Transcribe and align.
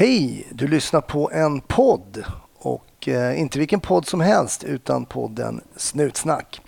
Hej! 0.00 0.46
Du 0.52 0.68
lyssnar 0.68 1.00
på 1.00 1.30
en 1.30 1.60
podd 1.60 2.24
och 2.58 3.08
eh, 3.08 3.40
inte 3.40 3.58
vilken 3.58 3.80
podd 3.80 4.06
som 4.06 4.20
helst 4.20 4.64
utan 4.64 5.04
podden 5.04 5.60
Snutsnack. 5.76 6.60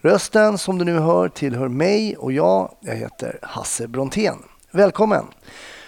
Rösten 0.00 0.58
som 0.58 0.78
du 0.78 0.84
nu 0.84 0.98
hör 0.98 1.28
tillhör 1.28 1.68
mig 1.68 2.16
och 2.16 2.32
jag, 2.32 2.74
jag 2.80 2.94
heter 2.94 3.38
Hasse 3.42 3.88
Brontén. 3.88 4.36
Välkommen! 4.70 5.24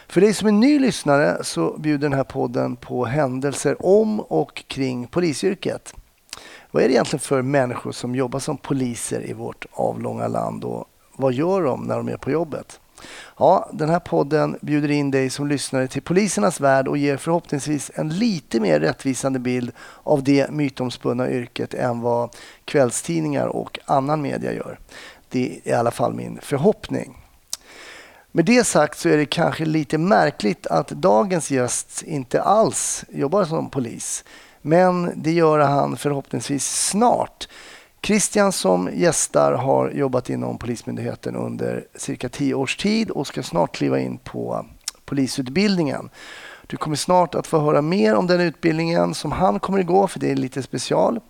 För 0.08 0.20
dig 0.20 0.34
som 0.34 0.48
är 0.48 0.52
ny 0.52 0.78
lyssnare 0.78 1.44
så 1.44 1.78
bjuder 1.78 2.08
den 2.08 2.16
här 2.16 2.24
podden 2.24 2.76
på 2.76 3.04
händelser 3.04 3.86
om 3.86 4.20
och 4.20 4.64
kring 4.66 5.06
polisyrket. 5.06 5.94
Vad 6.70 6.82
är 6.82 6.88
det 6.88 6.94
egentligen 6.94 7.20
för 7.20 7.42
människor 7.42 7.92
som 7.92 8.14
jobbar 8.14 8.38
som 8.38 8.56
poliser 8.56 9.30
i 9.30 9.32
vårt 9.32 9.66
avlånga 9.72 10.28
land 10.28 10.64
och 10.64 10.84
vad 11.16 11.32
gör 11.32 11.62
de 11.62 11.84
när 11.84 11.96
de 11.96 12.08
är 12.08 12.16
på 12.16 12.30
jobbet? 12.30 12.80
Ja, 13.38 13.70
den 13.72 13.88
här 13.88 13.98
podden 13.98 14.58
bjuder 14.60 14.90
in 14.90 15.10
dig 15.10 15.30
som 15.30 15.48
lyssnare 15.48 15.88
till 15.88 16.02
polisernas 16.02 16.60
värld 16.60 16.88
och 16.88 16.98
ger 16.98 17.16
förhoppningsvis 17.16 17.90
en 17.94 18.08
lite 18.08 18.60
mer 18.60 18.80
rättvisande 18.80 19.38
bild 19.38 19.72
av 20.02 20.22
det 20.22 20.50
mytomspunna 20.50 21.30
yrket 21.30 21.74
än 21.74 22.00
vad 22.00 22.36
kvällstidningar 22.64 23.46
och 23.46 23.78
annan 23.84 24.22
media 24.22 24.52
gör. 24.52 24.78
Det 25.28 25.60
är 25.64 25.70
i 25.70 25.72
alla 25.72 25.90
fall 25.90 26.14
min 26.14 26.38
förhoppning. 26.42 27.16
Med 28.32 28.44
det 28.44 28.64
sagt 28.64 28.98
så 28.98 29.08
är 29.08 29.16
det 29.16 29.26
kanske 29.26 29.64
lite 29.64 29.98
märkligt 29.98 30.66
att 30.66 30.88
dagens 30.88 31.50
gäst 31.50 32.02
inte 32.02 32.42
alls 32.42 33.04
jobbar 33.08 33.44
som 33.44 33.70
polis. 33.70 34.24
Men 34.62 35.12
det 35.16 35.32
gör 35.32 35.58
han 35.58 35.96
förhoppningsvis 35.96 36.88
snart. 36.88 37.48
Christian 38.02 38.52
som 38.52 38.90
gästar 38.92 39.52
har 39.52 39.90
jobbat 39.90 40.30
inom 40.30 40.58
Polismyndigheten 40.58 41.36
under 41.36 41.84
cirka 41.94 42.28
tio 42.28 42.54
års 42.54 42.76
tid 42.76 43.10
och 43.10 43.26
ska 43.26 43.42
snart 43.42 43.76
kliva 43.76 44.00
in 44.00 44.18
på 44.18 44.66
polisutbildningen. 45.04 46.10
Du 46.66 46.76
kommer 46.76 46.96
snart 46.96 47.34
att 47.34 47.46
få 47.46 47.58
höra 47.58 47.82
mer 47.82 48.14
om 48.14 48.26
den 48.26 48.40
utbildningen 48.40 49.14
som 49.14 49.32
han 49.32 49.60
kommer 49.60 49.80
att 49.80 49.86
gå, 49.86 50.06
för 50.06 50.20
det 50.20 50.30
är 50.30 50.36
lite 50.36 50.62
special. 50.62 51.20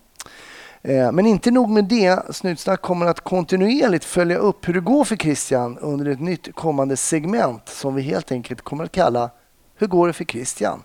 Eh, 0.81 1.11
men 1.11 1.25
inte 1.25 1.51
nog 1.51 1.69
med 1.69 1.85
det. 1.85 2.35
Snutsnack 2.35 2.81
kommer 2.81 3.05
att 3.05 3.21
kontinuerligt 3.21 4.05
följa 4.05 4.37
upp 4.37 4.67
hur 4.67 4.73
det 4.73 4.79
går 4.79 5.03
för 5.03 5.15
Christian 5.15 5.77
under 5.77 6.11
ett 6.11 6.21
nytt 6.21 6.55
kommande 6.55 6.97
segment 6.97 7.69
som 7.69 7.95
vi 7.95 8.01
helt 8.01 8.31
enkelt 8.31 8.61
kommer 8.61 8.83
att 8.83 8.91
kalla 8.91 9.29
Hur 9.75 9.87
går 9.87 10.07
det 10.07 10.13
för 10.13 10.25
Christian? 10.25 10.83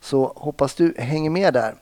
Så 0.00 0.32
hoppas 0.36 0.74
du 0.74 0.94
hänger 0.98 1.30
med 1.30 1.54
där. 1.54 1.74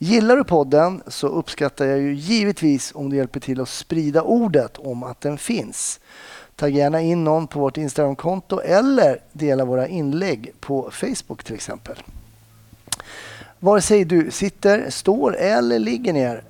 Gillar 0.00 0.36
du 0.36 0.44
podden 0.44 1.02
så 1.06 1.26
uppskattar 1.26 1.84
jag 1.84 1.98
ju 1.98 2.14
givetvis 2.14 2.92
om 2.94 3.10
du 3.10 3.16
hjälper 3.16 3.40
till 3.40 3.60
att 3.60 3.68
sprida 3.68 4.22
ordet 4.22 4.78
om 4.78 5.02
att 5.02 5.20
den 5.20 5.38
finns. 5.38 6.00
Tagga 6.56 6.78
gärna 6.78 7.00
in 7.00 7.24
någon 7.24 7.46
på 7.46 7.60
vårt 7.60 7.76
Instagramkonto 7.76 8.60
eller 8.60 9.20
dela 9.32 9.64
våra 9.64 9.88
inlägg 9.88 10.52
på 10.60 10.90
Facebook 10.92 11.44
till 11.44 11.54
exempel. 11.54 11.96
Vare 13.58 13.80
sig 13.80 14.04
du 14.04 14.30
sitter, 14.30 14.90
står 14.90 15.36
eller 15.36 15.78
ligger 15.78 16.12
ner, 16.12 16.44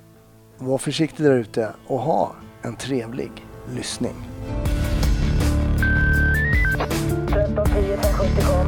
var 0.57 0.77
försiktig 0.77 1.25
där 1.25 1.33
ute 1.33 1.69
och 1.87 1.99
ha 1.99 2.31
en 2.61 2.75
trevlig 2.75 3.31
lyssning. 3.75 4.15
1310 7.27 7.97
kom. 8.47 8.67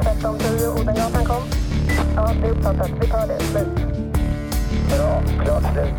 1310 0.00 0.80
Odengatan. 0.80 1.27
Ja, 2.18 2.34
det 2.42 2.46
är 2.48 2.50
uppfattat. 2.50 2.90
Vi 3.00 3.08
tar 3.08 3.26
det. 3.26 3.40
Slut. 3.40 3.68
Bra. 4.96 5.22
Klart 5.44 5.62
slut. 5.72 5.94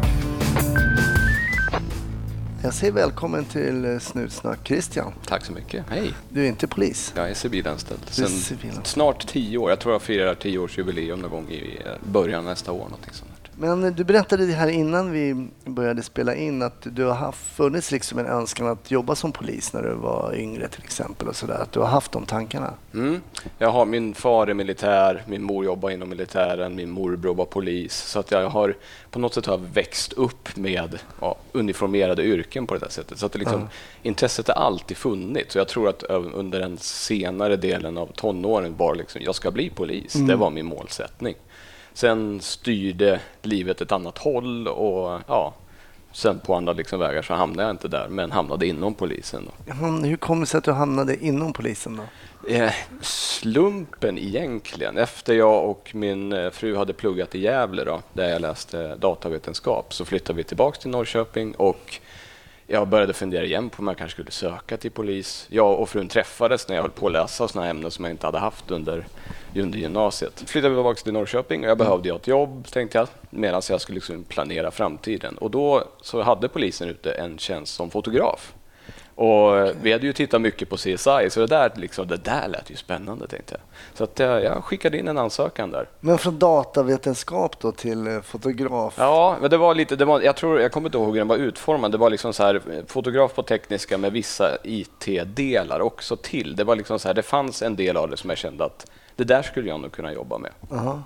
Jag 2.64 2.74
säger 2.74 2.94
välkommen 2.94 3.46
till 3.46 4.00
Snutsnack 4.02 4.60
Christian. 4.68 5.14
Tack 5.26 5.46
så 5.46 5.54
mycket. 5.54 5.86
Hej. 5.90 6.14
Du 6.30 6.44
är 6.44 6.48
inte 6.48 6.68
polis. 6.68 7.14
Jag 7.16 7.30
är 7.30 7.34
civilanställd 7.34 8.02
sen 8.10 8.28
civilanställd. 8.28 8.88
snart 8.88 9.28
tio 9.28 9.58
år. 9.58 9.70
Jag 9.70 9.80
tror 9.80 9.94
jag 9.94 10.02
firar 10.02 10.36
tioårsjubileum 10.36 11.20
någon 11.20 11.32
gång 11.32 11.50
i 11.50 11.80
början 12.12 12.40
av 12.40 12.46
nästa 12.46 12.72
år. 12.72 12.84
Någonting 12.84 13.14
sånt. 13.14 13.39
Men 13.62 13.94
du 13.94 14.04
berättade 14.04 14.46
det 14.46 14.54
här 14.54 14.68
innan 14.68 15.12
vi 15.12 15.48
började 15.66 16.04
spela 16.04 16.36
in 16.36 16.62
att 16.62 16.88
du 16.96 17.06
har 17.06 17.14
haft, 17.14 17.56
funnits 17.56 17.92
liksom 17.92 18.20
en 18.20 18.26
önskan 18.26 18.68
att 18.68 18.92
jobba 18.92 19.16
som 19.16 19.32
polis 19.32 19.74
när 19.74 19.84
du 19.84 19.94
var 19.94 20.36
yngre 20.36 20.68
till 20.68 20.84
exempel 20.84 21.28
och 21.28 21.36
sådär. 21.36 21.60
Att 21.62 21.72
du 21.72 21.80
har 21.80 21.88
haft 21.88 22.12
de 22.12 22.26
tankarna. 22.26 22.74
Mm. 22.94 23.22
Jag 23.58 23.72
har, 23.72 23.86
min 23.86 24.14
far 24.14 24.48
är 24.48 24.54
militär, 24.54 25.24
min 25.28 25.44
mor 25.44 25.66
jobbar 25.66 25.90
inom 25.90 26.10
militären, 26.10 26.76
min 26.76 26.90
morbror 26.90 27.36
var 27.36 27.46
polis. 27.46 27.94
Så 27.96 28.20
att 28.20 28.32
jag 28.32 28.50
har 28.50 28.76
på 29.12 29.20
något 29.20 29.34
sätt 29.34 29.46
har 29.46 29.58
växt 29.58 30.14
upp 30.14 30.58
med 30.58 31.00
ja, 31.22 31.36
uniformerade 31.52 32.24
yrken 32.24 32.68
på 32.68 32.74
det 32.74 32.80
där 32.80 32.90
sättet. 32.90 33.20
Så 33.20 33.26
att 33.26 33.36
liksom, 33.36 33.62
Ja. 33.62 33.68
intresset 34.04 34.48
har 34.48 34.56
alltid 34.56 34.98
funnits. 34.98 35.56
Och 35.56 35.60
jag 35.60 35.68
tror 35.68 35.90
att 35.90 36.04
under 36.34 36.60
den 36.60 36.78
senare 36.78 37.56
delen 37.56 37.98
av 37.98 38.06
tonåren 38.06 38.76
var 38.78 38.96
liksom, 38.96 39.22
jag 39.22 39.36
ska 39.36 39.52
bli 39.52 39.70
polis. 39.70 40.14
Det 40.14 40.36
var 40.36 40.50
min 40.50 40.66
målsättning. 40.66 41.36
Sen 42.00 42.42
styrde 42.42 43.20
livet 43.42 43.82
ett 43.82 43.92
annat 43.92 44.18
håll 44.18 44.68
och 44.68 45.22
ja, 45.28 45.54
sen 46.12 46.40
på 46.40 46.56
andra 46.56 46.74
liksom 46.74 47.00
vägar 47.00 47.22
så 47.22 47.34
hamnade 47.34 47.64
jag 47.64 47.74
inte 47.74 47.88
där, 47.88 48.08
men 48.10 48.32
hamnade 48.32 48.68
inom 48.68 48.94
polisen. 48.94 49.50
Då. 49.66 49.74
Hur 50.08 50.18
kom 50.18 50.40
det 50.40 50.46
sig 50.46 50.58
att 50.58 50.64
du 50.64 50.72
hamnade 50.72 51.26
inom 51.26 51.54
polisen 51.54 51.98
då? 51.98 52.54
Eh, 52.54 52.74
slumpen 53.02 54.18
egentligen. 54.18 54.98
Efter 54.98 55.34
jag 55.34 55.70
och 55.70 55.92
min 55.94 56.34
eh, 56.34 56.50
fru 56.50 56.76
hade 56.76 56.94
pluggat 56.94 57.36
i 57.36 57.40
Gävle 57.40 57.84
då, 57.84 58.02
där 58.14 58.30
jag 58.30 58.42
läste 58.42 58.96
datavetenskap 58.96 59.94
så 59.94 60.06
flyttade 60.06 60.38
vi 60.38 60.44
tillbaka 60.44 60.80
till 60.80 60.90
Norrköping 60.90 61.56
och 61.56 62.00
jag 62.72 62.88
började 62.88 63.14
fundera 63.14 63.46
igen 63.46 63.70
på 63.70 63.80
om 63.80 63.88
jag 63.88 63.98
kanske 63.98 64.14
skulle 64.14 64.32
söka 64.32 64.78
till 64.78 64.92
polis. 64.92 65.48
Jag 65.50 65.80
och 65.80 65.90
frun 65.90 66.08
träffades 66.08 66.68
när 66.68 66.76
jag 66.76 66.82
höll 66.82 66.92
på 66.92 67.08
att 67.08 67.14
läsa 67.14 67.48
sådana 67.48 67.70
ämnen 67.70 67.92
som 67.92 68.06
jag 68.06 68.12
inte 68.12 68.26
hade 68.26 68.40
haft 68.40 68.72
under, 68.72 69.06
under 69.56 69.80
gymnasiet. 69.80 70.44
Flyttade 70.48 70.76
tillbaka 70.76 71.02
till 71.02 71.14
Norrköping 71.14 71.64
och 71.64 71.70
jag 71.70 71.78
behövde 71.78 72.10
ju 72.10 72.16
ett 72.16 72.28
jobb 72.28 72.68
tänkte 72.68 72.98
jag 72.98 73.08
medan 73.30 73.62
jag 73.70 73.82
skulle 73.82 73.96
liksom 73.96 74.24
planera 74.24 74.72
framtiden. 74.72 75.38
Och 75.38 75.52
då 75.52 75.84
så 76.02 76.22
hade 76.22 76.50
polisen 76.50 76.90
ute 76.90 77.12
en 77.12 77.38
tjänst 77.38 77.76
som 77.76 77.92
fotograf. 77.92 78.54
Och 79.20 79.72
Vi 79.82 79.92
hade 79.92 80.06
ju 80.06 80.14
tittat 80.14 80.42
mycket 80.42 80.70
på 80.70 80.78
CSI, 80.78 81.30
så 81.30 81.40
det 81.40 81.48
där, 81.48 81.72
liksom, 81.76 82.08
det 82.08 82.18
där 82.18 82.48
lät 82.48 82.70
ju 82.70 82.76
spännande. 82.76 83.28
tänkte 83.28 83.54
jag. 83.54 83.62
Så 83.98 84.04
att 84.04 84.20
jag, 84.20 84.44
jag 84.44 84.64
skickade 84.64 84.98
in 84.98 85.08
en 85.08 85.18
ansökan 85.18 85.72
där. 85.72 85.90
Men 86.00 86.18
från 86.18 86.40
datavetenskap 86.40 87.60
då 87.60 87.72
till 87.72 88.08
eh, 88.08 88.22
fotograf? 88.22 88.94
Ja, 88.98 89.38
men 89.42 89.50
det 89.50 89.58
var 89.58 89.76
lite, 89.76 89.96
det 89.96 90.06
var, 90.06 90.22
jag, 90.22 90.36
tror, 90.36 90.62
jag 90.62 90.72
kommer 90.72 90.88
inte 90.88 90.98
ihåg 90.98 91.08
hur 91.08 91.18
den 91.18 91.28
var 91.28 91.38
utformad. 91.38 91.92
Det 91.92 91.98
var 91.98 92.10
liksom 92.10 92.34
så 92.34 92.44
här, 92.44 92.56
eh, 92.56 92.86
fotograf 92.88 93.34
på 93.34 93.44
tekniska 93.44 93.98
med 93.98 94.12
vissa 94.12 94.58
IT-delar 94.64 95.80
också 95.80 96.16
till. 96.16 96.56
Det, 96.56 96.64
var 96.64 96.76
liksom 96.76 97.00
så 97.00 97.08
här, 97.08 97.16
det 97.16 97.24
fanns 97.24 97.62
en 97.62 97.76
del 97.76 97.98
av 97.98 98.10
det 98.10 98.18
som 98.18 98.30
jag 98.30 98.40
kände 98.40 98.66
att 98.66 98.92
det 99.16 99.24
där 99.24 99.42
skulle 99.42 99.70
jag 99.70 99.80
nog 99.80 99.92
kunna 99.92 100.14
jobba 100.14 100.38
med. 100.38 100.52
Jaha. 100.70 101.04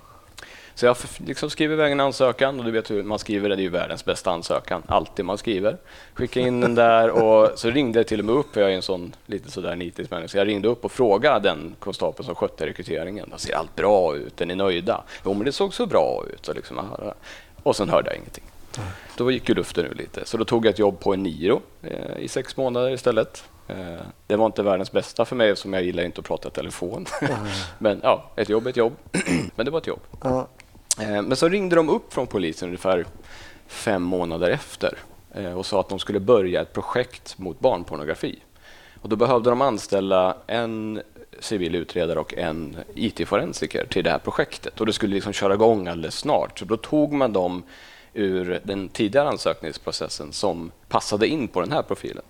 Så 0.75 0.85
jag 0.85 0.97
liksom 1.17 1.49
skrev 1.49 1.71
iväg 1.71 1.91
en 1.91 1.99
ansökan 1.99 2.59
och 2.59 2.65
du 2.65 2.71
vet 2.71 2.91
hur 2.91 3.03
man 3.03 3.19
skriver 3.19 3.49
det, 3.49 3.55
det 3.55 3.61
är 3.61 3.63
ju 3.63 3.69
världens 3.69 4.05
bästa 4.05 4.31
ansökan, 4.31 4.83
alltid 4.87 5.25
man 5.25 5.37
skriver. 5.37 5.77
Skickade 6.13 6.47
in 6.47 6.61
den 6.61 6.75
där 6.75 7.09
och 7.09 7.59
så 7.59 7.69
ringde 7.69 7.99
jag 7.99 8.07
till 8.07 8.19
och 8.19 8.25
med 8.25 8.35
upp, 8.35 8.53
för 8.53 8.61
jag 8.61 8.71
är 8.71 8.75
en 8.75 8.81
sån 8.81 9.15
lite 9.25 9.51
sådär 9.51 9.75
nitisk 9.75 10.11
människa, 10.11 10.27
så 10.27 10.37
jag 10.37 10.47
ringde 10.47 10.67
upp 10.67 10.85
och 10.85 10.91
frågade 10.91 11.49
den 11.49 11.75
konstapeln 11.79 12.25
som 12.25 12.35
skötte 12.35 12.65
rekryteringen. 12.65 13.29
Då 13.31 13.37
ser 13.37 13.55
allt 13.55 13.75
bra 13.75 14.15
ut? 14.15 14.41
Är 14.41 14.45
ni 14.45 14.55
nöjda? 14.55 15.03
Jo, 15.25 15.33
men 15.33 15.45
det 15.45 15.51
såg 15.51 15.73
så 15.73 15.85
bra 15.85 16.23
ut. 16.33 16.47
Och, 16.47 16.55
liksom, 16.55 16.79
och 17.63 17.75
sen 17.75 17.89
hörde 17.89 18.09
jag 18.09 18.17
ingenting. 18.17 18.43
Då 19.17 19.31
gick 19.31 19.49
ju 19.49 19.55
luften 19.55 19.85
ur 19.85 19.95
lite, 19.95 20.25
så 20.25 20.37
då 20.37 20.45
tog 20.45 20.65
jag 20.65 20.71
ett 20.71 20.79
jobb 20.79 20.99
på 20.99 21.13
en 21.13 21.23
Niro 21.23 21.61
eh, 21.81 22.17
i 22.19 22.27
sex 22.27 22.57
månader 22.57 22.91
istället. 22.91 23.43
Eh, 23.67 23.75
det 24.27 24.35
var 24.35 24.45
inte 24.45 24.63
världens 24.63 24.91
bästa 24.91 25.25
för 25.25 25.35
mig 25.35 25.49
eftersom 25.49 25.73
jag 25.73 25.83
gillar 25.83 26.03
inte 26.03 26.19
att 26.19 26.27
prata 26.27 26.47
i 26.47 26.51
telefon. 26.51 27.05
Men 27.77 27.99
ja, 28.03 28.31
ett 28.35 28.49
jobb 28.49 28.65
är 28.65 28.69
ett 28.69 28.77
jobb. 28.77 28.93
Men 29.55 29.65
det 29.65 29.71
var 29.71 29.79
ett 29.79 29.87
jobb. 29.87 29.99
Ja. 30.23 30.47
Eh, 30.99 31.21
Men 31.21 31.35
så 31.35 31.49
ringde 31.49 31.75
de 31.75 31.89
upp 31.89 32.13
från 32.13 32.27
polisen 32.27 32.67
ungefär 32.67 33.05
fem 33.67 34.01
månader 34.01 34.49
efter 34.49 34.97
eh, 35.33 35.53
och 35.53 35.65
sa 35.65 35.79
att 35.79 35.89
de 35.89 35.99
skulle 35.99 36.19
börja 36.19 36.61
ett 36.61 36.73
projekt 36.73 37.37
mot 37.37 37.59
barnpornografi. 37.59 38.39
Och 39.01 39.09
då 39.09 39.15
behövde 39.15 39.49
de 39.49 39.61
anställa 39.61 40.37
en 40.47 41.01
civil 41.39 41.75
utredare 41.75 42.19
och 42.19 42.33
en 42.33 42.77
IT-forensiker 42.95 43.85
till 43.85 44.03
det 44.03 44.09
här 44.09 44.19
projektet. 44.19 44.79
Och 44.79 44.85
det 44.85 44.93
skulle 44.93 45.15
liksom 45.15 45.33
köra 45.33 45.53
igång 45.53 45.87
alldeles 45.87 46.15
snart. 46.15 46.59
Så 46.59 46.65
då 46.65 46.77
tog 46.77 47.13
man 47.13 47.33
dem 47.33 47.63
ur 48.13 48.59
den 48.63 48.89
tidigare 48.89 49.29
ansökningsprocessen 49.29 50.33
som 50.33 50.71
passade 50.87 51.27
in 51.27 51.47
på 51.47 51.61
den 51.61 51.71
här 51.71 51.81
profilen. 51.81 52.23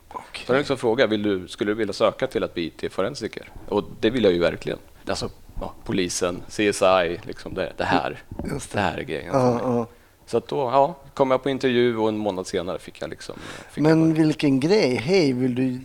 Så 0.46 0.54
jag 0.54 0.58
liksom 0.58 0.78
fråga, 0.78 1.08
vill 1.08 1.24
du, 1.24 1.48
skulle 1.48 1.72
du 1.72 1.76
vilja 1.76 1.94
söka 1.94 2.28
till 2.28 2.44
att 2.44 2.54
bli 2.54 2.66
IT-forensiker? 2.66 3.50
Och 3.70 3.84
det 4.00 4.10
vill 4.10 4.24
jag 4.24 4.34
ju 4.34 4.40
verkligen. 4.40 4.80
Alltså, 5.08 5.30
ja, 5.60 5.74
polisen, 5.84 6.42
CSI, 6.50 7.20
liksom 7.24 7.54
det, 7.54 7.74
det 7.78 7.84
här. 7.84 8.22
Just 8.52 8.72
Det 8.72 8.80
här 8.80 8.98
är 8.98 9.04
grejen 9.04 9.30
Ja. 9.34 9.88
Så 10.26 10.38
att 10.38 10.48
då 10.48 10.58
ja, 10.58 10.96
kom 11.14 11.32
jag 11.32 11.44
på 11.44 11.50
intervju 11.50 11.98
och 11.98 12.10
en 12.10 12.18
månad 12.18 12.48
senare 12.48 12.80
fick 12.80 13.02
jag 13.02 13.10
liksom... 13.10 13.36
Fick 13.72 13.78
jag 13.78 13.84
Men 13.84 14.14
börja. 14.14 14.26
vilken 14.26 14.60
grej! 14.60 14.96
Hej, 14.96 15.34
vill 15.34 15.56
du 15.56 15.80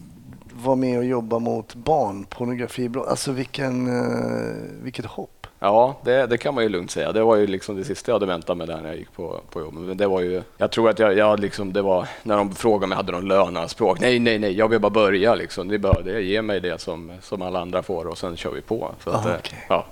vara 0.63 0.77
med 0.77 0.99
och 0.99 1.05
jobba 1.05 1.39
mot 1.39 1.75
barnpornografibrott? 1.75 3.09
Alltså 3.09 3.33
vilken, 3.33 3.87
eh, 3.87 4.57
vilket 4.83 5.05
hopp! 5.07 5.38
Ja, 5.61 5.97
det, 6.03 6.27
det 6.27 6.39
kan 6.39 6.55
man 6.55 6.65
ju 6.65 6.69
lugnt 6.71 6.91
säga. 6.91 7.13
Det 7.13 7.23
var 7.23 7.37
ju 7.37 7.47
liksom 7.47 7.77
det 7.77 7.85
sista 7.85 8.11
jag 8.11 8.15
hade 8.15 8.27
väntat 8.27 8.57
mig 8.57 8.67
där 8.67 8.77
när 8.81 8.89
jag 8.89 8.97
gick 8.97 9.13
på, 9.13 9.41
på 9.51 9.61
jobbet. 9.61 9.81
Men 9.81 9.97
det 9.97 10.07
var 10.07 10.21
ju, 10.21 10.43
jag 10.57 10.71
tror 10.71 10.91
att 10.91 10.99
jag, 10.99 11.17
jag 11.17 11.41
liksom, 11.41 11.73
det 11.73 11.83
var 11.83 12.09
när 12.23 12.37
de 12.37 12.55
frågade 12.55 12.85
om 12.85 12.91
jag 12.91 12.97
hade 12.97 13.13
någon 13.13 13.29
löneanspråk. 13.29 14.01
Nej, 14.01 14.19
nej, 14.19 14.39
nej, 14.39 14.53
jag 14.53 14.69
vill 14.69 14.81
bara 14.81 14.91
börja 14.91 15.35
liksom. 15.35 15.81
Bara 15.81 16.03
det, 16.03 16.21
ge 16.21 16.43
mig 16.43 16.61
det 16.61 16.81
som, 16.81 17.13
som 17.23 17.43
alla 17.43 17.61
andra 17.61 17.83
får 17.83 18.07
och 18.07 18.19
sen 18.19 18.37
kör 18.37 18.51
vi 18.51 18.61
på. 18.61 18.91
Så 19.05 19.11
att, 19.11 19.17
Aha, 19.17 19.29
eh, 19.31 19.37
okej. 19.39 19.67
ja. 19.69 19.87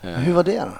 Hur 0.00 0.32
var 0.32 0.42
det 0.44 0.58
då? 0.58 0.78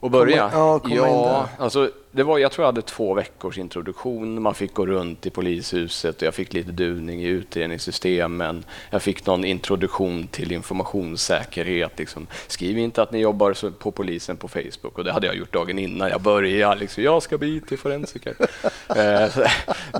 Och 0.00 0.10
börja? 0.10 0.50
Ja, 0.52 0.80
ja 0.84 1.48
alltså, 1.58 1.90
det 2.16 2.22
var, 2.22 2.38
jag 2.38 2.52
tror 2.52 2.62
jag 2.62 2.68
hade 2.68 2.82
två 2.82 3.14
veckors 3.14 3.58
introduktion. 3.58 4.42
Man 4.42 4.54
fick 4.54 4.74
gå 4.74 4.86
runt 4.86 5.26
i 5.26 5.30
polishuset 5.30 6.16
och 6.16 6.22
jag 6.22 6.34
fick 6.34 6.52
lite 6.52 6.72
duvning 6.72 7.22
i 7.22 7.26
utredningssystemen. 7.26 8.64
Jag 8.90 9.02
fick 9.02 9.26
någon 9.26 9.44
introduktion 9.44 10.26
till 10.26 10.52
informationssäkerhet. 10.52 11.98
Liksom. 11.98 12.26
Skriv 12.46 12.78
inte 12.78 13.02
att 13.02 13.12
ni 13.12 13.18
jobbar 13.18 13.70
på 13.70 13.90
polisen 13.90 14.36
på 14.36 14.48
Facebook. 14.48 14.98
Och 14.98 15.04
det 15.04 15.12
hade 15.12 15.26
jag 15.26 15.36
gjort 15.36 15.52
dagen 15.52 15.78
innan 15.78 16.08
jag 16.08 16.20
började. 16.20 16.80
Liksom, 16.80 17.02
jag 17.02 17.22
ska 17.22 17.38
bli 17.38 17.56
IT-forensiker. 17.56 18.34
eh, 18.96 19.46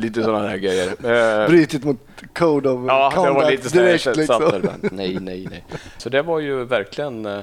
lite 0.01 0.23
sådana 0.23 0.49
där 0.49 0.57
grejer. 0.57 0.89
Eh, 0.89 1.49
Brutit 1.49 1.85
mot 1.85 1.99
Code 2.35 2.69
of 2.71 2.85
Ja, 2.89 3.11
det 3.11 3.17
var 3.17 3.41
Conduct 3.41 3.65
lite 3.65 3.79
direkt 3.79 4.17
liksom. 4.17 4.63
nej, 4.81 5.19
nej, 5.21 5.47
nej. 5.51 5.65
Så 5.99 6.09
det 6.09 6.23
var 6.23 6.41
ju 6.41 6.65
verkligen 6.65 7.27
eh, 7.27 7.41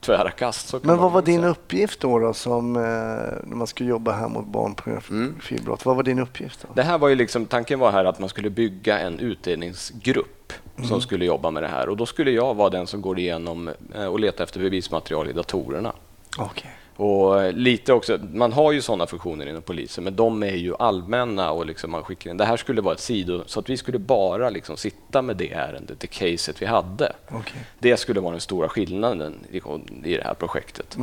tvära 0.00 0.30
kast. 0.30 0.74
Men 0.82 0.98
vad 0.98 1.12
var 1.12 1.22
din 1.22 1.44
uppgift 1.44 2.00
då, 2.00 2.18
då 2.18 2.34
som, 2.34 2.76
eh, 2.76 2.82
när 2.82 3.56
man 3.56 3.66
skulle 3.66 3.88
jobba 3.88 4.12
här 4.12 4.28
mot 4.28 4.46
barnpornografibrott? 4.46 5.84
Vad 5.84 5.96
var 5.96 6.02
din 6.02 6.18
uppgift 6.18 6.62
då? 6.62 6.68
Det 6.74 6.82
här 6.82 6.98
var 6.98 7.08
ju 7.08 7.14
liksom, 7.14 7.46
tanken 7.46 7.78
var 7.78 7.92
här 7.92 8.04
att 8.04 8.18
man 8.18 8.28
skulle 8.28 8.50
bygga 8.50 8.98
en 8.98 9.18
utredningsgrupp 9.18 10.52
som 10.88 11.00
skulle 11.00 11.24
jobba 11.24 11.50
med 11.50 11.62
det 11.62 11.68
här. 11.68 11.88
Och 11.88 11.96
då 11.96 12.06
skulle 12.06 12.30
jag 12.30 12.54
vara 12.54 12.70
den 12.70 12.86
som 12.86 13.02
går 13.02 13.18
igenom 13.18 13.70
eh, 13.94 14.06
och 14.06 14.20
letar 14.20 14.44
efter 14.44 14.60
bevismaterial 14.60 15.28
i 15.28 15.32
datorerna. 15.32 15.92
Okej. 16.38 16.70
Och 16.96 17.54
lite 17.54 17.92
också, 17.92 18.18
man 18.32 18.52
har 18.52 18.72
ju 18.72 18.82
sådana 18.82 19.06
funktioner 19.06 19.46
inom 19.48 19.62
polisen, 19.62 20.04
men 20.04 20.16
de 20.16 20.42
är 20.42 20.56
ju 20.56 20.74
allmänna 20.78 21.50
och 21.50 21.66
liksom 21.66 21.90
man 21.90 22.02
skickar 22.04 22.30
in. 22.30 22.36
Det 22.36 22.44
här 22.44 22.56
skulle 22.56 22.80
vara 22.80 22.94
ett 22.94 23.00
sido, 23.00 23.42
så 23.46 23.60
att 23.60 23.70
vi 23.70 23.76
skulle 23.76 23.98
bara 23.98 24.50
liksom 24.50 24.76
sitta 24.76 25.22
med 25.22 25.36
det 25.36 25.52
ärendet, 25.52 26.00
det 26.00 26.06
caset 26.06 26.62
vi 26.62 26.66
hade. 26.66 27.12
Okej. 27.28 27.64
Det 27.78 27.96
skulle 27.96 28.20
vara 28.20 28.32
den 28.32 28.40
stora 28.40 28.68
skillnaden 28.68 29.34
i, 29.50 29.56
i 30.04 30.16
det 30.16 30.24
här 30.24 30.34
projektet. 30.34 30.96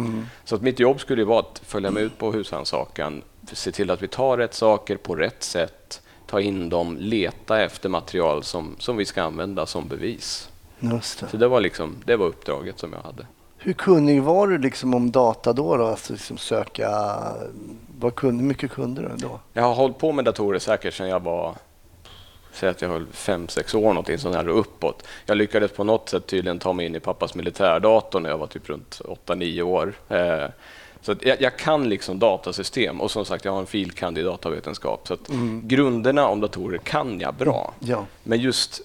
Så 0.44 0.56
att 0.56 0.62
mitt 0.62 0.80
jobb 0.80 1.00
skulle 1.00 1.24
vara 1.26 1.40
att 1.40 1.62
följa 1.66 1.92
med 1.92 2.04
ut 2.04 2.18
på 2.18 2.32
husrannsakan, 2.32 3.22
se 3.54 3.72
till 3.72 3.92
att 3.92 4.02
vi 4.04 4.08
tar 4.08 4.38
rätt 4.38 4.54
saker 4.54 4.98
på 4.98 5.16
rätt 5.16 5.44
sätt, 5.44 6.02
ta 6.28 6.42
in 6.42 6.70
dem, 6.70 6.98
leta 7.00 7.62
efter 7.62 7.90
material 7.90 8.44
som, 8.44 8.76
som 8.80 8.98
vi 8.98 9.06
ska 9.06 9.24
använda 9.24 9.66
som 9.66 9.88
bevis. 9.88 10.50
Just 10.80 11.20
Så 11.20 11.26
det. 11.32 11.38
det 11.38 11.48
var, 11.48 11.62
liksom, 11.62 11.96
det 12.06 12.16
var 12.16 12.26
uppdraget 12.26 12.80
som 12.80 12.94
jag 12.94 13.02
hade. 13.02 13.26
Hur 13.62 13.74
kunnig 13.74 14.24
var 14.24 14.48
du 14.48 14.58
liksom 14.58 14.94
om 14.94 15.12
data 15.12 15.54
då? 15.54 15.78
då? 15.78 15.86
Alltså 15.86 16.14
liksom 16.14 16.38
söka... 16.38 16.90
Vad 18.00 18.16
kunde, 18.16 18.44
mycket 18.44 18.72
kunde 18.72 19.02
du 19.02 19.10
då? 19.18 19.40
Jag 19.54 19.64
har 19.64 19.74
hållit 19.74 19.98
på 19.98 20.12
med 20.12 20.26
datorer 20.26 20.60
säkert 20.60 20.94
sedan 20.94 21.10
jag 21.10 21.24
var 21.24 21.56
Säg 22.52 22.70
att 22.70 22.82
jag 22.82 22.90
höll 22.90 23.06
fem, 23.12 23.48
sex 23.48 23.76
år 23.76 23.82
någonting 23.82 24.18
sånt 24.18 24.36
här 24.36 24.48
uppåt. 24.48 25.04
Jag 25.26 25.38
lyckades 25.38 25.72
på 25.72 25.84
något 25.84 26.10
sätt 26.10 26.28
tydligen 26.28 26.60
ta 26.60 26.74
mig 26.74 26.86
in 26.86 26.96
i 26.96 27.00
pappas 27.00 27.36
militärdator 27.36 28.20
när 28.20 28.30
jag 28.30 28.38
var 28.38 28.48
typ 28.48 28.70
runt 28.70 29.02
8-9 29.26 29.62
år. 29.62 29.94
Eh, 30.10 30.46
så 31.02 31.12
att 31.12 31.24
jag, 31.26 31.42
jag 31.42 31.58
kan 31.58 31.90
liksom 31.90 32.20
datasystem 32.20 33.02
och 33.02 33.12
som 33.12 33.26
sagt 33.26 33.46
jag 33.46 33.52
har 33.52 33.60
en 33.60 33.66
filkand 33.66 34.18
i 34.18 34.22
datavetenskap. 34.22 35.08
Så 35.08 35.14
att 35.14 35.28
grunderna 35.62 36.28
om 36.28 36.42
datorer 36.42 36.78
kan 36.78 37.20
jag 37.20 37.34
bra. 37.34 37.74
Ja. 37.80 38.06
Men 38.24 38.40
just 38.40 38.82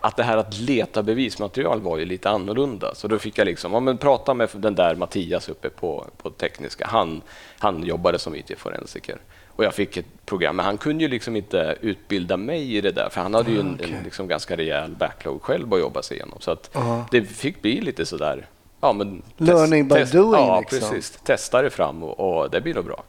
att 0.00 0.16
det 0.16 0.22
här 0.22 0.36
att 0.36 0.58
leta 0.58 1.02
bevismaterial 1.02 1.80
var 1.80 1.98
ju 1.98 2.04
lite 2.04 2.30
annorlunda. 2.30 2.94
Så 2.94 3.08
då 3.08 3.18
fick 3.18 3.38
jag 3.38 3.44
liksom, 3.44 3.72
ja, 3.72 3.80
men 3.80 3.98
prata 3.98 4.34
med 4.34 4.48
den 4.52 4.74
där 4.74 4.94
Mattias 4.94 5.48
uppe 5.48 5.70
på, 5.70 6.06
på 6.16 6.30
tekniska. 6.30 6.86
Han, 6.86 7.22
han 7.58 7.82
jobbade 7.84 8.18
som 8.18 8.34
IT-forensiker. 8.34 9.16
Och 9.56 9.64
jag 9.64 9.74
fick 9.74 9.96
ett 9.96 10.06
program, 10.26 10.56
men 10.56 10.66
han 10.66 10.78
kunde 10.78 11.04
ju 11.04 11.08
liksom 11.10 11.36
inte 11.36 11.76
utbilda 11.80 12.36
mig 12.36 12.76
i 12.76 12.80
det 12.80 12.90
där, 12.90 13.08
för 13.10 13.20
han 13.20 13.34
hade 13.34 13.50
ju 13.50 13.60
en, 13.60 13.74
okej. 13.74 13.94
en 13.98 14.04
liksom 14.04 14.28
ganska 14.28 14.56
rejäl 14.56 14.90
backlog 14.90 15.42
själv 15.42 15.74
att 15.74 15.80
jobba 15.80 16.02
sig 16.02 16.16
igenom. 16.16 16.40
Så 16.40 16.50
att 16.50 16.70
Ja. 16.72 17.06
det 17.10 17.22
fick 17.24 17.62
bli 17.62 17.80
lite 17.80 18.06
sådär, 18.06 18.46
ja 18.80 18.92
men... 18.92 19.22
Learning 19.36 19.88
by 19.88 20.04
doing, 20.04 20.32
Ja, 20.32 20.60
liksom. 20.60 20.78
precis. 20.90 21.10
Testa 21.24 21.62
det 21.62 21.70
fram 21.70 22.02
och, 22.02 22.42
och 22.42 22.50
det 22.50 22.60
blir 22.60 22.74
nog 22.74 22.84
bra. 22.84 23.02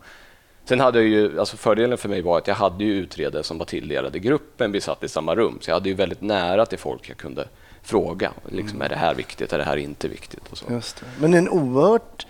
Sen 0.65 0.79
hade 0.79 0.99
jag 0.99 1.07
ju, 1.07 1.39
alltså 1.39 1.57
fördelen 1.57 1.97
för 1.97 2.09
mig 2.09 2.21
var 2.21 2.37
att 2.37 2.47
jag 2.47 2.55
hade 2.55 2.83
ju 2.83 2.93
utredare 2.93 3.43
som 3.43 3.57
var 3.57 3.65
tilldelade 3.65 4.19
gruppen, 4.19 4.71
vi 4.71 4.81
satt 4.81 5.03
i 5.03 5.07
samma 5.07 5.35
rum, 5.35 5.57
så 5.61 5.69
jag 5.69 5.75
hade 5.75 5.89
ju 5.89 5.95
väldigt 5.95 6.21
nära 6.21 6.65
till 6.65 6.79
folk 6.79 7.09
jag 7.09 7.17
kunde 7.17 7.47
fråga. 7.81 8.31
Liksom, 8.49 8.81
Är 8.81 8.89
det 8.89 8.95
här 8.95 9.15
viktigt? 9.15 9.53
Är 9.53 9.57
det 9.57 9.63
här 9.63 9.77
inte 9.77 10.07
viktigt? 10.07 10.51
Och 10.51 10.57
så. 10.57 10.65
Men 11.19 11.33
en 11.33 11.49
oerhört 11.49 12.25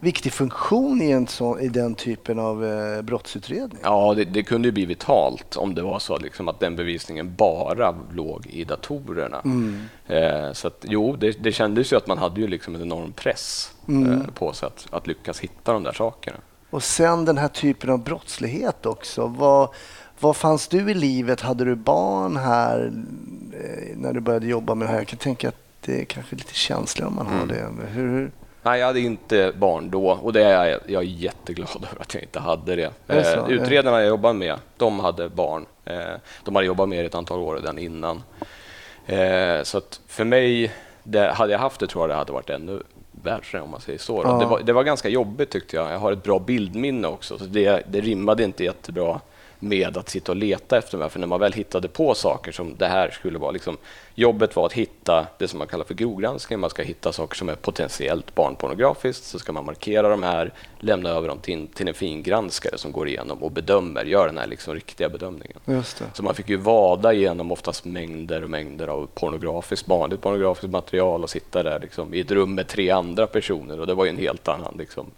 viktig 0.00 0.32
funktion 0.32 1.02
i, 1.02 1.10
en 1.10 1.26
sån, 1.26 1.60
i 1.60 1.68
den 1.68 1.94
typen 1.94 2.38
av 2.38 2.64
eh, 2.64 3.02
brottsutredning. 3.02 3.78
Ja, 3.82 4.14
det, 4.14 4.24
det 4.24 4.42
kunde 4.42 4.68
ju 4.68 4.72
bli 4.72 4.86
vitalt 4.86 5.56
om 5.56 5.74
det 5.74 5.82
var 5.82 5.98
så 5.98 6.18
liksom, 6.18 6.48
att 6.48 6.60
den 6.60 6.76
bevisningen 6.76 7.34
bara 7.34 7.94
låg 8.12 8.46
i 8.46 8.64
datorerna. 8.64 9.42
Eh, 10.06 10.52
så 10.52 10.68
att, 10.68 10.84
jo, 10.88 11.16
det, 11.16 11.42
det 11.42 11.52
kändes 11.52 11.92
ju 11.92 11.96
att 11.96 12.06
man 12.06 12.18
hade 12.18 12.40
ju 12.40 12.48
liksom 12.48 12.74
en 12.74 12.82
enorm 12.82 13.12
press 13.12 13.72
eh, 13.88 14.34
på 14.34 14.52
sig 14.52 14.66
att, 14.66 14.86
att 14.90 15.06
lyckas 15.06 15.40
hitta 15.40 15.72
de 15.72 15.82
där 15.82 15.92
sakerna. 15.92 16.36
Och 16.70 16.82
sen 16.82 17.24
den 17.24 17.38
här 17.38 17.48
typen 17.48 17.90
av 17.90 17.98
brottslighet 17.98 18.86
också. 18.86 19.26
Vad, 19.26 19.68
vad 20.20 20.36
fanns 20.36 20.68
du 20.68 20.90
i 20.90 20.94
livet? 20.94 21.40
Hade 21.40 21.64
du 21.64 21.74
barn 21.74 22.36
här 22.36 22.92
eh, 23.52 23.96
när 23.96 24.12
du 24.12 24.20
började 24.20 24.46
jobba 24.46 24.74
med 24.74 24.88
det 24.88 24.92
här? 24.92 24.98
Jag 24.98 25.08
kan 25.08 25.18
tänka 25.18 25.48
att 25.48 25.56
det 25.80 26.00
är 26.00 26.04
kanske 26.04 26.36
lite 26.36 26.54
känsligare 26.54 27.08
om 27.08 27.14
man 27.14 27.26
har 27.26 27.46
det. 27.46 27.68
Men 27.76 27.86
Hur? 27.86 28.30
Nej, 28.62 28.80
jag 28.80 28.86
hade 28.86 29.00
inte 29.00 29.52
barn 29.56 29.90
då 29.90 30.10
och 30.10 30.32
det 30.32 30.44
är 30.44 30.66
jag, 30.66 30.80
jag 30.86 31.02
är 31.02 31.06
jätteglad 31.06 31.68
över 31.92 32.02
att 32.02 32.14
jag 32.14 32.22
inte 32.22 32.40
hade 32.40 32.76
det. 32.76 32.90
Det 33.06 33.24
så? 33.24 33.46
Eh, 33.46 33.48
utredarna 33.48 34.00
jag 34.00 34.08
jobbade 34.08 34.34
med, 34.34 34.58
de 34.76 35.00
hade 35.00 35.28
barn. 35.28 35.66
Eh, 35.84 35.96
de 36.44 36.54
hade 36.54 36.66
jobbat 36.66 36.88
med 36.88 36.98
det 36.98 37.06
ett 37.06 37.14
antal 37.14 37.38
år 37.38 37.54
redan 37.54 37.78
innan. 37.78 38.22
Eh, 39.06 39.62
så 39.62 39.80
för 40.06 40.24
mig, 40.24 40.72
det, 41.02 41.32
hade 41.32 41.52
jag 41.52 41.58
haft 41.58 41.80
det 41.80 41.86
tror 41.86 42.02
jag 42.02 42.10
det 42.10 42.14
hade 42.14 42.32
varit 42.32 42.50
ännu 42.50 42.82
värre 43.22 43.60
om 43.60 43.70
man 43.70 43.80
säger 43.80 43.98
så. 43.98 44.22
Ja. 44.24 44.38
Det, 44.38 44.46
var, 44.46 44.60
det 44.60 44.72
var 44.72 44.84
ganska 44.84 45.08
jobbigt 45.08 45.50
tyckte 45.50 45.76
jag. 45.76 45.92
Jag 45.92 45.98
har 45.98 46.12
ett 46.12 46.22
bra 46.22 46.38
bildminne 46.38 47.08
också, 47.08 47.38
så 47.38 47.44
det, 47.44 47.82
det 47.90 48.00
rimmade 48.00 48.44
inte 48.44 48.64
jättebra 48.64 49.20
med 49.58 49.96
att 49.96 50.08
sitta 50.08 50.32
och 50.32 50.36
leta 50.36 50.78
efter 50.78 50.98
de 50.98 51.02
här. 51.02 51.08
För 51.08 51.18
när 51.20 51.26
man 51.26 51.40
väl 51.40 51.52
hittade 51.52 51.88
på 51.88 52.14
saker 52.14 52.52
som 52.52 52.76
det 52.76 52.86
här 52.86 53.10
skulle 53.10 53.38
vara, 53.38 53.50
liksom, 53.50 53.76
jobbet 54.14 54.56
var 54.56 54.66
att 54.66 54.72
hitta 54.72 55.26
det 55.38 55.48
som 55.48 55.58
man 55.58 55.68
kallar 55.68 55.84
för 55.84 55.94
grovgranskning. 55.94 56.60
Man 56.60 56.70
ska 56.70 56.82
hitta 56.82 57.12
saker 57.12 57.36
som 57.36 57.48
är 57.48 57.54
potentiellt 57.54 58.34
barnpornografiskt, 58.34 59.24
så 59.24 59.38
ska 59.38 59.52
man 59.52 59.64
markera 59.64 60.08
de 60.08 60.22
här, 60.22 60.52
lämna 60.78 61.10
över 61.10 61.28
dem 61.28 61.38
till, 61.38 61.66
till 61.66 61.88
en 61.88 61.94
fingranskare 61.94 62.78
som 62.78 62.92
går 62.92 63.08
igenom 63.08 63.42
och 63.42 63.50
bedömer, 63.52 64.04
gör 64.04 64.26
den 64.26 64.38
här 64.38 64.46
liksom 64.46 64.74
riktiga 64.74 65.08
bedömningen. 65.08 65.58
Så 66.14 66.22
man 66.22 66.34
fick 66.34 66.48
ju 66.48 66.56
vada 66.56 67.12
igenom 67.12 67.52
oftast 67.52 67.84
mängder 67.84 68.44
och 68.44 68.50
mängder 68.50 68.88
av 68.88 69.08
pornografiskt, 69.14 69.88
vanligt 69.88 70.20
pornografiskt 70.20 70.70
material 70.70 71.22
och 71.22 71.30
sitta 71.30 71.62
där 71.62 71.80
liksom, 71.80 72.14
i 72.14 72.20
ett 72.20 72.30
rum 72.30 72.54
med 72.54 72.68
tre 72.68 72.90
andra 72.90 73.26
personer 73.26 73.80
och 73.80 73.86
det 73.86 73.94
var 73.94 74.04
ju 74.04 74.10
en 74.10 74.18
helt 74.18 74.48
annan 74.48 74.74
liksom. 74.78 75.10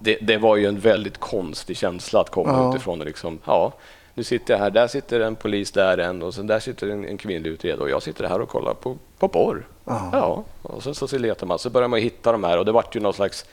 Det, 0.00 0.18
det 0.20 0.36
var 0.38 0.56
ju 0.56 0.66
en 0.66 0.78
väldigt 0.80 1.18
konstig 1.18 1.76
känsla 1.76 2.20
att 2.20 2.30
komma 2.30 2.52
Ja. 2.52 2.70
utifrån 2.70 3.00
och 3.00 3.06
liksom, 3.06 3.38
ja, 3.46 3.72
nu 4.14 4.24
sitter 4.24 4.54
jag 4.54 4.58
här, 4.60 4.70
där 4.70 4.86
sitter 4.86 5.20
en 5.20 5.36
polis, 5.36 5.72
där 5.72 5.98
en 5.98 6.22
och 6.22 6.34
sen 6.34 6.46
där 6.46 6.60
sitter 6.60 6.88
en, 6.88 7.04
en 7.04 7.18
kvinnlig 7.18 7.50
utredare 7.50 7.82
och 7.82 7.90
jag 7.90 8.02
sitter 8.02 8.24
här 8.28 8.40
och 8.40 8.48
kollar 8.48 8.74
på, 8.74 8.96
på 9.18 9.28
porr. 9.28 9.66
Ja. 9.84 10.08
Ja, 10.12 10.44
och 10.62 10.82
sen 10.82 10.94
så, 10.94 11.08
så 11.08 11.18
letar 11.18 11.46
man, 11.46 11.58
så 11.58 11.70
börjar 11.70 11.88
man 11.88 12.00
hitta 12.00 12.32
de 12.32 12.44
här 12.44 12.58
och 12.58 12.64
det 12.64 12.72
vart 12.72 12.96
ju 12.96 13.00
någon 13.00 13.14
slags, 13.14 13.46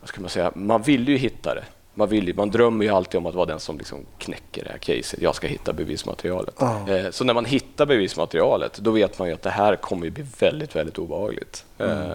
vad 0.00 0.08
ska 0.08 0.20
man 0.20 0.30
säga, 0.30 0.52
man 0.54 0.82
vill 0.82 1.08
ju 1.08 1.16
hitta 1.16 1.54
det. 1.54 1.64
Man, 1.94 2.08
vill, 2.08 2.28
ju- 2.28 2.34
man 2.34 2.50
drömmer 2.50 2.84
ju 2.84 2.90
alltid 2.90 3.18
om 3.18 3.26
att 3.26 3.34
vara 3.34 3.46
den 3.46 3.60
som 3.60 3.78
liksom 3.78 3.98
knäcker 4.18 4.64
det 4.64 4.70
här 4.70 4.78
caset. 4.78 5.20
Jag 5.22 5.34
ska 5.34 5.46
hitta 5.46 5.72
bevismaterialet. 5.72 6.54
Ja. 6.58 6.88
Eh, 6.90 7.10
Så 7.10 7.24
när 7.24 7.34
man 7.34 7.44
hittar 7.44 7.86
bevismaterialet, 7.86 8.78
då 8.78 8.90
vet 8.90 9.18
man 9.18 9.28
ju 9.28 9.34
att 9.34 9.42
det 9.42 9.50
här 9.50 9.76
kommer 9.76 10.04
ju 10.04 10.10
bli 10.10 10.24
väldigt, 10.38 10.76
väldigt 10.76 10.98
obehagligt. 10.98 11.64
Eh, 11.78 12.06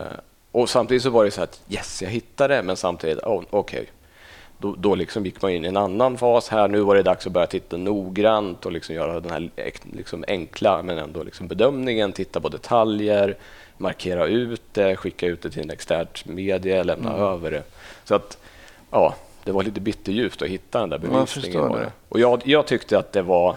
Och 0.51 0.69
samtidigt 0.69 1.03
så 1.03 1.09
var 1.09 1.25
det 1.25 1.31
så 1.31 1.41
att 1.41 1.61
yes, 1.69 2.01
jag 2.01 2.09
hittade 2.09 2.55
det, 2.55 2.63
men 2.63 2.77
samtidigt, 2.77 3.23
oh, 3.23 3.43
okej. 3.49 3.85
Då, 4.57 4.75
då 4.77 4.95
liksom 4.95 5.25
gick 5.25 5.41
man 5.41 5.51
in 5.51 5.65
i 5.65 5.67
en 5.67 5.77
annan 5.77 6.17
fas 6.17 6.49
här. 6.49 6.67
Nu 6.67 6.81
var 6.81 6.95
det 6.95 7.03
dags 7.03 7.27
att 7.27 7.33
börja 7.33 7.47
titta 7.47 7.77
noggrant 7.77 8.65
och 8.65 8.71
liksom 8.71 8.95
göra 8.95 9.19
den 9.19 9.31
här 9.31 9.49
liksom 9.93 10.25
enkla 10.27 10.83
men 10.83 10.97
ändå 10.97 11.23
liksom 11.23 11.47
bedömningen, 11.47 12.11
titta 12.11 12.39
på 12.39 12.49
detaljer, 12.49 13.37
markera 13.77 14.25
ut 14.25 14.61
det, 14.71 14.95
skicka 14.95 15.27
ut 15.27 15.41
det 15.41 15.49
till 15.49 15.61
en 15.61 15.69
externt 15.69 16.25
media, 16.25 16.83
lämna 16.83 17.13
över 17.13 17.51
det. 17.51 17.63
Så 18.03 18.15
att, 18.15 18.37
ja, 18.91 19.15
det 19.43 19.51
var 19.51 19.63
lite 19.63 19.81
bitterljuvt 19.81 20.41
att 20.41 20.47
hitta 20.47 20.79
den 20.79 20.89
där 20.89 20.99
Jag 21.03 21.11
bevisningen. 21.11 21.71
det. 21.71 21.91
Och 22.09 22.19
jag, 22.19 22.41
jag 22.45 22.65
tyckte 22.65 22.99
att 22.99 23.11
det 23.11 23.21
var 23.21 23.55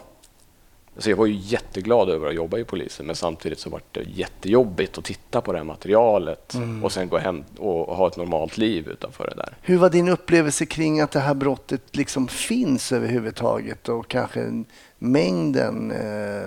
Alltså 0.96 1.10
jag 1.10 1.16
var 1.16 1.26
ju 1.26 1.34
jätteglad 1.40 2.10
över 2.10 2.28
att 2.28 2.34
jobba 2.34 2.58
i 2.58 2.64
polisen 2.64 3.06
men 3.06 3.16
samtidigt 3.16 3.58
så 3.58 3.70
var 3.70 3.80
det 3.92 4.00
jättejobbigt 4.02 4.98
att 4.98 5.04
titta 5.04 5.40
på 5.40 5.52
det 5.52 5.58
här 5.58 5.64
materialet 5.64 6.54
Mm. 6.54 6.84
och 6.84 6.92
sen 6.92 7.08
gå 7.08 7.18
hem 7.18 7.44
och 7.58 7.96
ha 7.96 8.08
ett 8.08 8.16
normalt 8.16 8.58
liv 8.58 8.88
utanför 8.88 9.26
det 9.28 9.34
där. 9.36 9.56
Hur 9.62 9.76
var 9.78 9.90
din 9.90 10.08
upplevelse 10.08 10.66
kring 10.66 11.00
att 11.00 11.10
det 11.10 11.20
här 11.20 11.34
brottet 11.34 11.96
liksom 11.96 12.28
finns 12.28 12.92
överhuvudtaget 12.92 13.88
och 13.88 14.08
kanske 14.08 14.64
mängden. 14.98 15.90
Eh, 15.90 16.42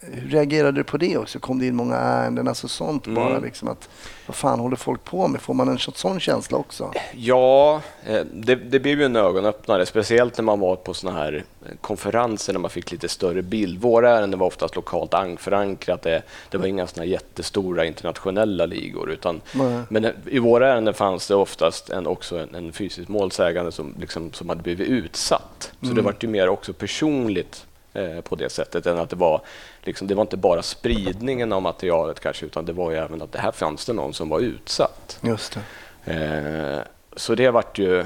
hur 0.00 0.28
reagerade 0.28 0.72
du 0.80 0.84
på 0.84 0.96
det 0.96 1.16
också? 1.18 1.38
Kom 1.38 1.58
det 1.58 1.66
in 1.66 1.76
många 1.76 1.96
ärenden? 1.96 2.48
Alltså 2.48 2.68
sånt 2.68 3.06
Mm. 3.06 3.14
bara 3.14 3.38
liksom 3.38 3.68
att 3.68 3.88
vad 4.32 4.36
fan 4.36 4.60
håller 4.60 4.76
folk 4.76 5.04
på 5.04 5.28
med? 5.28 5.40
Får 5.40 5.54
man 5.54 5.68
en 5.68 5.78
så- 5.78 5.92
sån 5.94 6.20
känsla 6.20 6.58
också? 6.58 6.92
Ja, 7.14 7.80
eh, 8.06 8.20
det, 8.32 8.54
det 8.54 8.80
blev 8.80 8.98
ju 8.98 9.04
en 9.04 9.16
ögonöppnare, 9.16 9.86
speciellt 9.86 10.36
när 10.36 10.44
man 10.44 10.60
var 10.60 10.76
på 10.76 10.94
såna 10.94 11.12
här 11.12 11.44
eh, 11.66 11.72
konferenser 11.80 12.52
när 12.52 12.60
man 12.60 12.70
fick 12.70 12.92
lite 12.92 13.08
större 13.08 13.42
bild. 13.42 13.80
Våra 13.80 14.10
ärenden 14.18 14.40
var 14.40 14.46
oftast 14.46 14.76
lokalt 14.76 15.14
förankrat. 15.38 16.02
Det, 16.02 16.22
det 16.50 16.58
var 16.58 16.66
inga 16.66 16.86
såna 16.86 17.04
jättestora 17.04 17.84
internationella 17.84 18.66
ligor. 18.66 19.10
Utan, 19.10 19.40
Nej. 19.54 19.80
men 19.88 20.04
eh, 20.04 20.10
i 20.26 20.38
våra 20.38 20.72
ärenden 20.72 20.94
fanns 20.94 21.28
det 21.28 21.34
oftast 21.34 21.90
en, 21.90 22.06
också 22.06 22.38
en, 22.38 22.54
en 22.54 22.72
fysisk 22.72 23.08
målsägande 23.08 23.72
som, 23.72 23.94
liksom, 24.00 24.32
som 24.32 24.48
hade 24.48 24.62
blivit 24.62 24.88
utsatt. 24.88 25.72
Så 25.82 25.92
det 25.92 26.02
var 26.02 26.14
ju 26.20 26.28
mer 26.28 26.48
också 26.48 26.72
personligt 26.72 27.66
eh, 27.94 28.20
på 28.20 28.36
det 28.36 28.52
sättet 28.52 28.86
än 28.86 28.98
att 28.98 29.10
det 29.10 29.16
var, 29.16 29.40
liksom, 29.82 30.06
det 30.06 30.14
var 30.14 30.22
inte 30.22 30.36
bara 30.36 30.62
spridningen 30.62 31.52
av 31.52 31.62
materialet 31.62 32.20
kanske, 32.20 32.46
utan 32.46 32.64
det 32.64 32.72
var 32.72 32.90
ju 32.90 32.96
även 32.96 33.22
att 33.22 33.32
det 33.32 33.38
här 33.38 33.52
fanns 33.52 33.86
det 33.86 33.92
någon 33.92 34.14
som 34.14 34.28
var 34.28 34.40
utsatt. 34.40 35.18
Just 35.22 35.58
det. 36.04 36.12
Eh, 36.14 36.80
så 37.16 37.34
det 37.34 37.50
vart 37.50 37.78
ju 37.78 38.04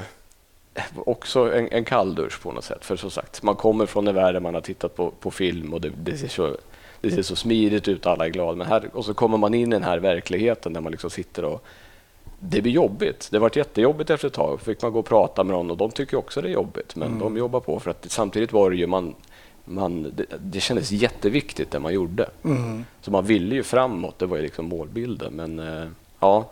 också 0.95 1.53
en, 1.53 1.67
en 1.71 1.85
kalldusch 1.85 2.41
på 2.41 2.51
något 2.51 2.63
sätt. 2.63 2.85
För 2.85 2.95
som 2.95 3.11
sagt, 3.11 3.43
man 3.43 3.55
kommer 3.55 3.85
från 3.85 4.07
en 4.07 4.15
värld 4.15 4.35
där 4.35 4.39
man 4.39 4.53
har 4.53 4.61
tittat 4.61 4.95
på, 4.95 5.11
på 5.11 5.31
film 5.31 5.73
och 5.73 5.81
det, 5.81 5.91
det, 6.03 6.17
ser 6.17 6.27
så, 6.27 6.57
det 7.01 7.11
ser 7.11 7.21
så 7.21 7.35
smidigt 7.35 7.87
ut 7.87 8.05
och 8.05 8.11
alla 8.11 8.25
är 8.25 8.29
glada. 8.29 8.55
Men 8.55 8.67
här, 8.67 8.89
och 8.93 9.05
så 9.05 9.13
kommer 9.13 9.37
man 9.37 9.53
in 9.53 9.67
i 9.67 9.75
den 9.75 9.83
här 9.83 9.97
verkligheten 9.97 10.73
där 10.73 10.81
man 10.81 10.91
liksom 10.91 11.09
sitter 11.09 11.45
och 11.45 11.65
det 12.39 12.61
blir 12.61 12.71
jobbigt. 12.71 13.27
Det 13.31 13.39
vart 13.39 13.55
jättejobbigt 13.55 14.09
efter 14.09 14.27
ett 14.27 14.33
tag. 14.33 14.61
Fick 14.61 14.81
man 14.81 14.91
gå 14.91 14.99
och 14.99 15.05
prata 15.05 15.43
med 15.43 15.55
någon 15.55 15.71
och 15.71 15.77
de 15.77 15.91
tycker 15.91 16.17
också 16.17 16.41
det 16.41 16.47
är 16.47 16.51
jobbigt. 16.53 16.95
Men 16.95 17.19
de 17.19 17.37
jobbar 17.37 17.59
på 17.59 17.79
för 17.79 17.91
att 17.91 18.05
samtidigt 18.11 18.51
var 18.51 18.69
det 18.69 18.75
ju 18.75 18.87
man, 18.87 19.15
man 19.67 20.11
det, 20.15 20.25
det 20.39 20.59
kändes 20.59 20.91
jätteviktigt 20.91 21.71
det 21.71 21.79
man 21.79 21.93
gjorde. 21.93 22.29
Mm. 22.43 22.85
Så 23.01 23.11
man 23.11 23.25
ville 23.25 23.55
ju 23.55 23.63
framåt, 23.63 24.19
det 24.19 24.25
var 24.25 24.37
ju 24.37 24.43
liksom 24.43 24.65
målbilden. 24.65 25.33
Men 25.33 25.59
eh, 25.59 25.87
ja, 26.19 26.49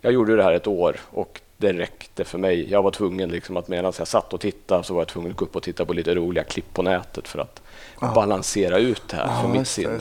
jag 0.00 0.12
gjorde 0.12 0.36
det 0.36 0.42
här 0.42 0.52
ett 0.52 0.66
år 0.66 0.96
och 1.10 1.40
det 1.56 1.72
räckte 1.72 2.24
för 2.24 2.38
mig. 2.38 2.70
Jag 2.70 2.82
var 2.82 2.90
tvungen 2.90 3.28
liksom 3.30 3.56
att 3.56 3.68
medan 3.68 3.92
jag 3.98 4.08
satt 4.08 4.32
och 4.32 4.40
tittade 4.40 4.82
så 4.84 4.94
var 4.94 5.00
jag 5.00 5.08
tvungen 5.08 5.30
att 5.30 5.36
gå 5.36 5.44
upp 5.44 5.56
och 5.56 5.62
titta 5.62 5.84
på 5.84 5.92
lite 5.92 6.14
roliga 6.14 6.44
klipp 6.44 6.74
på 6.74 6.82
nätet 6.82 7.28
för 7.28 7.38
att 7.38 7.62
Ja. 8.00 8.12
balansera 8.14 8.78
ut 8.78 9.02
det 9.08 9.16
här 9.16 9.42
för 9.42 9.48
Ja, 9.48 9.54
mitt 9.58 9.68
sinne. 9.68 10.00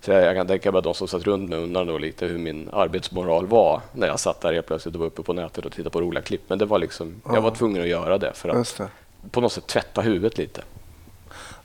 Så 0.00 0.10
jag, 0.12 0.22
jag 0.24 0.36
kan 0.36 0.46
tänka 0.46 0.72
mig 0.72 0.78
att 0.78 0.84
de 0.84 0.94
som 0.94 1.08
satt 1.08 1.22
runt 1.22 1.50
mig 1.50 1.58
undrade 1.58 1.92
då 1.92 1.98
lite 1.98 2.26
hur 2.26 2.38
min 2.38 2.68
arbetsmoral 2.72 3.46
var 3.46 3.80
när 3.92 4.06
jag 4.06 4.20
satt 4.20 4.40
där 4.40 4.52
helt 4.52 4.66
plötsligt 4.66 4.94
och 4.94 4.98
var 5.00 5.06
uppe 5.06 5.22
på 5.22 5.32
nätet 5.32 5.66
och 5.66 5.72
tittade 5.72 5.90
på 5.90 6.00
roliga 6.00 6.22
klipp. 6.22 6.42
Men 6.48 6.58
det 6.58 6.64
var 6.64 6.78
liksom, 6.78 7.20
jag 7.32 7.40
var 7.42 7.50
tvungen 7.50 7.82
att 7.82 7.88
göra 7.88 8.18
det 8.18 8.32
för 8.34 8.48
att 8.48 8.76
det. 8.78 8.88
på 9.30 9.40
något 9.40 9.52
sätt 9.52 9.66
tvätta 9.66 10.00
huvudet 10.00 10.38
lite. 10.38 10.60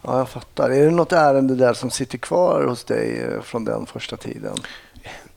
Ja, 0.03 0.17
jag 0.17 0.29
fattar. 0.29 0.69
Är 0.69 0.85
det 0.85 0.91
något 0.91 1.11
ärende 1.11 1.55
där 1.55 1.73
som 1.73 1.91
sitter 1.91 2.17
kvar 2.17 2.63
hos 2.63 2.83
dig 2.83 3.21
eh, 3.21 3.41
från 3.41 3.65
den 3.65 3.85
första 3.85 4.17
tiden? 4.17 4.55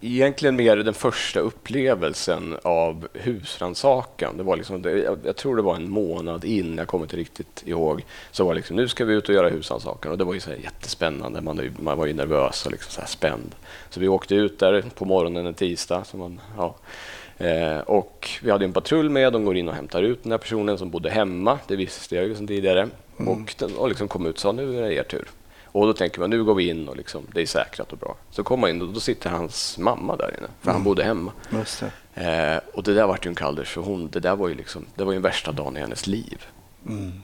Egentligen 0.01 0.57
mer 0.57 0.77
den 0.77 0.95
första 0.95 1.41
upplevelsen 1.41 2.57
av 2.63 3.09
husrannsakan. 3.15 4.37
Det 4.37 4.43
var 4.43 4.57
liksom, 4.57 4.83
jag, 5.25 5.37
tror 5.37 5.57
det 5.57 5.63
var 5.63 5.77
en 5.77 5.91
månad 5.91 6.45
in, 6.45 6.79
jag 6.79 6.87
kommer 6.89 7.05
inte 7.05 7.17
riktigt 7.17 7.63
ihåg, 7.67 8.05
så 8.31 8.45
var 8.45 8.53
det 8.55 8.57
liksom, 8.57 8.77
nu 8.77 8.89
ska 8.89 9.05
vi 9.05 9.15
ut 9.15 9.29
och 9.29 9.35
göra 9.35 9.49
husrannsakan. 9.49 10.13
Och 10.13 10.19
det 10.19 10.25
var 10.25 10.35
ju 10.35 10.41
så 10.41 10.51
här 10.51 10.57
jättespännande, 10.59 11.41
man, 11.41 11.57
ju- 11.57 11.73
man 11.79 11.99
var 11.99 12.07
ju 12.07 12.13
nervös 12.13 12.67
och 12.67 12.73
liksom 12.73 12.93
så 12.93 13.01
här 13.01 13.09
spänd. 13.09 13.55
Så 13.91 14.01
vi 14.01 14.09
åkte 14.09 14.35
ut 14.35 14.59
där 14.59 14.85
på 14.95 15.05
morgonen 15.05 15.47
en 15.47 15.55
tisdag. 15.55 16.05
Så 16.05 16.17
man, 16.17 16.41
ja. 16.57 16.75
eh, 17.39 17.79
och 17.79 18.29
vi 18.43 18.51
hade 18.51 18.65
en 18.65 18.73
patrull 18.73 19.11
med, 19.11 19.33
de 19.33 19.45
går 19.45 19.57
in 19.57 19.69
och 19.69 19.75
hämtar 19.75 20.03
ut 20.03 20.23
den 20.23 20.33
här 20.33 20.39
personen 20.39 20.79
som 20.79 20.91
bodde 20.91 21.11
hemma, 21.11 21.59
det 21.69 21.77
visste 21.77 22.17
jag 22.17 22.25
ju 22.25 22.35
sedan 22.35 22.47
tidigare. 22.47 22.89
Och, 23.17 23.55
den, 23.59 23.77
och 23.77 23.89
liksom 23.89 24.09
kom 24.09 24.27
ut 24.27 24.35
och 24.35 24.41
sa, 24.41 24.53
nu 24.53 24.79
är 24.79 24.83
det 24.83 24.95
er 24.95 25.03
tur. 25.03 25.29
Och 25.65 25.87
då 25.87 25.93
tänker 25.93 26.21
man, 26.21 26.31
nu 26.31 26.45
går 26.45 26.55
vi 26.55 26.69
in 26.69 26.89
och 26.89 26.97
liksom, 26.97 27.23
det 27.33 27.43
är 27.43 27.47
säkrat 27.47 27.93
och 27.93 27.99
bra. 27.99 28.17
Så 28.31 28.43
kommer 28.45 28.61
man 28.61 28.71
in 28.71 28.83
och 28.83 28.89
då 28.89 29.01
sitter 29.01 29.31
hans 29.31 29.79
mamma 29.79 30.17
där 30.17 30.35
inne, 30.39 30.49
för 30.61 30.71
han 30.73 30.85
bodde 30.85 31.05
hemma. 31.05 31.33
Det. 32.15 32.23
Eh, 32.55 32.61
och 32.75 32.83
det 32.83 32.95
där 32.95 33.07
var 33.07 33.19
ju 33.23 33.29
en 33.29 33.35
kalldusch 33.35 33.67
för 33.69 33.81
hon, 33.81 34.09
det 34.13 34.21
där 34.21 34.37
var 34.37 34.49
ju 34.49 34.55
liksom, 34.55 34.87
det 34.95 35.05
var 35.05 35.13
ju 35.13 35.17
den 35.17 35.23
värsta 35.23 35.53
dagen 35.53 35.77
i 35.77 35.81
hennes 35.81 36.07
liv. 36.07 36.47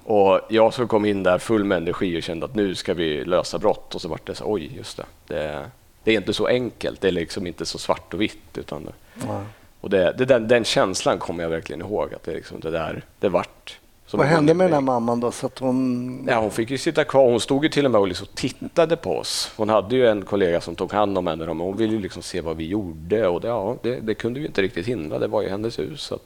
Och 0.05 0.41
jag 0.49 0.75
som 0.75 0.89
kom 0.89 1.05
in 1.05 1.23
där 1.23 1.39
full 1.39 1.65
med 1.65 1.79
energi 1.79 2.19
och 2.19 2.23
kände 2.23 2.47
att 2.47 2.55
nu 2.55 2.75
ska 2.75 2.95
vi 2.95 3.25
lösa 3.25 3.59
brott 3.59 3.95
och 3.95 4.01
så 4.01 4.09
vart 4.09 4.27
det 4.27 4.35
så, 4.35 4.45
oj, 4.53 4.73
just 4.77 4.97
det. 4.97 5.05
det. 5.27 5.71
Det 6.05 6.13
är 6.13 6.17
inte 6.17 6.33
så 6.33 6.47
enkelt, 6.47 7.01
det 7.01 7.09
är 7.09 7.13
liksom 7.13 7.47
inte 7.47 7.67
så 7.67 7.79
svart 7.79 8.15
och 8.15 8.21
vitt. 8.21 8.59
Utan, 8.59 8.89
Ja. 9.27 9.43
och 9.81 9.91
det, 9.91 10.15
det, 10.19 10.25
den, 10.25 10.49
den 10.49 10.65
känslan 10.65 11.19
kommer 11.19 11.43
jag 11.43 11.51
verkligen 11.51 11.81
ihåg, 11.81 12.15
att 12.15 12.23
det, 12.23 12.35
liksom, 12.35 12.61
det 12.61 12.71
där, 12.71 13.05
det 13.21 13.29
vart... 13.29 13.79
Vad 14.19 14.27
hände 14.27 14.55
med 14.55 14.67
den 14.67 14.75
här 14.75 14.81
mamman 14.81 15.21
då? 15.21 15.31
Så 15.31 15.47
att 15.47 15.59
hon... 15.59 16.27
Ja, 16.29 16.41
hon 16.41 16.51
fick 16.51 16.71
ju 16.71 16.79
sitta 16.79 17.05
kvar. 17.05 17.31
Hon 17.31 17.41
stod 17.41 17.65
ju 17.65 17.69
till 17.69 17.85
och 17.85 17.91
med 17.91 18.01
och 18.01 18.09
liksom 18.09 18.27
tittade 18.35 18.97
på 18.97 19.17
oss. 19.19 19.53
Hon 19.57 19.69
hade 19.69 19.97
ju 19.97 20.07
en 20.07 20.23
kollega 20.23 20.61
som 20.61 20.75
tog 20.75 20.93
hand 20.93 21.19
om 21.19 21.27
henne, 21.27 21.47
men 21.47 21.61
hon 21.61 21.77
ville 21.77 21.93
ju 21.93 22.01
liksom 22.01 22.23
se 22.23 22.41
vad 22.41 22.57
vi 22.57 22.67
gjorde. 22.67 23.29
Och 23.29 23.41
det, 23.41 23.49
ja, 23.49 23.77
det, 23.83 24.01
det 24.01 24.15
kunde 24.15 24.41
vi 24.41 24.47
inte 24.47 24.63
riktigt 24.63 24.87
hindra, 24.87 25.19
det 25.19 25.27
var 25.27 25.43
ju 25.43 25.49
hennes 25.49 25.79
hus. 25.79 26.01
Så 26.03 26.19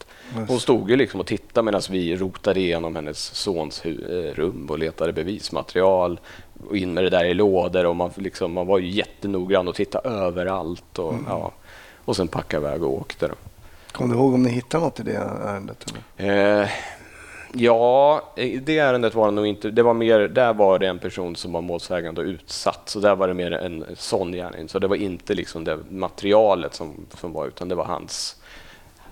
hon 0.49 0.61
stod 0.61 0.91
ju 0.91 0.97
liksom 0.97 1.21
och 1.21 1.27
tittade 1.27 1.65
medan 1.65 1.83
vi 1.91 2.17
rotade 2.17 2.61
igenom 2.61 2.97
hennes 2.97 3.19
sons 3.19 3.85
eh, 3.85 3.91
rum 4.35 4.67
och 4.71 4.79
letade 4.79 5.13
bevismaterial. 5.13 6.21
Och 6.69 6.77
in 6.77 6.95
med 6.95 7.05
det 7.05 7.11
där 7.11 7.25
i 7.25 7.35
lådor 7.35 7.87
och 7.87 7.97
man, 7.97 8.11
liksom, 8.15 8.53
man 8.53 8.67
var 8.67 8.79
ju 8.79 8.91
jättenoggrann 8.91 9.69
och 9.69 9.75
tittade 9.75 10.09
överallt. 10.09 10.99
Och, 10.99 11.15
ja, 11.29 11.53
och 12.05 12.17
sen 12.17 12.29
packade 12.29 12.67
iväg 12.67 12.83
och 12.83 12.95
åkte. 12.95 13.29
Då. 13.29 13.35
Kommer 13.93 14.15
du 14.15 14.21
ihåg 14.21 14.35
om 14.35 14.43
ni 14.43 14.51
hittade 14.51 14.85
något 14.85 15.01
i 15.01 15.03
det 15.03 15.17
ärendet? 15.17 15.95
Eller? 16.17 16.63
Eh, 16.63 16.69
ja, 17.53 18.23
i 18.37 18.57
det 18.57 18.79
ärendet 18.79 19.15
var 19.15 19.27
det 19.27 19.33
nog 19.33 19.47
inte. 19.47 19.71
Det 19.71 19.83
var 19.83 19.95
mer, 19.95 20.19
där 20.19 20.55
var 20.55 20.79
det 20.79 20.87
en 20.87 20.99
person 20.99 21.37
som 21.37 21.53
var 21.53 21.61
målsägande 21.61 22.21
och 22.21 22.27
utsatt. 22.27 22.89
Så 22.89 23.01
där 23.01 23.17
var 23.17 23.29
det 23.29 23.35
mer 23.35 23.53
en 23.53 23.85
sån 23.97 24.33
gärning. 24.33 24.69
Så 24.69 24.79
det 24.79 24.87
var 24.87 24.97
inte 24.97 25.35
liksom 25.35 25.65
det 25.65 25.79
materialet 25.91 26.75
som, 26.75 27.07
som 27.21 27.33
var, 27.33 27.47
utan 27.47 27.69
det 27.69 27.75
var 27.75 27.85
hans 27.85 28.37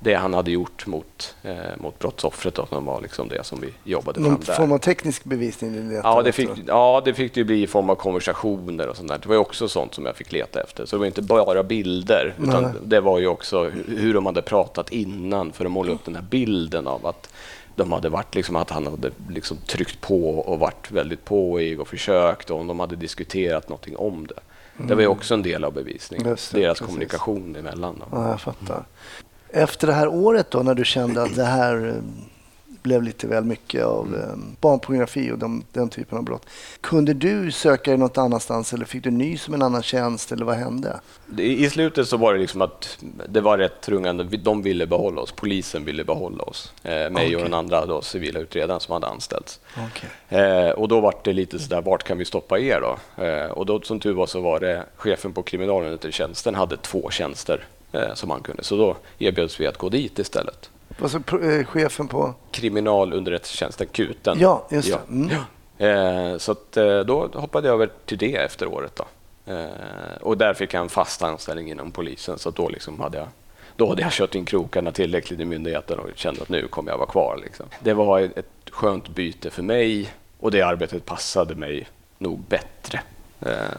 det 0.01 0.15
han 0.15 0.35
hade 0.35 0.51
gjort 0.51 0.87
mot, 0.87 1.37
eh, 1.43 1.55
mot 1.77 1.99
brottsoffret. 1.99 2.55
Då, 2.55 2.67
som 2.67 2.85
var 2.85 3.01
liksom 3.01 3.29
det 3.29 3.45
som 3.45 3.61
vi 3.61 3.91
jobbade 3.91 4.21
fram 4.21 4.31
Någon 4.33 4.41
där. 4.47 4.53
form 4.55 4.73
av 4.73 4.79
teknisk 4.79 5.25
bevisning? 5.25 5.73
ni 5.73 5.95
letade 5.95 6.17
Ja 6.17 6.23
det, 6.23 6.33
fick, 6.33 6.49
ja, 6.67 7.03
det 7.05 7.15
fick 7.15 7.35
det 7.35 7.41
ju 7.41 7.45
bli 7.45 7.63
i 7.63 7.67
form 7.67 7.91
av 7.91 7.95
konversationer 7.95 8.89
och 8.89 8.97
sånt 8.97 9.09
där. 9.09 9.19
Det 9.19 9.29
var 9.29 9.37
också 9.37 9.69
sånt 9.69 9.95
som 9.95 10.07
jag 10.07 10.17
fick 10.17 10.33
leta 10.33 10.61
efter. 10.63 10.87
Så 10.87 10.97
det 10.97 11.01
var 11.01 11.07
inte 11.07 11.23
bara 11.23 11.63
bilder, 11.63 12.35
utan 12.43 12.63
Nej. 12.63 12.73
det 12.85 13.01
var 13.01 13.19
ju 13.19 13.27
också 13.27 13.65
hu- 13.65 13.99
hur 13.99 14.15
de 14.15 14.27
hade 14.27 14.43
pratat 14.43 14.93
innan 14.93 15.53
för 15.53 15.65
att 15.65 15.71
måla 15.71 15.93
upp 15.93 16.05
den 16.05 16.15
här 16.15 16.23
bilden 16.31 16.87
av 16.87 17.07
att 17.07 17.29
de 17.77 17.93
hade 17.93 18.09
varit 18.09 18.35
liksom 18.35 18.57
att 18.57 18.71
han 18.71 18.87
hade 18.87 19.11
liksom 19.29 19.57
tryckt 19.57 20.01
på 20.01 20.39
och 20.39 20.59
varit 20.59 20.91
väldigt 20.91 21.25
påig 21.25 21.81
och 21.81 21.89
försökt 21.89 22.51
och 22.51 22.61
om 22.61 22.67
de 22.67 22.81
hade 22.81 22.97
diskuterat 22.97 23.69
någonting 23.69 23.97
om 23.97 24.27
det. 24.27 24.41
Det 24.89 24.95
var 24.95 25.03
ju 25.03 25.09
också 25.09 25.35
en 25.35 25.43
del 25.43 25.65
av 25.65 25.73
bevisningen, 25.73 26.29
Just 26.29 26.53
det, 26.53 26.61
deras 26.61 26.79
precis. 26.79 26.87
kommunikation 26.87 27.57
emellan. 27.57 28.03
Ja, 28.13 28.29
jag 28.31 28.41
fattar. 28.41 28.85
Efter 29.49 29.87
det 29.87 29.93
här 29.93 30.09
året 30.09 30.51
då, 30.51 30.63
när 30.63 30.75
du 30.75 30.85
kände 30.85 31.23
att 31.23 31.37
det 31.37 31.45
här 31.45 31.95
blev 32.85 33.03
lite 33.03 33.27
väl 33.27 33.45
mycket 33.45 33.85
av 33.85 34.07
Mm. 34.07 34.21
eh, 34.21 34.37
barnpornografi 34.61 35.31
och 35.33 35.39
de, 35.39 35.65
den 35.73 35.89
typen 35.89 36.19
av 36.19 36.25
brott. 36.25 36.47
Kunde 36.81 37.15
du 37.15 37.53
söka 37.53 37.91
dig 37.91 37.99
något 37.99 38.19
annanstans 38.19 38.73
eller 38.73 38.85
fick 38.85 39.05
du 39.05 39.11
ny 39.11 39.39
som 39.39 39.55
en 39.55 39.63
annan 39.63 39.83
tjänst 39.83 40.33
eller 40.33 40.45
vad 40.45 40.57
hände? 40.57 41.01
I 41.39 41.71
slutet 41.71 42.09
så 42.09 42.17
var 42.17 42.35
det 42.35 42.41
liksom 42.41 42.63
att 42.63 42.99
det 43.29 43.41
var 43.41 43.59
rätt 43.59 43.81
trungande. 43.81 44.25
De 44.25 44.63
ville 44.63 44.87
behålla 44.87 45.21
oss, 45.21 45.33
polisen 45.33 45.85
ville 45.85 46.05
behålla 46.05 46.43
oss. 46.45 46.73
Eh, 46.83 46.91
mig 46.91 47.11
Okej. 47.13 47.37
och 47.37 47.43
den 47.43 47.55
andra 47.55 47.87
då, 47.87 48.03
civila 48.03 48.41
utredaren 48.41 48.81
som 48.81 48.93
hade 48.93 49.07
anställts. 49.07 49.61
Okej. 49.89 50.41
Eh, 50.41 50.71
och 50.71 50.89
då 50.89 51.01
var 51.01 51.15
det 51.25 51.33
lite 51.33 51.59
sådär, 51.59 51.83
vart 51.83 52.03
kan 52.05 52.19
vi 52.19 52.25
stoppa 52.25 52.59
er 52.59 52.81
då? 52.81 53.23
Eh, 53.25 53.51
och 53.51 53.67
då 53.67 53.81
som 53.81 54.01
tur 54.01 54.13
var 54.13 54.27
så 54.27 54.41
var 54.41 54.61
det 54.61 54.85
chefen 54.97 55.33
på 55.33 55.43
kriminalunderrättelsetjänsten 55.43 56.55
hade 56.55 56.77
två 56.77 57.11
tjänster 57.11 57.65
eh, 57.93 58.15
som 58.15 58.31
han 58.31 58.41
kunde. 58.41 58.65
Så 58.65 58.77
då 58.77 58.97
erbjöds 59.19 59.61
vi 59.61 59.67
att 59.67 59.79
gå 59.79 59.89
dit 59.89 60.19
istället. 60.19 60.71
Alltså 61.03 61.21
chefen 61.67 62.09
på... 62.09 62.35
Kriminalunderrättelsetjänsten, 62.51 63.87
KUTen. 63.93 64.39
Ja, 64.41 64.67
just 64.71 64.89
Ja. 64.89 64.99
det. 65.07 65.13
Mm. 65.15 66.33
Eh, 66.33 66.39
så 66.39 66.53
att, 66.53 66.77
eh, 66.77 66.99
då 67.01 67.31
hoppade 67.35 67.69
jag 67.69 67.75
över 67.75 67.91
till 68.07 68.19
det 68.19 68.37
efter 68.37 68.67
året. 68.67 68.97
Då. 68.97 69.05
Eh, 69.53 69.67
och 70.21 70.39
där 70.39 70.55
fick 70.55 70.75
jag 70.75 70.81
en 70.83 70.89
fast 70.89 71.23
anställning 71.23 71.71
inom 71.71 71.91
polisen. 71.91 72.39
Så 72.39 72.51
då, 72.51 72.69
liksom 72.69 73.01
hade 73.01 73.19
jag, 73.19 73.29
då 73.77 73.89
hade 73.89 74.03
jag 74.03 74.13
kört 74.13 74.35
in 74.35 74.45
krokarna 74.45 74.93
tillräckligt 74.93 75.41
i 75.41 75.45
myndigheten 75.45 75.99
och 75.99 76.09
kände 76.15 76.43
att 76.43 76.49
nu 76.49 76.69
kommer 76.69 76.91
jag 76.93 76.99
vara 76.99 77.09
kvar. 77.11 77.41
Liksom. 77.45 77.67
Det 77.81 77.95
var 77.95 78.21
ett 78.21 78.47
skönt 78.71 79.09
byte 79.09 79.51
för 79.51 79.63
mig 79.63 80.11
och 80.41 80.51
det 80.51 80.63
arbetet 80.63 81.05
passade 81.05 81.55
mig 81.55 81.89
nog 82.19 82.41
bättre, 82.49 83.01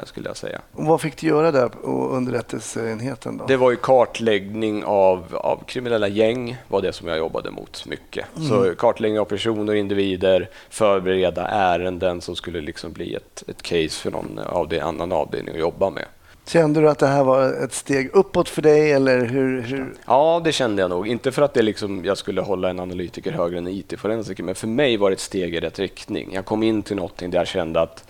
skulle 0.03 0.29
jag 0.29 0.38
säga. 0.38 0.62
Och 0.74 0.86
vad 0.86 1.01
fick 1.01 1.17
du 1.17 1.27
göra 1.27 1.51
där 1.51 1.67
på 1.67 2.10
underrättelseenheten 2.10 3.38
då? 3.38 3.45
Det 3.45 3.57
var 3.57 3.72
ju 3.72 3.77
kartläggning 3.77 4.84
av, 4.86 5.24
av 5.36 5.63
kriminella 5.67 6.07
gäng, 6.07 6.57
var 6.67 6.81
det 6.81 6.93
som 6.93 7.07
jag 7.07 7.17
jobbade 7.17 7.51
mot 7.51 7.86
mycket. 7.86 8.25
Så 8.50 8.75
kartläggning 8.75 9.19
av 9.19 9.25
personer, 9.25 9.75
individer, 9.75 10.50
förbereda 10.69 11.48
ärenden 11.48 12.22
som 12.22 12.36
skulle 12.36 12.62
liksom 12.62 12.93
bli 12.93 13.13
ett, 13.13 13.43
ett 13.48 13.62
case 13.62 13.89
för 13.89 14.12
någon 14.12 14.39
avde, 14.39 14.84
annan 14.84 15.12
avdelning 15.12 15.53
att 15.53 15.60
jobba 15.60 15.89
med. 15.89 16.05
Kände 16.48 16.81
du 16.81 16.89
att 16.89 17.00
det 17.00 17.07
här 17.07 17.24
var 17.24 17.63
ett 17.63 17.74
steg 17.74 18.10
uppåt 18.13 18.50
för 18.50 18.62
dig 18.62 18.91
eller 18.91 19.25
hur? 19.25 19.62
hur? 19.62 19.93
Ja, 20.07 20.41
det 20.43 20.51
kände 20.51 20.81
jag 20.81 20.89
nog. 20.89 21.07
Inte 21.07 21.31
för 21.31 21.41
att 21.41 21.53
det 21.53 21.62
liksom, 21.62 22.05
jag 22.05 22.17
skulle 22.17 22.41
hålla 22.41 22.69
en 22.69 22.79
analytiker 22.79 23.31
högre 23.31 23.57
än 23.57 23.67
en 23.67 23.74
IT-forensiker, 23.74 24.43
men 24.43 24.55
för 24.55 24.67
mig 24.67 24.98
var 24.98 25.10
det 25.10 25.13
ett 25.13 25.19
steg 25.19 25.55
i 25.55 25.60
rätt 25.60 25.79
riktning. 25.79 26.34
Jag 26.34 26.45
kom 26.45 26.63
in 26.63 26.84
till 26.84 26.95
någonting 26.95 27.29
där 27.31 27.38
jag 27.38 27.48
kände 27.48 27.81
att 27.81 28.07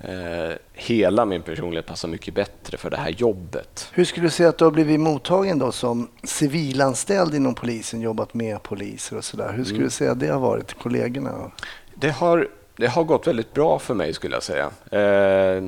eh, 0.00 0.56
hela 0.72 1.24
min 1.24 1.42
personlighet 1.42 1.86
passar 1.86 2.08
mycket 2.08 2.34
bättre 2.34 2.76
för 2.76 2.90
det 2.90 2.96
här 2.96 3.10
jobbet. 3.10 3.88
Hur 3.92 4.04
skulle 4.04 4.26
du 4.26 4.30
säga 4.30 4.48
att 4.48 4.58
du 4.58 4.64
har 4.64 4.72
blivit 4.72 5.00
mottagen 5.00 5.58
då 5.58 5.72
som 5.72 6.08
civilanställd 6.22 7.34
inom 7.34 7.54
polisen, 7.54 8.00
jobbat 8.00 8.34
med 8.34 8.62
poliser 8.62 9.16
och 9.16 9.24
sådär? 9.24 9.52
Hur 9.52 9.64
skulle 9.64 9.84
du 9.84 9.90
säga 9.90 10.12
att 10.12 10.20
det 10.20 10.28
har 10.28 10.40
varit, 10.40 10.74
kollegorna? 10.74 11.50
Det 11.94 12.10
har, 12.10 12.48
det 12.76 12.86
har 12.86 13.04
gått 13.04 13.26
väldigt 13.26 13.54
bra 13.54 13.78
för 13.78 13.94
mig 13.94 14.14
skulle 14.14 14.36
jag 14.36 14.42
säga. 14.42 14.70
Eh, 14.90 15.62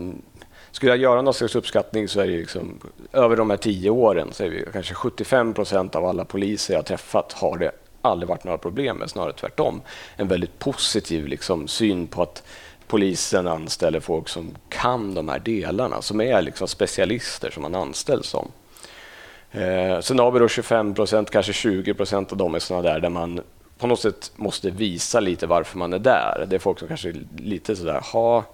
skulle 0.70 0.92
jag 0.92 0.98
göra 0.98 1.22
någon 1.22 1.34
slags 1.34 1.54
uppskattning 1.54 2.08
så 2.08 2.20
är 2.20 2.26
det 2.26 2.36
liksom, 2.36 2.78
över 3.12 3.36
de 3.36 3.50
här 3.50 3.56
tio 3.56 3.90
åren 3.90 4.28
så 4.32 4.44
är 4.44 4.50
det 4.50 4.72
kanske 4.72 4.94
75 4.94 5.54
procent 5.54 5.94
av 5.94 6.04
alla 6.04 6.24
poliser 6.24 6.74
jag 6.74 6.86
träffat 6.86 7.32
har 7.32 7.58
det 7.58 7.70
aldrig 8.02 8.28
varit 8.28 8.44
några 8.44 8.58
problem 8.58 8.96
med, 8.96 9.10
snarare 9.10 9.32
tvärtom. 9.32 9.82
En 10.16 10.28
väldigt 10.28 10.58
positiv 10.58 11.26
liksom, 11.26 11.68
syn 11.68 12.06
på 12.06 12.22
att 12.22 12.42
polisen 12.90 13.46
anställer 13.46 14.00
folk 14.00 14.28
som 14.28 14.56
kan 14.68 15.14
de 15.14 15.28
här 15.28 15.38
delarna, 15.38 16.02
som 16.02 16.20
är 16.20 16.42
liksom 16.42 16.68
specialister 16.68 17.50
som 17.50 17.62
man 17.62 17.74
anställs 17.74 18.26
som. 18.26 18.48
Eh, 19.50 20.00
sen 20.00 20.18
har 20.18 20.30
vi 20.30 20.38
då 20.38 20.48
25 20.48 20.94
procent, 20.94 21.30
kanske 21.30 21.52
20 21.52 21.94
procent 21.94 22.32
av 22.32 22.38
dem 22.38 22.54
är 22.54 22.58
sådana 22.58 22.88
där 22.88 23.00
där 23.00 23.08
man 23.08 23.40
på 23.78 23.86
något 23.86 24.00
sätt 24.00 24.32
måste 24.36 24.70
visa 24.70 25.20
lite 25.20 25.46
varför 25.46 25.78
man 25.78 25.92
är 25.92 25.98
där. 25.98 26.46
Det 26.48 26.56
är 26.56 26.60
folk 26.60 26.78
som 26.78 26.88
kanske 26.88 27.08
är 27.08 27.16
lite 27.36 27.76
sådär, 27.76 28.00
ha, 28.12 28.38
okej, 28.38 28.46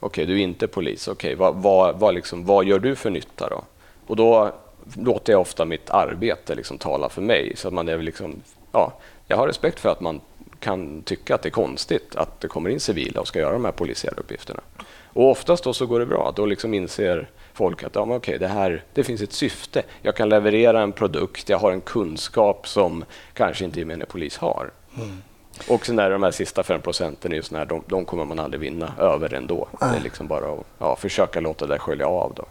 okay, 0.00 0.24
du 0.24 0.40
är 0.40 0.44
inte 0.44 0.68
polis, 0.68 1.08
okej, 1.08 1.34
okay, 1.34 1.36
vad, 1.36 1.54
vad, 1.54 1.98
vad, 1.98 2.14
liksom, 2.14 2.46
vad 2.46 2.64
gör 2.64 2.78
du 2.78 2.96
för 2.96 3.10
nytta 3.10 3.48
då? 3.48 3.64
Och 4.06 4.16
då 4.16 4.52
låter 4.96 5.32
jag 5.32 5.40
ofta 5.40 5.64
mitt 5.64 5.90
arbete 5.90 6.54
liksom 6.54 6.78
tala 6.78 7.08
för 7.08 7.22
mig. 7.22 7.52
Så 7.56 7.68
att 7.68 7.74
man 7.74 7.88
är 7.88 7.98
liksom, 7.98 8.42
ja, 8.72 8.92
jag 9.26 9.36
har 9.36 9.46
respekt 9.46 9.80
för 9.80 9.88
att 9.88 10.00
man 10.00 10.20
kan 10.60 11.02
tycka 11.02 11.34
att 11.34 11.42
det 11.42 11.48
är 11.48 11.50
konstigt 11.50 12.16
att 12.16 12.40
det 12.40 12.48
kommer 12.48 12.70
in 12.70 12.80
civila 12.80 13.20
och 13.20 13.28
ska 13.28 13.38
göra 13.38 13.52
de 13.52 13.64
här 13.64 13.72
polisiära 13.72 14.14
uppgifterna. 14.16 14.60
Och 15.12 15.30
oftast 15.30 15.64
då 15.64 15.72
så 15.72 15.86
går 15.86 16.00
det 16.00 16.06
bra. 16.06 16.32
Då 16.36 16.46
liksom 16.46 16.74
inser 16.74 17.30
folk 17.52 17.82
att 17.82 17.94
ja, 17.94 18.04
men 18.04 18.16
okej, 18.16 18.38
det, 18.38 18.48
här, 18.48 18.84
det 18.94 19.04
finns 19.04 19.20
ett 19.22 19.32
syfte. 19.32 19.82
Jag 20.02 20.16
kan 20.16 20.28
leverera 20.28 20.82
en 20.82 20.92
produkt, 20.92 21.48
jag 21.48 21.58
har 21.58 21.72
en 21.72 21.80
kunskap 21.80 22.68
som 22.68 23.04
kanske 23.32 23.64
inte 23.64 23.78
gemene 23.78 24.04
polis 24.04 24.36
har. 24.36 24.70
Mm. 24.96 25.22
Och 25.68 25.86
sen 25.86 25.98
är 25.98 26.10
de 26.10 26.22
här 26.22 26.30
sista 26.30 26.62
fem 26.62 26.80
procenten, 26.80 27.42
de, 27.68 27.82
de 27.86 28.04
kommer 28.04 28.24
man 28.24 28.38
aldrig 28.38 28.60
vinna 28.60 28.92
över 28.98 29.34
ändå. 29.34 29.68
Det 29.80 29.86
är 29.86 30.00
liksom 30.00 30.26
bara 30.26 30.52
att 30.52 30.66
ja, 30.78 30.96
försöka 30.96 31.40
låta 31.40 31.66
det 31.66 31.78
skölja 31.78 32.06
av. 32.06 32.32
Då. 32.36 32.44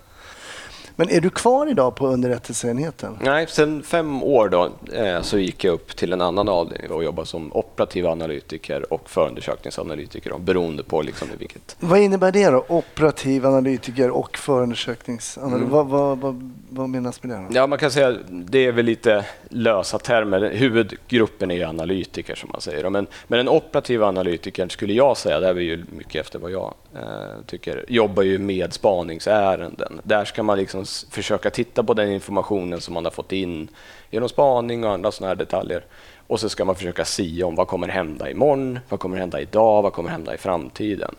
Men 1.00 1.10
är 1.10 1.22
du 1.22 1.30
kvar 1.30 1.68
idag 1.68 1.96
på 1.96 2.08
underrättelseenheten? 2.08 3.18
Nej, 3.22 3.48
sen 3.50 3.84
fem 3.84 4.24
år 4.24 4.50
då, 4.50 4.70
eh, 4.94 5.22
så 5.22 5.38
gick 5.38 5.64
jag 5.64 5.74
upp 5.74 5.96
till 5.96 6.14
en 6.14 6.22
annan 6.22 6.50
avdelning 6.50 6.92
och 6.92 7.04
jobbade 7.04 7.28
som 7.28 7.54
operativ 7.54 8.08
analytiker 8.08 8.94
och 8.94 9.10
förundersökningsanalytiker 9.10 10.30
då, 10.30 10.38
beroende 10.38 10.84
på 10.84 11.02
liksom 11.02 11.28
vilket. 11.40 11.76
Vad 11.80 12.00
innebär 12.00 12.32
det 12.32 12.50
då? 12.50 12.66
Operativ 12.68 13.46
analytiker 13.46 14.10
och 14.10 14.38
förundersökningsanalytiker? 14.38 15.58
Mm. 15.58 15.70
Vad, 15.70 15.88
vad, 15.88 16.18
vad, 16.18 16.54
vad, 16.70 16.90
menas 16.90 17.24
med 17.24 17.38
det? 17.38 17.44
Då? 17.50 17.60
Ja, 17.60 17.68
man 17.68 17.80
kan 17.80 17.92
säga 17.92 18.18
det 18.30 18.66
är 18.66 18.72
väl 18.72 18.86
lite 18.86 19.26
lösa 19.50 20.00
termer. 20.00 20.52
Huvudgruppen 20.54 21.52
är 21.52 21.66
analytiker 21.66 22.36
som 22.36 22.50
man 22.52 22.62
säger. 22.62 22.90
Men, 22.90 23.08
men 23.28 23.38
den 23.38 23.50
operativa 23.50 24.08
analytikern 24.08 24.70
skulle 24.70 24.94
jag 24.94 25.18
säga, 25.18 25.40
det 25.40 25.48
är 25.48 25.56
ju 25.56 25.86
mycket 25.90 26.26
efter 26.26 26.40
vad 26.40 26.52
jag 26.52 26.74
Eh, 26.98 27.42
tycker, 27.46 27.86
jobbar 27.88 28.24
ju 28.24 28.38
med 28.38 28.74
spaningsärenden. 28.74 30.02
Där 30.04 30.26
ska 30.26 30.44
man 30.44 30.58
liksom 30.58 30.86
försöka 31.10 31.50
titta 31.50 31.84
på 31.84 31.94
den 31.94 32.12
informationen 32.12 32.82
som 32.82 32.94
man 32.94 33.04
har 33.04 33.12
fått 33.12 33.32
in 33.32 33.68
genom 34.10 34.30
spaning 34.30 34.84
och 34.84 34.92
andra 34.92 35.12
sådana 35.12 35.30
här 35.30 35.36
detaljer. 35.36 35.86
Och 36.28 36.40
så 36.40 36.50
ska 36.50 36.66
man 36.66 36.76
försöka 36.76 37.06
sia 37.06 37.46
om 37.46 37.56
vad 37.56 37.68
kommer 37.68 37.88
hända 37.88 38.30
imorgon, 38.30 38.80
vad 38.90 39.00
kommer 39.00 39.18
hända 39.18 39.42
idag, 39.42 39.82
vad 39.82 39.94
kommer 39.94 40.10
hända 40.10 40.34
i 40.34 40.38
framtiden. 40.38 41.16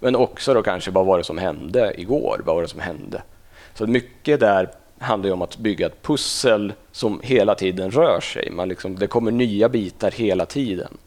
Men 0.00 0.16
också 0.16 0.54
då 0.54 0.62
kanske 0.62 0.90
vad 0.90 1.06
var 1.06 1.18
det 1.18 1.24
som 1.24 1.38
hände 1.38 2.00
igår, 2.00 2.40
vad 2.44 2.54
var 2.54 2.62
det 2.62 2.68
som 2.68 2.80
hände? 2.80 3.22
Så 3.74 3.86
mycket 3.86 4.40
där 4.40 4.70
handlar 4.98 5.30
om 5.30 5.42
att 5.42 5.56
bygga 5.56 5.86
ett 5.86 6.02
pussel 6.02 6.72
som 6.92 7.20
hela 7.22 7.54
tiden 7.54 7.90
rör 7.90 8.20
sig. 8.20 8.50
Man 8.50 8.68
liksom, 8.68 8.98
det 8.98 9.06
kommer 9.06 9.30
nya 9.30 9.68
bitar 9.68 10.10
hela 10.10 10.46
tiden. 10.46 10.98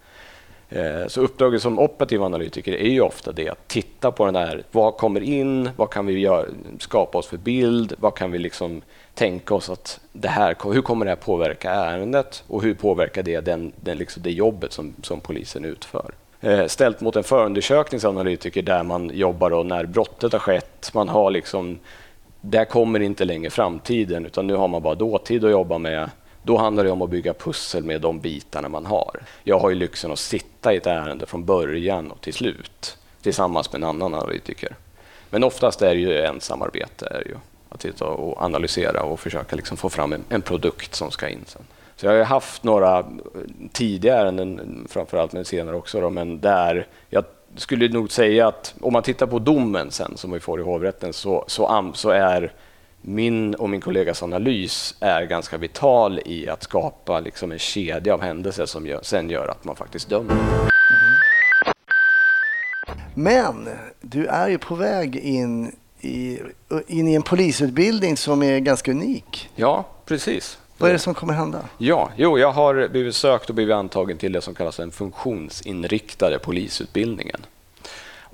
Eh, 0.75 1.07
så 1.07 1.21
uppdraget 1.21 1.61
som 1.61 1.79
operativ 1.79 2.23
analytiker 2.23 2.73
är 2.73 2.89
ju 2.89 3.01
ofta 3.01 3.31
det 3.31 3.49
att 3.49 3.67
titta 3.67 4.11
på 4.11 4.25
den 4.25 4.35
här, 4.35 4.63
vad 4.71 4.97
kommer 4.97 5.21
in, 5.21 5.69
vad 5.75 5.89
kan 5.89 6.05
vi 6.05 6.19
göra, 6.19 6.45
skapa 6.79 7.17
oss 7.17 7.27
för 7.27 7.37
bild, 7.37 7.93
vad 7.97 8.15
kan 8.15 8.31
vi 8.31 8.37
liksom 8.37 8.81
tänka 9.13 9.55
oss 9.55 9.69
att 9.69 9.99
det 10.13 10.27
här, 10.27 10.73
hur 10.73 10.81
kommer 10.81 11.05
det 11.05 11.11
här 11.11 11.15
påverka 11.15 11.71
ärendet 11.71 12.43
och 12.47 12.63
hur 12.63 12.73
påverkar 12.73 13.23
det 13.23 13.41
den, 13.41 13.71
den 13.75 13.97
liksom 13.97 14.23
det 14.23 14.31
jobbet 14.31 14.73
som, 14.73 14.93
som 15.01 15.19
polisen 15.19 15.65
utför? 15.65 16.11
Eh, 16.41 16.65
ställt 16.67 17.01
mot 17.01 17.15
en 17.15 17.23
förundersökningsanalytiker 17.23 18.61
där 18.61 18.83
man 18.83 19.11
jobbar 19.13 19.49
då 19.49 19.63
när 19.63 19.85
brottet 19.85 20.33
har 20.33 20.39
skett, 20.39 20.91
man 20.93 21.09
har 21.09 21.31
liksom, 21.31 21.79
där 22.41 22.65
kommer 22.65 22.99
inte 22.99 23.25
längre 23.25 23.49
framtiden 23.49 24.25
utan 24.25 24.47
nu 24.47 24.55
har 24.55 24.67
man 24.67 24.81
bara 24.81 24.95
dåtid 24.95 25.45
att 25.45 25.51
jobba 25.51 25.77
med 25.77 26.09
då 26.45 26.57
handlar 26.57 26.83
det 26.83 26.91
om 26.91 27.01
att 27.01 27.09
bygga 27.09 27.33
pussel 27.33 27.83
med 27.83 28.01
de 28.01 28.19
bitarna 28.19 28.69
man 28.69 28.85
har. 28.85 29.21
Jag 29.43 29.59
har 29.59 29.69
ju 29.69 29.75
lyxen 29.75 30.11
att 30.11 30.19
sitta 30.19 30.73
i 30.73 30.77
ett 30.77 30.87
ärende 30.87 31.25
från 31.25 31.45
början 31.45 32.11
och 32.11 32.21
till 32.21 32.33
slut 32.33 32.97
tillsammans 33.21 33.71
med 33.71 33.83
en 33.83 33.89
annan 33.89 34.13
analytiker. 34.13 34.75
Men 35.29 35.43
oftast 35.43 35.81
är 35.81 35.95
det 35.95 36.01
ju 36.01 36.17
ensamarbete, 36.17 37.07
är 37.11 37.27
ju, 37.27 37.35
att 37.69 37.81
sitta 37.81 38.05
och 38.05 38.43
analysera 38.43 39.03
och 39.03 39.19
försöka 39.19 39.55
liksom 39.55 39.77
få 39.77 39.89
fram 39.89 40.13
en, 40.13 40.23
en, 40.29 40.41
produkt 40.41 40.95
som 40.95 41.11
ska 41.11 41.29
in 41.29 41.43
sen. 41.47 41.61
Så 41.95 42.05
jag 42.05 42.13
har 42.13 42.23
haft 42.23 42.63
några 42.63 42.99
eh, 42.99 43.05
tidiga 43.71 44.17
ärenden, 44.17 44.87
framförallt 44.89 45.33
men 45.33 45.45
senare 45.45 45.75
också, 45.75 46.01
då, 46.01 46.09
men 46.09 46.39
där 46.39 46.87
jag 47.09 47.23
skulle 47.55 47.87
nog 47.87 48.11
säga 48.11 48.47
att 48.47 48.75
om 48.81 48.93
man 48.93 49.03
tittar 49.03 49.27
på 49.27 49.39
domen 49.39 49.91
sen 49.91 50.17
som 50.17 50.31
vi 50.31 50.39
får 50.39 50.59
i 50.59 50.63
hovrätten 50.63 51.13
så, 51.13 51.45
så, 51.47 51.91
så 51.95 52.09
är 52.09 52.53
min 53.07 53.55
och 53.55 53.69
min 53.69 53.81
kollegas 53.81 54.23
analys 54.23 54.95
är 54.99 55.25
ganska 55.25 55.57
vital 55.57 56.19
i 56.25 56.49
att 56.49 56.63
skapa 56.63 57.19
liksom 57.19 57.51
en 57.51 57.59
kedja 57.59 58.13
av 58.13 58.21
händelser 58.21 58.65
som 58.65 58.87
gör, 58.87 58.99
sen 59.03 59.29
gör 59.29 59.47
att 59.47 59.65
man 59.65 59.75
faktiskt 59.75 60.09
dömer. 60.09 60.33
Mm. 60.33 60.65
Men 63.13 63.69
du 64.01 64.25
är 64.25 64.49
ju 64.49 64.57
på 64.57 64.75
väg 64.75 65.15
in 65.15 65.71
i, 66.01 66.39
in 66.87 67.07
i 67.07 67.13
en 67.13 67.21
polisutbildning 67.21 68.17
som 68.17 68.43
är 68.43 68.59
ganska 68.59 68.91
unik. 68.91 69.49
Ja, 69.55 69.85
precis. 70.05 70.57
Vad 70.77 70.89
är 70.89 70.93
det 70.93 70.99
som 70.99 71.13
kommer 71.13 71.33
hända? 71.33 71.59
Ja, 71.77 72.09
jo, 72.15 72.39
jag 72.39 72.51
har 72.51 72.87
blivit 72.87 73.15
sökt 73.15 73.49
och 73.49 73.55
blivit 73.55 73.73
antagen 73.73 74.17
till 74.17 74.31
det 74.31 74.41
som 74.41 74.53
kallas 74.53 74.77
den 74.77 74.91
funktionsinriktade 74.91 76.39
polisutbildningen. 76.39 77.45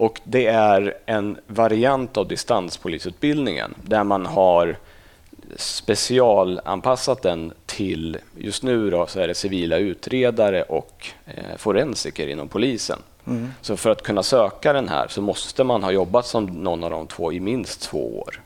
Och 0.02 0.22
det 0.24 0.48
är 0.48 0.98
en 1.06 1.38
variant 1.48 2.18
av 2.18 2.28
distanspolisutbildningen 2.28 3.74
där 3.84 4.04
man 4.04 4.26
har 4.26 4.78
specialanpassat 5.56 7.22
den 7.22 7.54
till, 7.66 8.18
just 8.38 8.64
nu 8.64 8.90
då, 8.90 9.08
så 9.08 9.20
är 9.20 9.28
det 9.28 9.34
civila 9.34 9.78
utredare 9.78 10.64
och 10.64 11.08
eh, 11.26 11.58
forensiker 11.58 12.28
inom 12.28 12.48
polisen. 12.48 13.00
Mm. 13.28 13.54
Så 13.62 13.78
för 13.78 13.90
att 13.90 14.04
kunna 14.04 14.24
söka 14.24 14.74
den 14.74 14.90
här 14.90 15.08
så 15.08 15.22
måste 15.22 15.64
man 15.64 15.84
ha 15.84 15.92
jobbat 15.92 16.26
som 16.26 16.46
någon 16.46 16.84
av 16.84 16.90
de 16.90 17.08
två 17.08 17.34
i 17.34 17.40
minst 17.40 17.82
två 17.82 18.20
år. 18.20 18.42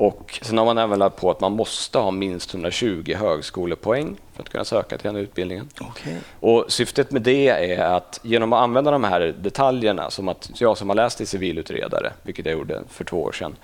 Och 0.00 0.38
sen 0.42 0.58
har 0.58 0.64
man 0.64 0.78
även 0.78 0.98
lagt 0.98 1.16
på 1.16 1.30
att 1.30 1.40
man 1.40 1.52
måste 1.52 1.98
ha 1.98 2.10
minst 2.10 2.54
120 2.54 3.14
högskolepoäng 3.16 4.16
för 4.32 4.42
att 4.42 4.48
kunna 4.48 4.64
söka 4.64 4.98
till 4.98 5.06
den 5.06 5.16
utbildningen. 5.16 5.68
Okay. 5.80 6.14
Och 6.40 6.64
syftet 6.68 7.10
med 7.10 7.22
det 7.22 7.48
är 7.48 7.84
att 7.84 8.20
genom 8.22 8.52
att 8.52 8.60
använda 8.62 8.90
de 8.90 9.04
här 9.04 9.34
detaljerna, 9.38 10.10
som 10.10 10.28
att 10.28 10.50
jag 10.60 10.78
som 10.78 10.88
har 10.88 10.96
läst 10.96 11.16
till 11.16 11.26
civilutredare, 11.26 12.12
vilket 12.22 12.46
jag 12.46 12.52
gjorde 12.52 12.82
för 12.88 13.04
två 13.04 13.22
år 13.22 13.32
sedan, 13.32 13.56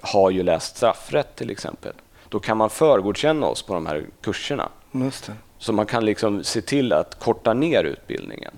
har 0.00 0.30
ju 0.30 0.42
läst 0.42 0.76
straffrätt 0.76 1.36
till 1.36 1.50
exempel. 1.50 1.92
Då 2.28 2.40
kan 2.40 2.56
man 2.56 2.70
förgodkänna 2.70 3.46
oss 3.46 3.62
på 3.62 3.74
de 3.74 3.86
här 3.86 4.06
kurserna. 4.20 4.68
Så 5.58 5.72
man 5.72 5.86
kan 5.86 6.04
liksom 6.04 6.44
se 6.44 6.60
till 6.60 6.92
att 6.92 7.18
korta 7.18 7.54
ner 7.54 7.84
utbildningen 7.84 8.52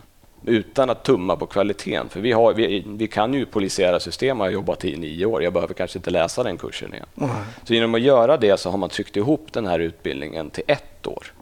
utan 0.46 0.90
att 0.90 1.04
tumma 1.04 1.36
på 1.36 1.46
kvaliteten. 1.46 2.08
För 2.08 2.20
vi, 2.20 2.32
har, 2.32 2.54
vi, 2.54 2.84
vi 2.86 3.06
kan 3.06 3.34
ju 3.34 3.46
polisiära 3.46 4.00
system, 4.00 4.40
har 4.40 4.50
jobbat 4.50 4.84
i 4.84 4.96
nio 4.96 5.26
år. 5.26 5.42
Jag 5.42 5.52
behöver 5.52 5.74
kanske 5.74 5.98
inte 5.98 6.10
läsa 6.10 6.42
den 6.42 6.58
kursen 6.58 6.94
igen. 6.94 7.06
Mm. 7.20 7.30
Så 7.64 7.74
genom 7.74 7.94
att 7.94 8.00
göra 8.00 8.36
det 8.36 8.60
så 8.60 8.70
har 8.70 8.78
man 8.78 8.88
tryckt 8.88 9.16
ihop 9.16 9.52
den 9.52 9.66
här 9.66 9.78
utbildningen 9.78 10.50
till 10.50 10.64
ett 10.66 11.06
år. 11.06 11.32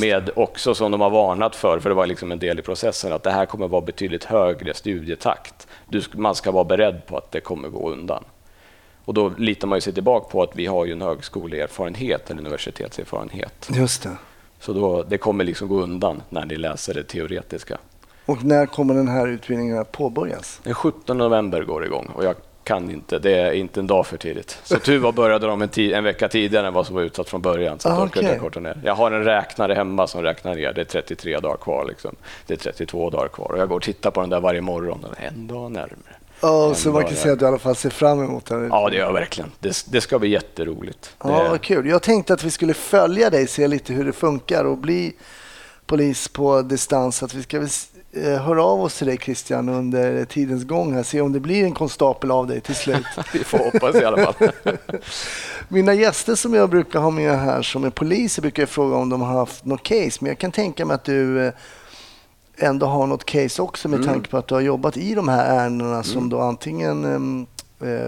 Med 0.00 0.30
också, 0.36 0.74
som 0.74 0.92
de 0.92 1.00
har 1.00 1.10
varnat 1.10 1.56
för, 1.56 1.80
för 1.80 1.88
det 1.88 1.94
var 1.94 2.06
liksom 2.06 2.32
en 2.32 2.38
del 2.38 2.58
i 2.58 2.62
processen, 2.62 3.12
att 3.12 3.22
det 3.22 3.30
här 3.30 3.46
kommer 3.46 3.68
vara 3.68 3.82
betydligt 3.82 4.24
högre 4.24 4.74
studietakt. 4.74 5.68
Du, 5.88 6.02
man 6.12 6.34
ska 6.34 6.50
vara 6.50 6.64
beredd 6.64 7.06
på 7.06 7.16
att 7.16 7.32
det 7.32 7.40
kommer 7.40 7.68
gå 7.68 7.90
undan. 7.90 8.24
Och 9.04 9.14
då 9.14 9.32
litar 9.38 9.68
man 9.68 9.76
ju 9.76 9.80
sig 9.80 9.92
tillbaka 9.92 10.30
på 10.30 10.42
att 10.42 10.56
vi 10.56 10.66
har 10.66 10.84
ju 10.84 10.92
en 10.92 11.02
högskoleerfarenhet, 11.02 12.30
en 12.30 12.38
universitetserfarenhet. 12.38 13.68
Just 13.74 14.02
det. 14.02 14.16
Så 14.60 14.72
då, 14.72 15.02
det 15.02 15.18
kommer 15.18 15.44
liksom 15.44 15.68
gå 15.68 15.80
undan 15.80 16.22
när 16.28 16.44
ni 16.44 16.56
läser 16.56 16.94
det 16.94 17.02
teoretiska. 17.02 17.78
Och 18.30 18.44
när 18.44 18.66
kommer 18.66 18.94
den 18.94 19.08
här 19.08 19.26
utbildningen 19.26 19.78
att 19.78 19.92
påbörjas? 19.92 20.60
Den 20.62 20.74
17 20.74 21.18
november 21.18 21.64
går 21.64 21.80
det 21.80 21.86
igång 21.86 22.08
och 22.14 22.24
jag 22.24 22.34
kan 22.64 22.90
inte. 22.90 23.18
Det 23.18 23.38
är 23.38 23.52
inte 23.52 23.80
en 23.80 23.86
dag 23.86 24.06
för 24.06 24.16
tidigt. 24.16 24.58
Så 24.64 24.78
tur 24.78 24.98
var 24.98 25.12
började 25.12 25.46
de 25.46 25.62
en, 25.62 25.70
en, 25.78 26.04
vecka 26.04 26.28
tidigare 26.28 26.66
än 26.66 26.74
vad 26.74 26.86
som 26.86 26.94
var 26.94 27.02
utsatt 27.02 27.28
från 27.28 27.42
början. 27.42 27.78
Så 27.78 27.88
ah, 27.88 28.04
okay. 28.04 28.38
korta 28.38 28.60
ner. 28.60 28.80
jag 28.84 28.94
har 28.94 29.10
en 29.10 29.24
räknare 29.24 29.74
hemma 29.74 30.06
som 30.06 30.22
räknar 30.22 30.54
ner. 30.54 30.72
Det 30.72 30.80
är 30.80 30.84
33 30.84 31.40
dagar 31.40 31.56
kvar. 31.56 31.84
Liksom. 31.88 32.16
Det 32.46 32.54
är 32.54 32.58
32 32.58 33.10
dagar 33.10 33.28
kvar 33.28 33.52
och 33.52 33.58
jag 33.58 33.68
går 33.68 33.76
och 33.76 33.82
tittar 33.82 34.10
på 34.10 34.20
den 34.20 34.30
där 34.30 34.40
varje 34.40 34.60
morgon. 34.60 35.04
En 35.16 35.46
dag 35.46 35.72
närmare. 35.72 35.96
Ja, 36.40 36.68
än 36.68 36.74
så 36.74 36.92
man 36.92 37.04
kan 37.04 37.16
säga 37.16 37.32
att 37.32 37.38
du 37.38 37.44
i 37.44 37.48
alla 37.48 37.58
fall 37.58 37.76
ser 37.76 37.90
fram 37.90 38.24
emot 38.24 38.46
den. 38.46 38.68
Ja, 38.68 38.90
det 38.90 38.96
gör 38.96 39.04
jag 39.04 39.12
verkligen. 39.12 39.50
Det, 39.60 39.84
det 39.90 40.00
ska 40.00 40.18
bli 40.18 40.28
jätteroligt. 40.28 41.16
Ja, 41.24 41.42
det, 41.42 41.48
vad 41.48 41.60
kul. 41.60 41.86
Jag 41.86 42.02
tänkte 42.02 42.34
att 42.34 42.44
vi 42.44 42.50
skulle 42.50 42.74
följa 42.74 43.30
dig, 43.30 43.46
se 43.46 43.68
lite 43.68 43.92
hur 43.92 44.04
det 44.04 44.12
funkar 44.12 44.64
och 44.64 44.78
bli 44.78 45.12
polis 45.86 46.28
på 46.28 46.62
distans. 46.62 47.22
Att 47.22 47.34
vi 47.34 47.42
ska 47.42 47.60
eh, 48.12 48.42
höra 48.42 48.64
av 48.64 48.80
oss 48.82 48.98
till 48.98 49.06
dig 49.06 49.18
Christian 49.18 49.68
under 49.68 50.24
tidens 50.24 50.64
gång 50.64 50.94
här, 50.94 51.02
se 51.02 51.20
om 51.20 51.32
det 51.32 51.40
blir 51.40 51.64
en 51.64 51.74
konstapel 51.74 52.30
av 52.30 52.46
dig 52.46 52.60
till 52.60 52.74
slut. 52.74 53.06
vi 53.32 53.44
får 53.44 53.58
hoppas 53.58 53.94
i 53.94 54.04
alla 54.04 54.32
fall. 54.32 54.50
Mina 55.68 55.94
gäster 55.94 56.34
som 56.34 56.54
jag 56.54 56.70
brukar 56.70 57.00
ha 57.00 57.10
med 57.10 57.38
här 57.38 57.62
som 57.62 57.84
är 57.84 57.90
poliser 57.90 58.42
brukar 58.42 58.62
jag 58.62 58.68
fråga 58.70 58.96
om 58.96 59.08
de 59.08 59.20
har 59.20 59.32
haft 59.38 59.64
något 59.64 59.82
case, 59.82 60.18
men 60.20 60.28
jag 60.28 60.38
kan 60.38 60.52
tänka 60.52 60.86
mig 60.86 60.94
att 60.94 61.04
du 61.04 61.46
eh, 61.46 61.52
ändå 62.58 62.86
har 62.86 63.06
något 63.06 63.24
case 63.24 63.62
också 63.62 63.88
med 63.88 64.00
Mm. 64.00 64.12
tanke 64.12 64.30
på 64.30 64.36
att 64.36 64.46
du 64.48 64.54
har 64.54 64.60
jobbat 64.60 64.96
i 64.96 65.14
de 65.14 65.28
här 65.28 65.60
ärendena 65.60 66.02
som 66.02 66.28
då 66.28 66.40
antingen 66.40 67.04
em, 67.04 67.40
eh, 67.40 67.46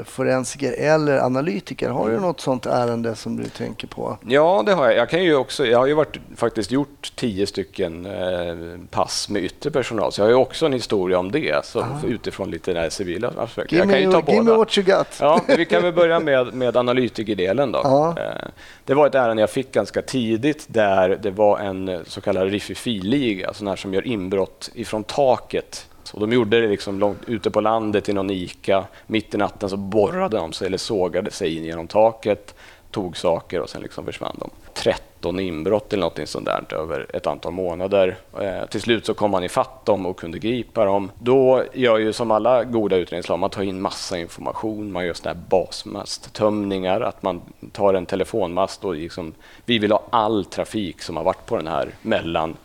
forensiker 0.05 0.73
eller 0.79 1.19
analytiker. 1.19 1.89
Har 1.89 2.11
du 2.11 2.21
något 2.21 2.41
sånt 2.41 2.67
ärende 2.67 3.15
som 3.15 3.37
du 3.37 3.45
tänker 3.45 3.87
på? 3.87 4.19
Ja, 4.27 4.63
det 4.67 4.73
har 4.73 4.85
jag. 4.85 4.97
Jag, 4.97 5.09
kan 5.09 5.23
ju 5.25 5.35
också, 5.37 5.67
jag 5.67 5.79
har 5.79 5.87
ju 5.87 5.95
varit, 5.95 6.17
faktiskt 6.37 6.71
gjort 6.71 7.13
tio 7.17 7.47
stycken 7.47 8.07
eh, 8.07 8.79
pass 8.91 9.29
med 9.29 9.45
yttre 9.45 9.71
personal, 9.71 10.13
så 10.13 10.21
jag 10.21 10.27
har 10.27 10.31
ju 10.31 10.37
också 10.37 10.67
en 10.67 10.73
historia 10.73 11.19
om 11.19 11.31
det 11.31 11.65
så, 11.65 11.87
utifrån 12.07 12.51
lite 12.51 12.73
den 12.73 12.91
civila 12.91 13.33
aspekten. 13.37 13.79
Jag 13.79 13.91
kan 13.91 14.01
ju 14.01 14.13
ta 14.13 14.19
give 14.21 14.33
me 14.33 14.45
båda. 14.45 14.57
what 14.59 14.79
you 14.79 14.87
got. 14.87 15.07
Ja, 15.21 15.41
vi 15.57 15.65
kan 15.65 15.83
väl 15.83 15.93
börja 15.93 16.21
med, 16.21 16.55
med 16.55 16.77
analytikerdelen 16.77 17.73
då. 17.73 17.81
Ja. 17.85 18.15
Eh, 18.19 18.49
Det 18.85 18.95
var 18.95 19.07
ett 19.07 19.15
ärende 19.15 19.43
jag 19.43 19.51
fick 19.51 19.73
ganska 19.73 20.03
tidigt 20.03 20.65
där 20.69 21.19
det 21.23 21.31
var 21.31 21.59
en 21.59 21.89
eh, 21.89 22.01
så 22.07 22.21
kallad 22.21 22.49
Riffifi-liga, 22.49 23.53
sån 23.55 23.67
här 23.67 23.77
som 23.77 23.95
gör 23.95 24.07
inbrott 24.07 24.71
ifrån 24.75 25.05
taket. 25.05 25.89
Så 26.05 26.21
de 26.21 26.33
gjorde 26.33 26.61
det 26.61 26.69
liksom 26.69 26.99
långt 26.99 27.19
ute 27.27 27.51
på 27.51 27.61
landet 27.61 28.09
i 28.09 28.13
någon 28.13 28.31
ICA. 28.31 28.85
Mitt 29.07 29.35
i 29.35 29.39
natten 29.39 29.69
så 29.69 29.77
borrade 29.77 30.37
de 30.37 30.53
sig 30.53 30.67
eller 30.67 30.79
sågade 30.79 31.31
sig 31.31 31.57
in 31.57 31.65
genom 31.65 31.87
taket, 31.87 32.55
tog 32.93 33.17
saker 33.17 33.61
och 33.61 33.71
sen 33.71 33.83
liksom 33.83 34.05
försvann 34.05 34.37
de. 34.39 34.51
13 34.75 35.41
inbrott 35.41 35.93
eller 35.93 36.03
något 36.03 36.29
sånt 36.29 36.47
där 36.47 36.75
över 36.75 37.07
ett 37.17 37.27
antal 37.27 37.53
månader. 37.53 38.17
Eh, 38.41 38.67
till 38.67 38.81
slut 38.81 39.07
så 39.07 39.15
kom 39.15 39.31
man 39.31 39.45
ifatt 39.45 39.87
dem 39.87 40.07
och 40.07 40.19
kunde 40.19 40.39
gripa 40.39 40.85
dem. 40.85 41.11
Då 41.19 41.65
gör 41.73 41.99
ju 41.99 42.13
som 42.13 42.31
alla 42.31 42.65
goda 42.65 42.97
utredningslag, 42.97 43.39
man 43.39 43.51
tar 43.51 43.63
in 43.63 43.81
massa 43.81 44.19
information, 44.19 44.93
man 44.93 45.07
gör 45.07 45.15
sådana 45.15 45.41
här 45.41 45.47
basmasttömningar, 45.49 47.01
att 47.01 47.23
man 47.23 47.41
tar 47.73 47.95
en 47.95 48.07
telefonmast 48.07 48.85
och 48.85 48.95
liksom, 48.95 49.35
vi 49.65 49.79
vill 49.79 49.93
ha 49.93 50.03
all 50.11 50.45
trafik 50.45 51.03
som 51.03 51.17
har 51.17 51.25
varit 51.25 51.47
på 51.47 51.57
den 51.57 51.67
här 51.67 51.89
mellan 52.03 52.57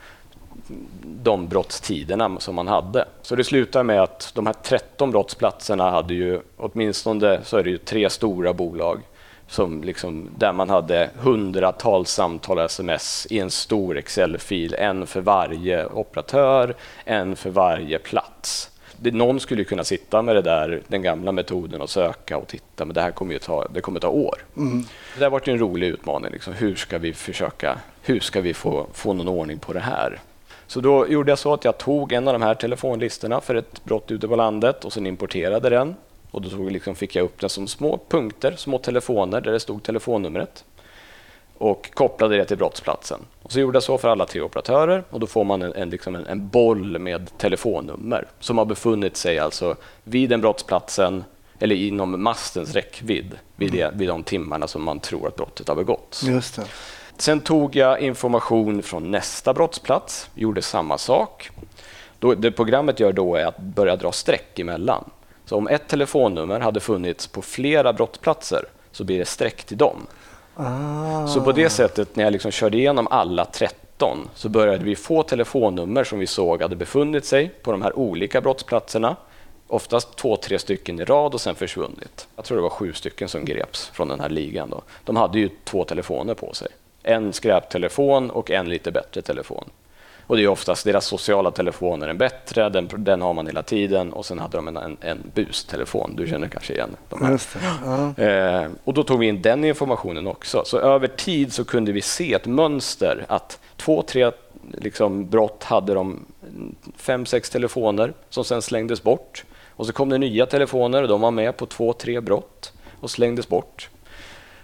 de 1.04 1.48
brottstiderna 1.48 2.40
som 2.40 2.56
man 2.56 2.68
hade. 2.68 3.06
Så 3.22 3.36
det 3.36 3.44
slutar 3.44 3.84
med 3.84 4.04
att 4.04 4.32
de 4.36 4.46
här 4.46 4.56
13 4.64 5.12
brottsplatserna 5.12 5.92
hade 5.92 6.14
ju 6.14 6.42
åtminstone 6.58 7.40
så 7.44 7.58
är 7.58 7.64
det 7.64 7.70
ju 7.70 7.78
tre 7.78 8.10
stora 8.10 8.54
bolag 8.54 9.00
som 9.48 9.84
liksom, 9.84 10.30
där 10.38 10.54
man 10.54 10.70
hade 10.70 11.10
hundratals 11.18 12.10
samtal 12.10 12.58
och 12.58 12.64
sms 12.64 13.28
i 13.30 13.40
en 13.40 13.52
stor 13.52 13.98
Excel-fil, 13.98 14.76
en 14.80 15.08
för 15.08 15.22
varje 15.22 15.86
operatör, 15.86 16.76
en 17.06 17.36
för 17.36 17.50
varje 17.50 18.00
plats. 18.00 18.72
Det, 18.98 19.12
någon 19.12 19.40
skulle 19.40 19.64
kunna 19.64 19.84
sitta 19.84 20.22
med 20.22 20.36
det 20.36 20.42
där, 20.42 20.82
den 20.88 21.02
gamla 21.02 21.32
metoden 21.32 21.82
och 21.82 21.90
söka 21.90 22.38
och 22.38 22.48
titta, 22.48 22.86
men 22.86 22.94
det 22.94 23.02
här 23.02 23.12
kommer 23.12 23.34
ju 23.34 23.40
ta, 23.40 23.68
det 23.68 23.82
kommer 23.82 24.00
ta 24.00 24.10
år. 24.10 24.38
Det 25.18 25.24
har 25.24 25.32
varit 25.32 25.48
en 25.48 25.60
rolig 25.60 25.88
utmaning. 25.88 26.32
Liksom. 26.32 26.54
Hur 26.54 26.76
ska 26.76 26.98
vi 26.98 27.14
försöka, 27.14 27.78
hur 28.02 28.20
ska 28.20 28.42
vi 28.42 28.54
få, 28.54 28.88
få 28.94 29.14
någon 29.14 29.28
ordning 29.28 29.60
på 29.60 29.74
det 29.74 29.80
här? 29.80 30.20
Så 30.68 30.82
då 30.82 31.08
gjorde 31.08 31.32
jag 31.32 31.40
så 31.40 31.54
att 31.54 31.66
jag 31.66 31.78
tog 31.78 32.14
en 32.14 32.28
av 32.28 32.34
de 32.34 32.42
här 32.42 32.56
telefonlistorna 32.56 33.42
för 33.42 33.56
ett 33.56 33.84
brott 33.84 34.12
ute 34.12 34.28
på 34.28 34.36
landet 34.36 34.86
och 34.86 34.94
sen 34.94 35.08
importerade 35.08 35.70
den. 35.70 35.96
Och 36.32 36.42
då 36.42 36.50
tog, 36.50 36.72
liksom, 36.72 36.96
fick 36.96 37.16
jag 37.16 37.24
upp 37.24 37.40
den 37.40 37.50
som 37.50 37.68
små 37.68 38.00
punkter, 38.10 38.56
små 38.58 38.78
telefoner 38.78 39.42
där 39.42 39.52
det 39.52 39.60
stod 39.60 39.84
telefonnumret 39.84 40.64
och 41.58 41.90
kopplade 41.94 42.38
det 42.38 42.46
till 42.46 42.58
brottsplatsen. 42.58 43.20
Och 43.44 43.52
så 43.52 43.60
gjorde 43.60 43.76
jag 43.76 43.84
så 43.84 43.98
för 43.98 44.08
alla 44.08 44.26
tre 44.26 44.42
operatörer 44.42 45.04
och 45.10 45.20
då 45.20 45.28
får 45.28 45.44
man 45.44 45.62
en, 45.62 45.74
en, 45.74 45.90
liksom 45.90 46.16
en, 46.16 46.28
en 46.28 46.48
boll 46.48 47.00
med 47.00 47.38
telefonnummer 47.38 48.28
som 48.40 48.58
har 48.58 48.66
befunnit 48.66 49.18
sig 49.18 49.40
alltså 49.40 49.76
vid 50.04 50.30
den 50.30 50.42
brottsplatsen 50.42 51.24
eller 51.60 51.76
inom 51.76 52.24
mastens 52.24 52.74
räckvidd 52.74 53.40
vid, 53.56 53.72
det, 53.72 53.92
vid 53.96 54.08
de 54.08 54.24
timmarna 54.24 54.68
som 54.68 54.84
man 54.84 55.00
tror 55.00 55.28
att 55.28 55.36
brottet 55.36 55.68
har 55.68 55.76
begåtts. 55.76 56.24
Just 56.24 56.56
det. 56.56 56.64
Sen 57.18 57.42
tog 57.42 57.76
jag 57.76 58.00
information 58.00 58.84
från 58.84 59.12
nästa 59.12 59.54
brottsplats, 59.54 60.30
gjorde 60.36 60.62
samma 60.62 60.98
sak. 60.98 61.50
Då, 62.20 62.36
det 62.36 62.52
programmet 62.52 63.00
gör 63.00 63.12
då 63.12 63.36
är 63.36 63.46
att 63.46 63.58
börja 63.58 63.96
dra 63.96 64.12
streck 64.12 64.60
emellan. 64.60 65.10
Så 65.46 65.58
om 65.58 65.68
ett 65.68 65.88
telefonnummer 65.88 66.60
hade 66.60 66.80
funnits 66.80 67.28
på 67.28 67.42
flera 67.42 67.94
brottsplatser 67.94 68.66
så 68.92 69.04
blir 69.04 69.20
det 69.20 69.26
streck 69.26 69.64
till 69.64 69.78
dem. 69.78 70.08
Ah. 70.56 71.28
Så 71.28 71.42
på 71.42 71.52
det 71.52 71.70
sättet, 71.70 72.16
när 72.16 72.24
jag 72.24 72.34
liksom 72.34 72.52
körde 72.52 72.78
igenom 72.78 73.08
alla 73.08 73.46
13 73.46 74.30
så 74.36 74.50
började 74.50 74.84
vi 74.84 74.96
få 74.96 75.24
telefonnummer 75.24 76.04
som 76.04 76.20
vi 76.20 76.28
såg 76.28 76.62
hade 76.62 76.76
befunnit 76.76 77.26
sig 77.26 77.50
på 77.62 77.72
de 77.72 77.82
här 77.82 78.00
olika 78.00 78.42
brottsplatserna. 78.42 79.16
Oftast 79.68 80.16
två, 80.16 80.36
tre 80.36 80.60
stycken 80.60 81.00
i 81.00 81.06
rad 81.06 81.34
och 81.34 81.42
sen 81.42 81.56
försvunnit. 81.56 82.28
Jag 82.36 82.46
tror 82.46 82.58
det 82.58 82.62
var 82.62 82.70
sju 82.70 82.94
stycken 82.94 83.30
som 83.30 83.46
greps 83.46 83.88
från 83.94 84.08
den 84.08 84.20
här 84.20 84.30
ligan. 84.30 84.70
Då. 84.70 84.82
De 85.04 85.16
hade 85.16 85.40
ju 85.40 85.50
två 85.64 85.84
telefoner 85.84 86.34
på 86.34 86.54
sig. 86.54 86.68
En 87.08 87.34
skräptelefon 87.34 88.30
och 88.30 88.52
en 88.52 88.70
lite 88.70 88.92
bättre 88.92 89.22
telefon. 89.22 89.70
Och 90.28 90.38
det 90.38 90.44
är 90.44 90.48
oftast 90.48 90.86
deras 90.86 91.06
sociala 91.06 91.52
telefoner 91.52 92.08
en 92.08 92.18
bättre, 92.18 92.70
den, 92.70 92.90
den 92.98 93.22
har 93.22 93.34
man 93.34 93.48
hela 93.48 93.64
tiden 93.64 94.14
och 94.14 94.26
sen 94.26 94.40
hade 94.40 94.58
de 94.58 94.68
en, 94.68 94.78
en, 94.78 94.98
en 95.02 95.32
bustelefon. 95.34 96.16
Du 96.16 96.28
känner 96.28 96.48
kanske 96.48 96.74
igen 96.74 96.96
de 97.10 97.26
här. 97.26 97.42
Ja. 97.86 98.24
Eh, 98.24 98.70
och 98.84 98.94
då 98.94 99.04
tog 99.04 99.20
vi 99.20 99.28
in 99.28 99.42
den 99.42 99.64
informationen 99.64 100.28
också. 100.28 100.64
Så 100.66 100.80
över 100.80 101.08
tid 101.08 101.54
så 101.54 101.66
kunde 101.66 101.92
vi 101.92 102.02
se 102.02 102.34
ett 102.34 102.46
mönster 102.46 103.26
att 103.28 103.60
två, 103.78 104.02
tre 104.02 104.32
liksom, 104.74 105.30
brott 105.30 105.64
hade 105.64 105.94
de 105.94 106.26
fem, 106.96 107.26
sex 107.26 107.50
telefoner 107.50 108.14
som 108.30 108.44
sen 108.44 108.62
slängdes 108.62 109.04
bort. 109.04 109.46
Och 109.70 109.86
så 109.86 109.94
kom 109.94 110.10
det 110.10 110.18
nya 110.18 110.46
telefoner 110.46 111.02
och 111.02 111.08
de 111.08 111.22
var 111.22 111.32
med 111.32 111.58
på 111.58 111.66
två, 111.66 111.94
tre 111.94 112.20
brott 112.20 112.74
och 113.00 113.12
slängdes 113.12 113.48
bort. 113.48 113.90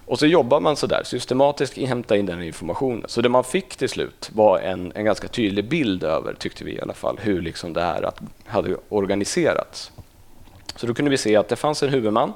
Och 0.05 0.19
så 0.19 0.25
jobbar 0.25 0.59
man 0.59 0.75
så 0.75 0.87
där 0.87 1.03
systematiskt 1.03 1.77
inhämta 1.77 2.17
in 2.17 2.25
den 2.25 2.43
informationen. 2.43 3.05
Så 3.07 3.21
det 3.21 3.29
man 3.29 3.43
fick 3.43 3.75
till 3.75 3.89
slut 3.89 4.29
var 4.33 4.59
en, 4.59 4.91
en 4.95 5.05
ganska 5.05 5.27
tydlig 5.27 5.69
bild 5.69 6.03
över, 6.03 6.33
tyckte 6.33 6.63
vi 6.63 6.71
i 6.71 6.81
alla 6.81 6.93
fall, 6.93 7.19
hur 7.21 7.41
liksom 7.41 7.73
det 7.73 7.81
här 7.81 8.03
att, 8.03 8.21
hade 8.45 8.75
organiserats. 8.89 9.91
Så 10.75 10.87
då 10.87 10.93
kunde 10.93 11.11
vi 11.11 11.17
se 11.17 11.35
att 11.35 11.49
det 11.49 11.55
fanns 11.55 11.83
en 11.83 11.89
huvudman. 11.89 12.33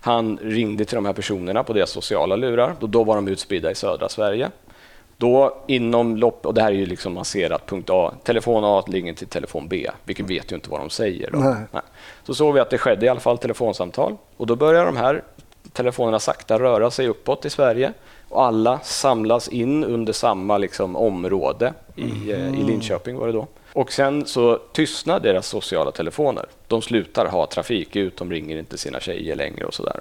Han 0.00 0.38
ringde 0.42 0.84
till 0.84 0.94
de 0.94 1.06
här 1.06 1.12
personerna 1.12 1.62
på 1.62 1.72
deras 1.72 1.90
sociala 1.90 2.36
lurar. 2.36 2.74
Då, 2.80 2.86
då 2.86 3.04
var 3.04 3.16
de 3.16 3.28
utspridda 3.28 3.70
i 3.70 3.74
södra 3.74 4.08
Sverige. 4.08 4.50
Då 5.16 5.64
inom 5.66 6.16
lopp, 6.16 6.46
och 6.46 6.54
det 6.54 6.62
här 6.62 6.68
är 6.68 6.76
ju 6.76 6.86
liksom 6.86 7.14
man 7.14 7.24
ser 7.24 7.50
att 7.50 7.66
punkt 7.66 7.90
A, 7.90 8.12
telefon 8.24 8.64
A 8.64 8.84
ligger 8.86 9.14
till 9.14 9.26
telefon 9.26 9.68
B, 9.68 9.90
vilket 10.04 10.30
vet 10.30 10.52
ju 10.52 10.56
inte 10.56 10.70
vad 10.70 10.80
de 10.80 10.90
säger. 10.90 11.30
Då. 11.30 11.38
Nej. 11.38 11.82
Så 12.24 12.34
såg 12.34 12.54
vi 12.54 12.60
att 12.60 12.70
det 12.70 12.78
skedde 12.78 13.06
i 13.06 13.08
alla 13.08 13.20
fall 13.20 13.38
telefonsamtal 13.38 14.16
och 14.36 14.46
då 14.46 14.56
börjar 14.56 14.86
de 14.86 14.96
här 14.96 15.22
telefonerna 15.72 16.20
sakta 16.20 16.58
röra 16.58 16.90
sig 16.90 17.08
uppåt 17.08 17.44
i 17.44 17.50
Sverige 17.50 17.92
och 18.28 18.44
alla 18.44 18.80
samlas 18.80 19.48
in 19.48 19.84
under 19.84 20.12
samma 20.12 20.58
liksom, 20.58 20.96
område 20.96 21.72
i, 21.96 22.32
eh, 22.32 22.60
i 22.60 22.62
Linköping 22.62 23.16
var 23.16 23.26
det 23.26 23.32
då. 23.32 23.46
Och 23.72 23.92
sen 23.92 24.26
så 24.26 24.58
tystnar 24.72 25.20
deras 25.20 25.46
sociala 25.46 25.90
telefoner. 25.90 26.46
De 26.66 26.82
slutar 26.82 27.26
ha 27.26 27.46
trafik 27.46 27.96
ut, 27.96 28.16
de 28.16 28.30
ringer 28.30 28.58
inte 28.58 28.78
sina 28.78 29.00
tjejer 29.00 29.36
längre 29.36 29.64
och 29.64 29.74
sådär. 29.74 30.00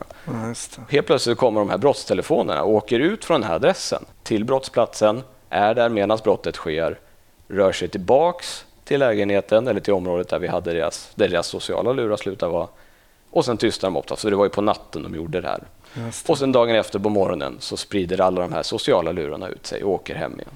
Det. 0.76 0.96
Helt 0.96 1.08
plötsligt 1.08 1.38
kommer 1.38 1.60
de 1.62 1.70
här 1.70 1.78
brottstelefonerna 1.78 2.64
och 2.64 2.74
åker 2.74 3.00
ut 3.00 3.26
från 3.26 3.42
den 3.42 3.50
här 3.50 3.56
adressen 3.56 4.06
till 4.24 4.46
brottsplatsen, 4.46 5.24
är 5.50 5.74
där 5.74 5.90
medan 5.90 6.20
brottet 6.24 6.56
sker, 6.56 7.00
rör 7.48 7.72
sig 7.72 7.88
tillbaks 7.88 8.66
till 8.84 9.00
lägenheten 9.00 9.68
eller 9.68 9.80
till 9.80 9.94
området 9.94 10.30
där 10.30 10.40
vi 10.40 10.48
hade 10.48 10.74
deras, 10.74 11.12
där 11.16 11.28
deras 11.28 11.48
sociala 11.48 11.94
lurar 11.94 12.18
slutar 12.18 12.48
vara 12.48 12.68
och 13.32 13.46
sen 13.46 13.58
tystnar 13.58 13.90
de 13.90 13.98
oftast, 13.98 14.22
så 14.22 14.30
det 14.30 14.36
var 14.36 14.46
ju 14.46 14.50
på 14.50 14.62
natten 14.62 15.04
de 15.04 15.16
gjorde 15.16 15.42
det 15.42 15.48
här. 15.48 15.64
Det. 15.94 16.30
Och 16.30 16.38
sen 16.38 16.52
dagen 16.52 16.76
efter 16.76 17.00
på 17.00 17.10
morgonen 17.10 17.56
så 17.60 17.78
sprider 17.78 18.22
alla 18.22 18.42
de 18.42 18.54
här 18.54 18.64
sociala 18.64 19.12
lurarna 19.12 19.48
ut 19.48 19.66
sig 19.66 19.84
och 19.84 19.92
åker 19.92 20.16
hem 20.16 20.34
igen. 20.34 20.50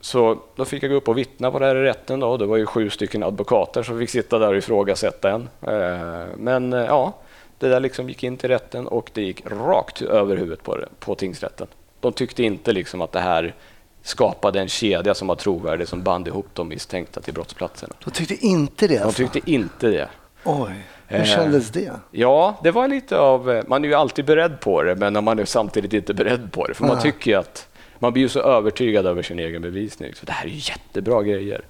Så 0.00 0.38
då 0.56 0.64
fick 0.64 0.82
jag 0.82 0.90
gå 0.90 0.96
upp 0.96 1.08
och 1.08 1.18
vittna 1.18 1.50
på 1.50 1.58
det 1.58 1.66
här 1.66 1.76
i 1.76 1.82
rätten. 1.82 2.20
Då. 2.20 2.36
Det 2.36 2.46
var 2.46 2.56
ju 2.56 2.66
sju 2.66 2.90
stycken 2.90 3.22
advokater 3.22 3.82
som 3.82 3.98
fick 3.98 4.10
sitta 4.10 4.38
där 4.38 4.48
och 4.48 4.56
ifrågasätta 4.56 5.30
en. 5.30 5.48
Eh, 5.62 6.26
Men 6.36 6.72
eh, 6.72 6.84
ja, 6.84 7.14
det 7.58 7.68
där 7.68 7.80
liksom 7.80 8.08
gick 8.08 8.22
in 8.24 8.36
till 8.36 8.48
rätten 8.48 8.86
och 8.88 9.10
det 9.14 9.22
gick 9.22 9.42
rakt 9.46 10.02
över 10.02 10.36
huvudet 10.36 10.62
på, 10.62 10.76
det, 10.76 10.88
på 11.00 11.14
tingsrätten. 11.14 11.66
De 12.00 12.12
tyckte 12.12 12.42
inte 12.42 12.72
liksom 12.72 13.00
att 13.00 13.12
det 13.12 13.20
här 13.20 13.54
skapade 14.02 14.60
en 14.60 14.68
kedja 14.68 15.14
som 15.14 15.28
var 15.28 15.34
trovärdig 15.36 15.88
som 15.88 16.02
band 16.02 16.28
ihop 16.28 16.46
de 16.52 16.68
misstänkta 16.68 17.20
till 17.20 17.34
brottsplatserna. 17.34 17.94
De 18.04 18.10
tyckte 18.10 18.46
inte 18.46 18.86
det? 18.86 18.98
De 18.98 19.02
Alltså. 19.04 19.26
tyckte 19.28 19.50
inte 19.50 19.88
det. 19.88 20.08
Oj, 20.44 20.72
hur 21.08 21.18
Eh, 21.18 21.24
kändes 21.24 21.70
det? 21.70 21.92
Ja, 22.10 22.58
det 22.62 22.70
var 22.70 22.88
lite 22.88 23.18
av... 23.18 23.62
Man 23.66 23.84
är 23.84 23.88
ju 23.88 23.94
alltid 23.94 24.24
beredd 24.24 24.60
på 24.60 24.82
det, 24.82 24.94
men 24.94 25.24
man 25.24 25.38
är 25.38 25.44
samtidigt 25.44 25.92
inte 25.92 26.14
beredd 26.14 26.52
på 26.52 26.66
det. 26.66 26.74
För 26.74 26.84
man 26.84 26.94
Nej. 26.94 27.02
tycker 27.02 27.36
att 27.38 27.68
man 27.98 28.12
blir 28.12 28.22
ju 28.22 28.28
så 28.28 28.40
övertygad 28.40 29.06
över 29.06 29.22
sin 29.22 29.38
egen 29.38 29.62
bevisning. 29.62 30.14
Så 30.14 30.26
det 30.26 30.32
här 30.32 30.44
är 30.44 30.50
ju 30.50 30.56
jättebra 30.56 31.22
grejer. 31.22 31.60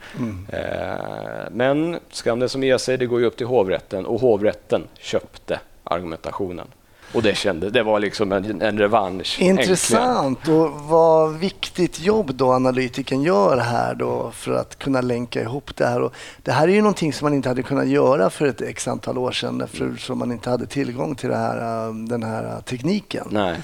Eh, 0.53 1.51
men 1.51 1.99
skam 2.11 2.39
det 2.39 2.49
som 2.49 2.63
ger 2.63 2.79
sig, 2.79 2.97
det 2.97 3.07
går 3.07 3.21
ju 3.21 3.27
upp 3.27 3.37
till 3.37 3.47
hovrätten 3.47 4.07
och 4.07 4.21
hovrätten 4.21 4.83
köpte 4.99 5.61
argumentationen. 5.85 6.67
Och 7.13 7.23
det 7.23 7.37
kände, 7.37 7.71
det 7.71 7.83
var 7.83 8.01
liksom 8.01 8.33
en, 8.33 8.63
en 8.63 8.79
revansch. 8.79 9.37
äntligen. 9.41 9.59
Intressant 9.59 10.49
och 10.49 10.71
vad 10.73 11.35
viktigt 11.35 12.01
jobb 12.01 12.35
då 12.35 12.53
analytiken 12.53 13.23
gör 13.23 13.57
här 13.57 13.95
då 13.95 14.31
för 14.31 14.53
att 14.53 14.79
kunna 14.79 15.01
länka 15.01 15.43
ihop 15.43 15.77
det 15.77 15.87
här. 15.87 16.01
Och 16.01 16.15
det 16.43 16.53
här 16.53 16.69
är 16.69 16.73
ju 16.73 16.83
någonting 16.83 17.13
som 17.13 17.27
man 17.27 17.35
inte 17.35 17.49
hade 17.49 17.63
kunnat 17.63 17.89
göra 17.89 18.31
för 18.31 18.47
ett 18.47 18.61
x 18.61 18.89
antal 18.89 19.19
år 19.19 19.33
sedan 19.33 19.61
eftersom 19.61 20.19
man 20.19 20.33
inte 20.33 20.51
hade 20.51 20.67
tillgång 20.67 21.15
till 21.15 21.33
här, 21.33 21.87
äh, 21.89 21.95
den 21.95 22.23
här 22.23 22.61
tekniken. 22.61 23.27
Nej. 23.31 23.57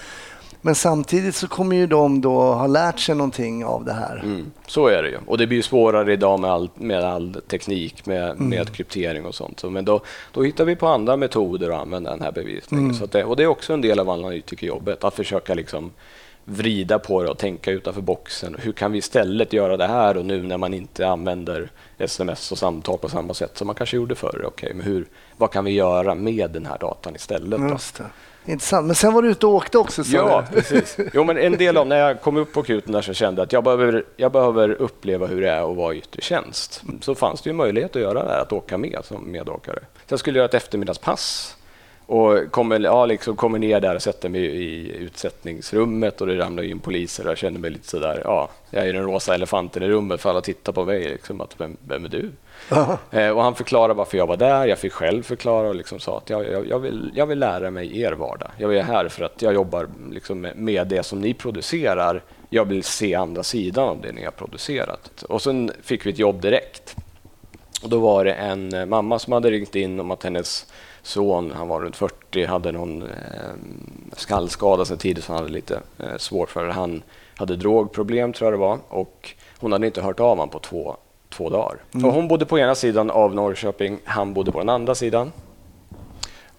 Men 0.67 0.75
samtidigt 0.75 1.35
så 1.35 1.49
kommer 1.49 1.77
ju 1.77 1.87
de 1.87 2.21
då 2.21 2.41
ha 2.41 2.67
lärt 2.67 3.01
sig 3.01 3.15
någonting 3.15 3.65
av 3.65 3.85
det 3.85 3.93
här. 3.93 4.21
Mm, 4.25 4.53
så 4.67 4.87
är 4.87 5.03
det 5.03 5.09
ju. 5.09 5.19
Och 5.27 5.39
det 5.39 5.47
blir 5.47 5.57
ju 5.57 5.63
svårare 5.63 6.13
idag 6.13 6.41
med 6.41 6.51
all, 6.51 6.71
med 6.75 7.05
all 7.05 7.37
teknik, 7.49 8.07
med, 8.07 8.41
med 8.41 8.73
kryptering 8.73 9.25
och 9.27 9.35
sånt. 9.35 9.61
Så, 9.61 9.71
men 9.71 9.85
då, 9.85 10.01
då 10.33 10.43
hittar 10.43 10.65
vi 10.65 10.77
på 10.77 10.87
andra 10.87 11.17
metoder 11.17 11.71
att 11.71 11.81
använda 11.81 12.11
den 12.11 12.23
här 12.23 12.33
bevisningen. 12.33 12.95
Så 12.95 13.05
att 13.05 13.13
det, 13.13 13.25
och 13.25 13.37
det 13.37 13.43
är 13.43 13.47
också 13.47 13.73
en 13.73 13.81
del 13.81 13.99
av 13.99 14.11
analytikerjobbet, 14.11 15.05
att 15.05 15.15
försöka 15.15 15.55
liksom 15.55 15.91
vrida 16.45 16.99
på 16.99 17.23
det 17.23 17.31
och 17.31 17.39
tänka 17.39 17.71
utanför 17.71 18.01
boxen. 18.01 18.57
Hur 18.59 18.73
kan 18.73 18.93
vi 18.93 18.99
istället 18.99 19.53
göra 19.53 19.77
det 19.77 19.87
här 19.87 20.17
och 20.17 20.25
nu 20.25 20.43
när 20.43 20.59
man 20.59 20.75
inte 20.75 21.09
använder 21.09 21.71
sms 21.99 22.53
och 22.53 22.59
samtal 22.59 22.99
på 22.99 23.09
samma 23.09 23.35
sätt 23.35 23.59
som 23.59 23.67
man 23.67 23.77
kanske 23.77 23.97
gjorde 23.97 24.15
förr? 24.15 24.45
Okej, 24.47 24.73
men 24.75 24.87
hur, 24.87 25.07
vad 25.37 25.51
kan 25.51 25.65
vi 25.65 25.71
göra 25.71 26.15
med 26.15 26.51
den 26.51 26.67
här 26.67 26.79
datan 26.79 27.17
istället? 27.17 27.61
Intressant. 28.47 28.87
Men 28.87 28.95
sen 28.95 29.13
var 29.13 29.23
du 29.23 29.29
ute 29.31 29.47
och 29.47 29.53
åkte 29.55 29.79
också 29.79 30.05
sa 30.05 30.17
Ja, 30.17 30.45
du? 30.51 30.57
precis. 30.61 30.97
Jo, 31.15 31.25
men 31.25 31.39
en 31.39 31.53
del 31.59 31.77
av 31.77 31.87
när 31.87 31.97
jag 31.97 32.21
kom 32.21 32.37
upp 32.37 32.53
på 32.53 32.61
akuten 32.61 32.93
där 32.93 33.03
så 33.03 33.15
kände 33.15 33.41
jag 33.41 33.47
att 33.47 33.53
jag 33.53 33.65
behöver, 33.65 34.05
jag 34.17 34.33
behöver 34.33 34.71
uppleva 34.71 35.27
hur 35.27 35.41
det 35.41 35.51
är 35.51 35.71
att 35.71 35.77
vara 35.77 35.95
i 35.95 35.99
yttre 35.99 36.23
tjänst. 36.23 36.83
Så 37.01 37.15
fanns 37.15 37.43
det 37.43 37.51
ju 37.51 37.55
möjlighet 37.55 37.97
att 37.97 38.03
göra 38.03 38.25
det 38.25 38.31
här, 38.31 38.39
att 38.41 38.53
åka 38.53 38.79
med 38.79 38.99
som 39.05 39.33
medåkare. 39.33 39.79
Så 40.07 40.13
jag 40.13 40.19
skulle 40.21 40.39
göra 40.39 40.49
ett 40.49 40.55
eftermiddagspass 40.55 41.57
och 42.07 42.51
kommer, 42.51 42.81
ja, 42.81 43.07
liksom 43.07 43.37
kommer 43.37 43.59
ner 43.59 43.81
där 43.81 43.95
och 43.95 44.03
sätter 44.03 44.29
mig 44.29 44.41
i 44.45 44.97
utsättningsrummet 44.97 46.21
och 46.21 46.27
det 46.27 46.39
ramlar 46.39 46.63
in 46.63 46.79
poliser 46.81 47.25
och 47.25 47.31
jag 47.31 47.39
känner 47.39 47.59
mig 47.61 47.71
lite 47.71 47.89
sådär, 47.89 48.23
ja, 48.25 48.49
jag 48.71 48.89
är 48.89 48.93
den 48.93 49.03
rosa 49.03 49.35
elefanten 49.35 49.83
i 49.83 49.89
rummet 49.89 50.21
för 50.21 50.31
alla 50.31 50.41
tittar 50.41 50.73
på 50.73 50.85
mig. 50.85 51.09
Liksom, 51.09 51.41
att, 51.41 51.55
vem, 51.61 51.77
vem 51.89 52.05
är 52.05 52.09
du? 52.09 52.31
Eh, 53.11 53.29
och 53.29 53.43
han 53.43 53.55
förklarade 53.55 53.95
varför 53.95 54.19
jag 54.19 54.27
var 54.27 54.37
där. 54.37 54.67
Jag 54.67 54.79
fick 54.79 54.93
själv 54.93 55.23
förklara 55.23 55.69
och 55.69 55.75
liksom 55.75 56.01
sa 56.01 56.19
att 56.19 56.31
jag, 56.31 56.51
jag, 56.53 56.69
jag, 56.69 56.79
vill, 56.79 57.13
jag 57.15 57.27
vill 57.27 57.39
lära 57.39 57.71
mig 57.71 58.01
er 58.01 58.13
vardag. 58.13 58.51
Jag 58.59 58.77
är 58.77 58.83
här 58.83 59.09
för 59.09 59.25
att 59.25 59.43
jag 59.43 59.55
jobbar 59.55 59.89
liksom 60.11 60.41
med, 60.41 60.57
med 60.57 60.87
det 60.87 61.03
som 61.03 61.21
ni 61.21 61.35
producerar. 61.35 62.23
Jag 62.49 62.65
vill 62.65 62.85
se 62.85 63.15
andra 63.15 63.43
sidan 63.43 63.89
av 63.89 64.01
det 64.01 64.13
ni 64.13 64.25
har 64.25 64.31
producerat. 64.31 65.23
Och 65.23 65.43
sen 65.43 65.71
fick 65.83 66.07
vi 66.07 66.11
ett 66.11 66.19
jobb 66.19 66.41
direkt. 66.41 66.97
Och 67.83 67.91
då 67.91 67.99
var 67.99 68.25
det 68.25 68.33
en 68.33 68.75
eh, 68.75 68.87
mamma 68.87 69.19
som 69.19 69.33
hade 69.33 69.51
ringt 69.51 69.75
in 69.75 70.01
om 70.01 70.11
att 70.11 70.23
hennes 70.23 70.67
son, 71.03 71.53
han 71.57 71.69
var 71.69 71.81
runt 71.81 71.97
40, 71.97 72.45
hade 72.45 72.73
någon 72.73 73.03
eh, 73.03 73.09
skallskada 74.17 74.85
sen 74.85 74.99
tidigt 74.99 75.25
som 75.25 75.35
han 75.35 75.45
hade 75.45 75.55
lite 75.55 75.81
eh, 75.99 76.17
svårt 76.19 76.51
för. 76.51 76.69
Han 76.69 77.03
hade 77.35 77.57
drogproblem 77.57 78.33
tror 78.33 78.47
jag 78.47 78.61
det 78.61 78.67
var 78.67 78.79
och 78.89 79.35
hon 79.59 79.73
hade 79.73 79.87
inte 79.87 80.03
hört 80.03 80.21
av 80.21 80.29
honom 80.29 80.49
på 80.49 80.59
två, 80.59 80.97
två 81.37 81.51
dagar. 81.51 81.77
Så 81.93 82.11
hon 82.11 82.29
bodde 82.29 82.47
på 82.47 82.59
ena 82.59 82.75
sidan 82.75 83.11
av 83.11 83.35
Norrköping, 83.35 83.99
han 84.05 84.35
bodde 84.35 84.53
på 84.53 84.59
den 84.59 84.69
andra 84.69 84.95
sidan. 84.95 85.33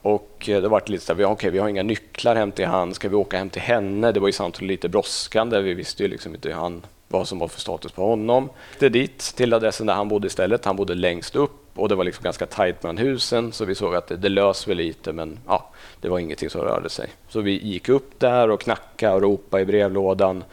Och 0.01 0.49
eh, 0.49 0.61
det 0.61 0.67
var 0.67 0.83
lite 0.85 1.05
så 1.05 1.13
här, 1.13 1.25
okej, 1.25 1.49
vi 1.51 1.59
har 1.59 1.69
inga 1.69 1.83
nycklar 1.83 2.35
hem 2.35 2.51
till 2.51 2.65
han, 2.65 2.93
ska 2.93 3.09
vi 3.09 3.15
åka 3.15 3.37
hem 3.37 3.49
till 3.49 3.61
henne? 3.61 4.11
Det 4.11 4.19
var 4.19 4.27
ju 4.27 4.31
samtidigt 4.31 4.67
lite 4.67 4.89
brådskande, 4.89 5.61
vi 5.61 5.73
visste 5.73 6.03
ju 6.03 6.09
liksom 6.09 6.35
inte 6.35 6.53
han, 6.53 6.85
vad 7.07 7.27
som 7.27 7.39
var 7.39 7.47
för 7.47 7.59
status 7.59 7.91
på 7.91 8.07
honom. 8.07 8.49
Det 8.79 8.89
dit, 8.89 9.19
till 9.19 9.53
adressen 9.53 9.87
där 9.87 9.93
han 9.93 10.07
bodde 10.07 10.27
istället. 10.27 10.65
Han 10.65 10.75
bodde 10.75 10.93
längst 10.93 11.35
upp 11.35 11.51
och 11.75 11.89
det 11.89 11.95
var 11.95 12.03
liksom 12.03 12.23
ganska 12.23 12.45
tajt 12.45 12.83
mellan 12.83 12.97
husen 12.97 13.51
så 13.51 13.65
vi 13.65 13.75
såg 13.75 13.95
att 13.95 14.07
det, 14.07 14.17
det 14.17 14.29
lös 14.29 14.67
väl 14.67 14.77
lite 14.77 15.13
men 15.13 15.39
ja, 15.47 15.69
det 16.01 16.09
var 16.09 16.19
ingenting 16.19 16.49
som 16.49 16.61
rörde 16.61 16.89
sig. 16.89 17.09
Så 17.27 17.41
vi 17.41 17.51
gick 17.51 17.89
upp 17.89 18.19
där 18.19 18.49
och 18.49 18.61
knackade 18.61 19.15
och 19.15 19.21
ropade 19.21 19.63
i 19.63 19.65
brevlådan. 19.65 20.43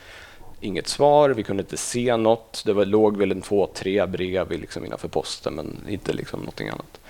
Inget 0.64 0.88
svar, 0.88 1.30
vi 1.30 1.42
kunde 1.42 1.60
inte 1.62 1.76
se 1.76 2.16
något. 2.16 2.62
Det 2.66 2.72
var, 2.72 2.84
låg 2.84 3.16
väl 3.16 3.30
en 3.30 3.42
två, 3.42 3.66
tre 3.74 4.06
brev 4.06 4.50
liksom 4.50 4.84
innanför 4.84 5.08
posten 5.08 5.54
men 5.54 5.76
inte 5.88 6.12
liksom 6.12 6.40
någonting 6.40 6.68
annat. 6.68 7.00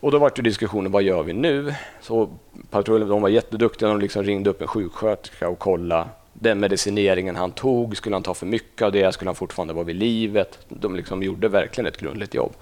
Och 0.00 0.10
då 0.10 0.18
var 0.18 0.32
det 0.36 0.42
diskussionen, 0.42 0.92
vad 0.92 1.02
gör 1.02 1.22
vi 1.22 1.32
nu? 1.32 1.74
Så 2.00 2.28
patrullen 2.70 3.08
de 3.08 3.22
var 3.22 3.28
jätteduktiga, 3.28 3.88
de 3.88 4.00
liksom 4.00 4.22
ringde 4.24 4.50
upp 4.50 4.60
en 4.62 4.68
sjuksköterska 4.68 5.48
och 5.48 5.58
kollade 5.58 6.08
den 6.32 6.60
medicineringen 6.60 7.36
han 7.36 7.50
tog, 7.52 7.96
skulle 7.96 8.16
han 8.16 8.22
ta 8.22 8.34
för 8.34 8.46
mycket 8.46 8.82
av 8.82 8.92
det? 8.92 9.12
Skulle 9.14 9.28
han 9.28 9.34
fortfarande 9.34 9.74
vara 9.74 9.84
vid 9.84 9.96
livet? 9.96 10.58
De 10.68 10.96
liksom 10.96 11.22
gjorde 11.22 11.48
verkligen 11.48 11.86
ett 11.86 11.96
grundligt 12.00 12.34
jobb 12.34 12.52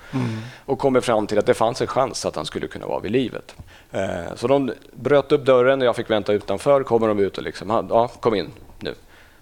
och 0.66 0.78
kommer 0.78 1.00
fram 1.00 1.26
till 1.26 1.38
att 1.38 1.46
det 1.46 1.54
fanns 1.54 1.80
en 1.80 1.86
chans 1.86 2.26
att 2.26 2.36
han 2.36 2.44
skulle 2.46 2.66
kunna 2.66 2.86
vara 2.86 3.00
vid 3.00 3.12
livet. 3.12 3.54
Eh, 3.92 4.34
Så 4.36 4.46
de 4.46 4.72
bröt 4.92 5.32
upp 5.32 5.44
dörren 5.46 5.80
och 5.80 5.86
jag 5.86 5.96
fick 5.96 6.10
vänta 6.10 6.32
utanför. 6.32 6.82
Kommer 6.82 7.08
de 7.08 7.18
ut 7.18 7.38
och 7.38 7.44
liksom, 7.44 7.86
ja, 7.90 8.08
kom 8.08 8.34
in 8.34 8.50
nu. 8.80 8.94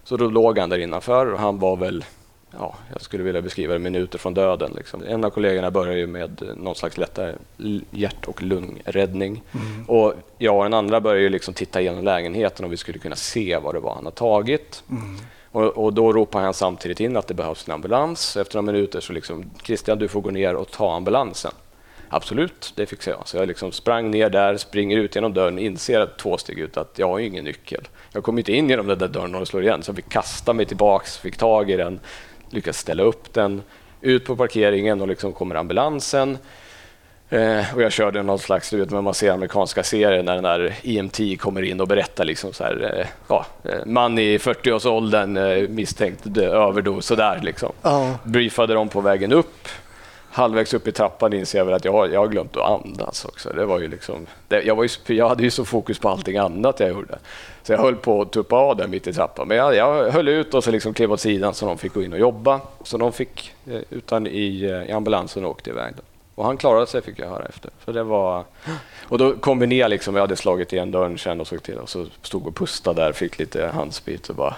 Så 0.06 0.16
då 0.16 0.30
låg 0.30 0.58
han 0.58 0.68
där 0.68 0.78
innanför 0.78 1.32
och 1.32 1.38
han 1.38 1.58
var 1.58 1.76
väl 1.76 2.04
ja, 2.58 2.74
jag 2.92 3.00
skulle 3.00 3.22
vilja 3.22 3.42
beskriva 3.42 3.72
det 3.72 3.78
minuter 3.78 4.18
från 4.18 4.34
döden. 4.34 4.72
Liksom. 4.76 5.02
En 5.02 5.24
av 5.24 5.30
kollegorna 5.30 5.70
började 5.70 5.98
ju 5.98 6.06
med 6.06 6.42
någon 6.56 6.74
slags 6.74 6.98
lättare 6.98 7.34
hjärt 7.90 8.24
och 8.26 8.42
lungräddning. 8.42 9.42
Och 9.86 10.14
jag 10.38 10.56
och 10.56 10.62
den 10.62 10.74
andra 10.74 11.00
började 11.00 11.22
ju 11.22 11.28
liksom 11.28 11.54
titta 11.54 11.80
igenom 11.80 12.04
lägenheten 12.04 12.64
och 12.64 12.72
vi 12.72 12.76
skulle 12.76 12.98
kunna 12.98 13.16
se 13.16 13.58
vad 13.58 13.74
det 13.74 13.80
var 13.80 13.94
han 13.94 14.04
har 14.04 14.12
tagit. 14.12 14.84
Och, 15.50 15.64
och 15.64 15.92
då 15.92 16.12
ropade 16.12 16.44
han 16.44 16.54
samtidigt 16.54 17.00
in 17.00 17.16
att 17.16 17.26
det 17.26 17.34
behövs 17.34 17.68
en 17.68 17.74
ambulans. 17.74 18.36
Efter 18.36 18.56
några 18.56 18.72
minuter 18.72 19.00
så 19.00 19.12
liksom, 19.12 19.50
Christian 19.62 19.98
du 19.98 20.08
får 20.08 20.20
gå 20.20 20.30
ner 20.30 20.54
och 20.54 20.70
ta 20.70 20.96
ambulansen. 20.96 21.52
Absolut, 22.08 22.72
det 22.76 22.86
fixar 22.86 23.12
jag. 23.12 23.28
Så 23.28 23.36
jag 23.36 23.48
liksom 23.48 23.72
sprang 23.72 24.10
ner 24.10 24.30
där, 24.30 24.56
springer 24.56 24.96
ut 24.96 25.14
genom 25.14 25.34
dörren, 25.34 25.58
inser 25.58 26.08
två 26.18 26.38
steg 26.38 26.58
ut 26.58 26.76
att 26.76 26.98
jag 26.98 27.08
har 27.08 27.18
ingen 27.18 27.44
nyckel. 27.44 27.88
Jag 28.12 28.24
kommer 28.24 28.40
inte 28.40 28.52
in 28.52 28.70
genom 28.70 28.86
den 28.86 28.98
där 28.98 29.08
dörren 29.08 29.34
och 29.34 29.48
slår 29.48 29.62
igen, 29.62 29.82
så 29.82 29.90
jag 29.90 29.96
fick 29.96 30.08
kasta 30.08 30.52
mig 30.52 30.66
tillbaks, 30.66 31.18
fick 31.18 31.36
tag 31.36 31.70
i 31.70 31.76
den, 31.76 32.00
lyckas 32.50 32.78
ställa 32.78 33.02
upp 33.02 33.32
den, 33.32 33.62
ut 34.00 34.24
på 34.24 34.36
parkeringen 34.36 35.00
och 35.00 35.08
liksom 35.08 35.32
kommer 35.32 35.54
ambulansen. 35.54 36.38
Eh, 37.28 37.74
och 37.74 37.82
jag 37.82 37.92
körde 37.92 38.22
någon 38.22 38.38
slags, 38.38 38.70
du 38.70 38.76
vet 38.76 38.90
när 38.90 39.00
man 39.00 39.14
ser 39.14 39.30
amerikanska 39.30 39.82
serier 39.82 40.22
när 40.22 40.34
den 40.34 40.44
där 40.44 40.74
EMT 40.82 41.40
kommer 41.40 41.62
in 41.62 41.80
och 41.80 41.88
berättar 41.88 42.24
liksom 42.24 42.52
så 42.52 42.64
här, 42.64 42.98
eh, 42.98 43.06
ja, 43.28 43.46
eh, 43.64 43.86
man 43.86 44.18
i 44.18 44.38
40-årsåldern 44.38 45.36
eh, 45.36 45.68
misstänkt 45.68 46.36
överdos, 46.36 47.06
sådär 47.06 47.40
liksom. 47.42 47.72
Ja. 47.82 48.18
Briefade 48.24 48.74
dem 48.74 48.88
på 48.88 49.00
vägen 49.00 49.32
upp. 49.32 49.68
Halvvägs 50.36 50.74
upp 50.74 50.88
i 50.88 50.92
trappan 50.92 51.32
inser 51.32 51.58
jag 51.58 51.64
väl 51.64 51.74
att 51.74 51.84
jag 51.84 51.92
har, 51.92 52.08
jag 52.08 52.20
har 52.20 52.28
glömt 52.28 52.56
att 52.56 52.84
andas 52.84 53.24
också. 53.24 53.52
Det 53.52 53.66
var 53.66 53.80
ju 53.80 53.88
liksom, 53.88 54.26
det, 54.48 54.62
jag, 54.62 54.76
var 54.76 54.84
ju, 54.84 55.14
jag 55.14 55.28
hade 55.28 55.42
ju 55.42 55.50
så 55.50 55.64
fokus 55.64 55.98
på 55.98 56.08
allting 56.08 56.36
annat 56.36 56.80
jag 56.80 56.88
gjorde. 56.88 57.18
Så 57.62 57.72
jag 57.72 57.78
höll 57.78 57.96
på 57.96 58.22
att 58.22 58.32
tuppa 58.32 58.56
av 58.56 58.76
där 58.76 58.88
mitt 58.88 59.06
i 59.06 59.12
trappan. 59.12 59.48
Men 59.48 59.56
jag, 59.56 59.74
jag 59.74 60.10
höll 60.10 60.28
ut 60.28 60.54
och 60.54 60.64
så 60.64 60.70
liksom 60.70 60.94
klev 60.94 61.12
åt 61.12 61.20
sidan 61.20 61.54
så 61.54 61.66
de 61.66 61.78
fick 61.78 61.94
gå 61.94 62.02
in 62.02 62.12
och 62.12 62.18
jobba. 62.18 62.60
Så 62.82 62.98
de 62.98 63.12
fick, 63.12 63.54
eh, 63.66 63.80
utan 63.90 64.26
i, 64.26 64.64
eh, 64.64 64.90
i 64.90 64.92
ambulansen 64.92 65.44
och 65.44 65.50
åkte 65.50 65.70
iväg. 65.70 65.94
Då. 65.96 66.02
Och 66.34 66.44
han 66.44 66.56
klarade 66.56 66.86
sig 66.86 67.02
fick 67.02 67.18
jag 67.18 67.28
höra 67.28 67.44
efter. 67.44 67.70
Så 67.84 67.92
det 67.92 68.02
var, 68.02 68.44
och 69.08 69.18
då 69.18 69.36
kom 69.36 69.58
vi 69.58 69.66
ner, 69.66 69.88
liksom, 69.88 70.14
jag 70.14 70.22
hade 70.22 70.36
slagit 70.36 70.72
igen 70.72 70.90
dörren 70.90 71.18
sen 71.18 71.40
och 71.40 71.46
såg 71.46 71.62
till 71.62 71.78
och 71.78 71.88
så 71.88 72.06
stod 72.22 72.46
och 72.46 72.56
pustade 72.56 73.02
där, 73.02 73.12
fick 73.12 73.38
lite 73.38 73.66
handsprit 73.66 74.28
och 74.28 74.34
bara 74.34 74.54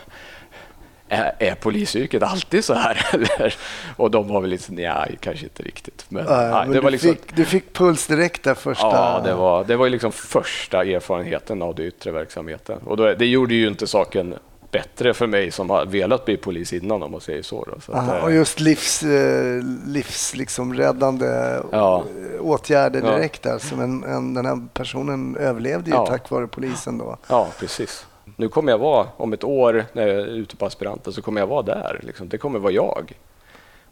är, 1.09 1.33
är 1.39 1.55
polisyrket 1.55 2.23
alltid 2.23 2.65
så 2.65 2.75
här 2.75 3.07
eller? 3.13 3.55
Och 3.97 4.11
de 4.11 4.29
var 4.29 4.41
väl 4.41 4.51
lite, 4.51 4.73
nej, 4.73 5.17
kanske 5.21 5.45
inte 5.45 5.63
riktigt. 5.63 6.05
Men, 6.09 6.25
Nej, 6.25 6.51
nej, 6.51 6.65
men 6.67 6.71
det 6.73 6.81
var 6.81 6.91
du, 6.91 6.91
liksom, 6.91 7.11
fick, 7.11 7.37
du 7.37 7.45
fick 7.45 7.73
puls 7.73 8.07
direkt 8.07 8.43
där 8.43 8.55
första... 8.55 8.87
Ja, 8.87 9.21
det 9.25 9.35
var, 9.35 9.65
det 9.65 9.77
var 9.77 9.89
liksom 9.89 10.13
första 10.13 10.85
erfarenheten 10.85 11.63
av 11.63 11.75
det 11.75 11.85
yttre 11.85 12.11
verksamheten. 12.13 12.79
Och 12.85 12.97
då, 12.97 13.15
det 13.15 13.27
gjorde 13.27 13.55
ju 13.55 13.69
inte 13.69 13.87
saken 13.87 14.35
bättre 14.71 15.15
för 15.15 15.27
mig 15.27 15.51
som 15.51 15.71
har 15.71 15.87
velat 15.87 16.25
bli 16.25 16.37
polis 16.37 16.73
innan 16.73 17.03
om 17.03 17.13
man 17.13 17.21
säger 17.21 17.43
så. 17.43 17.65
Då. 17.75 17.81
så 17.81 17.93
att, 17.93 17.99
Aha, 17.99 18.17
eh, 18.19 18.25
och 18.25 18.33
just 18.33 18.61
livs, 18.61 19.03
eh, 19.03 19.63
livs 19.87 20.35
liksom 20.37 20.75
räddande 20.75 21.27
Ja. 21.73 22.05
eh, 22.35 22.41
åtgärder 22.41 23.03
Ja. 23.05 23.11
direkt 23.17 23.43
där. 23.43 23.59
Som 23.59 23.81
en, 23.81 24.05
en, 24.05 24.35
den 24.35 24.47
här 24.47 24.69
personen 24.75 25.37
överlevde 25.37 25.91
ju 25.91 25.97
Ja. 25.97 26.07
tack 26.07 26.31
vare 26.31 26.47
polisen 26.47 26.99
då. 26.99 27.17
Ja, 27.29 27.49
precis. 27.59 28.07
Nu 28.41 28.49
kommer 28.49 28.73
jag 28.73 28.79
vara, 28.79 29.07
om 29.17 29.33
ett 29.33 29.45
år 29.45 29.85
när 29.93 30.07
jag 30.07 30.17
är 30.17 30.27
ute 30.27 30.57
på 30.57 30.67
aspiranten, 30.67 31.13
så 31.13 31.23
kommer 31.23 31.41
jag 31.41 31.47
vara 31.47 31.63
där. 31.63 32.01
Liksom. 32.03 32.29
Det 32.29 32.39
kommer 32.39 32.59
vara 32.59 32.73
jag. 32.73 33.13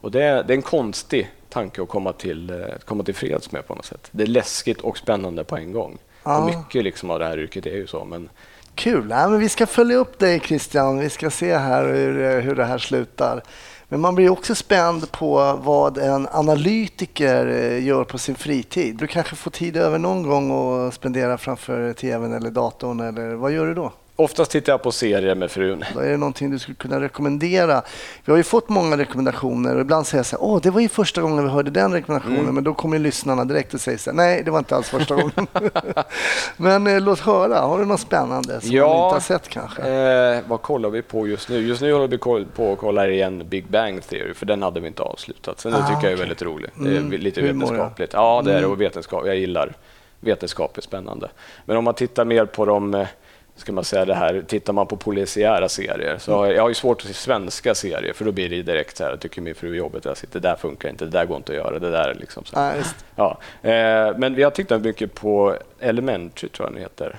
Och 0.01 0.11
det, 0.11 0.23
är, 0.23 0.45
det 0.45 0.53
är 0.53 0.57
en 0.57 0.63
konstig 0.63 1.31
tanke 1.49 1.83
att 1.83 1.89
komma 1.89 2.13
till, 2.13 2.51
eh, 2.51 2.57
komma 2.85 3.05
till 3.05 3.15
freds 3.15 3.53
med 3.53 3.67
på 3.67 3.75
något 3.75 3.85
sätt. 3.85 4.09
Det 4.11 4.23
är 4.23 4.27
läskigt 4.27 4.81
och 4.81 4.99
spännande 4.99 5.45
på 5.45 5.57
en 5.57 5.73
gång. 5.73 5.99
Ja. 6.25 6.39
Och 6.39 6.47
mycket 6.47 6.85
liksom 6.85 7.11
av 7.11 7.19
det 7.19 7.25
här 7.25 7.39
yrket 7.39 7.67
är 7.67 7.77
ju 7.77 7.87
så. 7.87 8.05
Men 8.05 8.29
Kul! 8.75 9.07
Nej, 9.07 9.29
men 9.29 9.41
vi 9.41 9.49
ska 9.49 9.67
följa 9.67 9.97
upp 9.97 10.19
dig 10.19 10.41
Christian. 10.41 10.99
Vi 10.99 11.11
ska 11.11 11.31
se 11.31 11.57
här 11.57 11.85
hur, 11.85 12.23
eh, 12.23 12.41
hur 12.41 12.55
det 12.55 12.65
här 12.65 12.79
slutar. 12.79 13.43
Men 13.89 14.01
man 14.01 14.15
blir 14.15 14.31
också 14.31 14.55
spänd 14.55 15.13
på 15.13 15.61
vad 15.63 15.99
en 15.99 16.29
analytiker 16.31 17.47
eh, 17.47 17.85
gör 17.85 18.05
på 18.05 18.19
sin 18.19 18.35
fritid. 18.35 18.97
Du 18.97 19.07
kanske 19.07 19.37
får 19.37 19.51
tid 19.51 19.77
över 19.77 19.99
någon 19.99 20.23
gång 20.23 20.51
att 20.87 20.95
spendera 20.95 21.39
framför 21.39 21.93
tvn 21.93 22.33
eller 22.33 22.51
datorn 22.51 23.01
eller 23.01 23.35
vad 23.35 23.53
gör 23.53 23.67
du 23.67 23.75
då? 23.75 23.93
Oftast 24.19 24.51
tittar 24.51 24.73
jag 24.73 24.83
på 24.83 24.93
serier 24.93 25.35
med 25.35 25.51
frun. 25.51 25.85
Då 25.95 26.01
är 26.01 26.09
det 26.11 26.17
någonting 26.17 26.51
du 26.51 26.59
skulle 26.59 26.75
kunna 26.75 27.01
rekommendera? 27.01 27.83
Vi 28.25 28.33
har 28.33 28.37
ju 28.37 28.43
fått 28.43 28.69
många 28.69 28.97
rekommendationer 28.99 29.75
och 29.75 29.81
ibland 29.81 30.07
säger 30.07 30.19
jag 30.19 30.27
så 30.27 30.37
här, 30.37 30.45
åh, 30.45 30.61
det 30.63 30.71
var 30.71 30.81
ju 30.81 30.89
första 30.89 31.21
gången 31.23 31.45
vi 31.45 31.51
hörde 31.51 31.71
den 31.71 31.93
rekommendationen, 31.93 32.41
Mm. 32.41 32.55
men 32.55 32.65
då 32.65 32.75
kommer 32.75 32.99
lyssnarna 32.99 33.45
direkt 33.45 33.75
och 33.75 33.81
säger 33.81 33.99
så 33.99 34.11
här, 34.11 34.17
nej, 34.17 34.43
det 34.45 34.51
var 34.51 34.59
inte 34.59 34.77
alls 34.77 34.89
första 34.89 35.15
gången. 35.15 35.47
men 36.57 36.87
eh, 36.87 37.01
låt 37.01 37.21
höra, 37.21 37.61
har 37.61 37.79
du 37.79 37.85
något 37.85 38.01
spännande 38.01 38.61
som 38.61 38.71
Ja. 38.71 38.87
man 38.89 39.05
inte 39.05 39.15
har 39.15 39.21
sett 39.21 39.49
kanske? 39.49 39.83
Eh, 39.83 40.41
vad 40.47 40.63
kollar 40.63 40.91
vi 40.91 41.03
på 41.03 41.29
just 41.29 41.49
nu? 41.49 41.59
Just 41.67 41.81
nu 41.83 41.93
håller 41.93 42.09
vi 42.09 42.45
på 42.57 42.73
och 42.73 42.79
kollar 42.79 43.09
igen 43.09 43.43
Big 43.49 43.67
Bang 43.69 44.03
Theory, 44.09 44.35
för 44.35 44.47
den 44.47 44.63
hade 44.63 44.81
vi 44.81 44.87
inte 44.87 45.03
avslutat. 45.03 45.61
Så 45.61 45.71
den 45.71 45.83
Ah, 45.83 45.87
tycker 45.89 46.03
jag 46.03 46.13
är 46.13 46.17
väldigt 46.17 46.43
rolig. 46.43 46.71
Det 46.75 46.89
är 46.91 46.97
Mm, 46.97 47.21
lite 47.21 47.41
vetenskapligt. 47.43 48.11
Ja, 48.13 48.43
det 48.45 48.51
är 48.51 48.55
det. 48.55 48.59
Mm. 48.59 48.71
Och 48.71 48.81
vetenskap. 48.81 49.27
Jag 49.27 49.37
gillar 49.37 49.73
vetenskap, 50.21 50.77
är 50.79 50.83
spännande. 50.83 51.29
Men 51.65 51.77
om 51.77 51.85
man 51.85 51.95
tittar 51.95 52.25
mer 52.25 52.45
på 52.47 52.65
de 52.65 52.95
eh, 52.95 53.07
ska 53.57 53.73
man 53.73 53.85
säga 53.85 54.05
det 54.05 54.15
här, 54.15 54.43
tittar 54.47 54.73
man 54.73 54.87
på 54.87 54.97
polisiära 54.97 55.69
serier 55.69 56.19
så 56.19 56.33
har 56.37 56.47
jag, 56.47 56.55
jag 56.57 56.63
har 56.63 56.69
ju 56.69 56.75
svårt 56.75 57.01
att 57.01 57.07
se 57.07 57.15
svenska 57.15 57.75
serier 57.75 58.13
för 58.13 58.25
då 58.25 58.33
blir 58.33 58.49
det 58.49 58.63
direkt 58.63 58.97
så 58.97 59.05
här, 59.05 59.17
tycker 59.17 59.41
min 59.43 59.55
fru 59.55 59.71
är 59.73 59.75
jobbigt, 59.77 60.05
jag 60.05 60.17
sitter, 60.17 60.41
det 60.41 60.49
där 60.49 60.57
funkar 60.57 60.89
inte, 60.89 61.05
det 61.05 61.11
där 61.11 61.25
går 61.27 61.37
inte 61.37 61.53
att 61.53 61.59
göra, 61.59 61.79
det 61.79 61.91
där 61.91 62.09
är 62.09 62.15
liksom 62.15 62.45
så 62.45 62.73
just- 62.77 62.95
Ja, 63.17 63.39
eh, 63.63 64.17
men 64.19 64.35
vi 64.35 64.43
har 64.43 64.51
tittat 64.51 64.83
mycket 64.83 65.15
på 65.15 65.57
Elementary, 65.81 66.49
tror 66.49 66.67
jag 66.69 66.75
den 66.75 66.83
heter. 66.83 67.17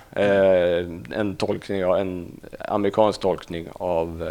Eh, 1.11 1.19
en 1.19 1.35
tolkning, 1.35 1.79
ja, 1.79 1.97
en 1.97 2.31
amerikansk 2.59 3.19
tolkning 3.21 3.67
av, 3.73 4.23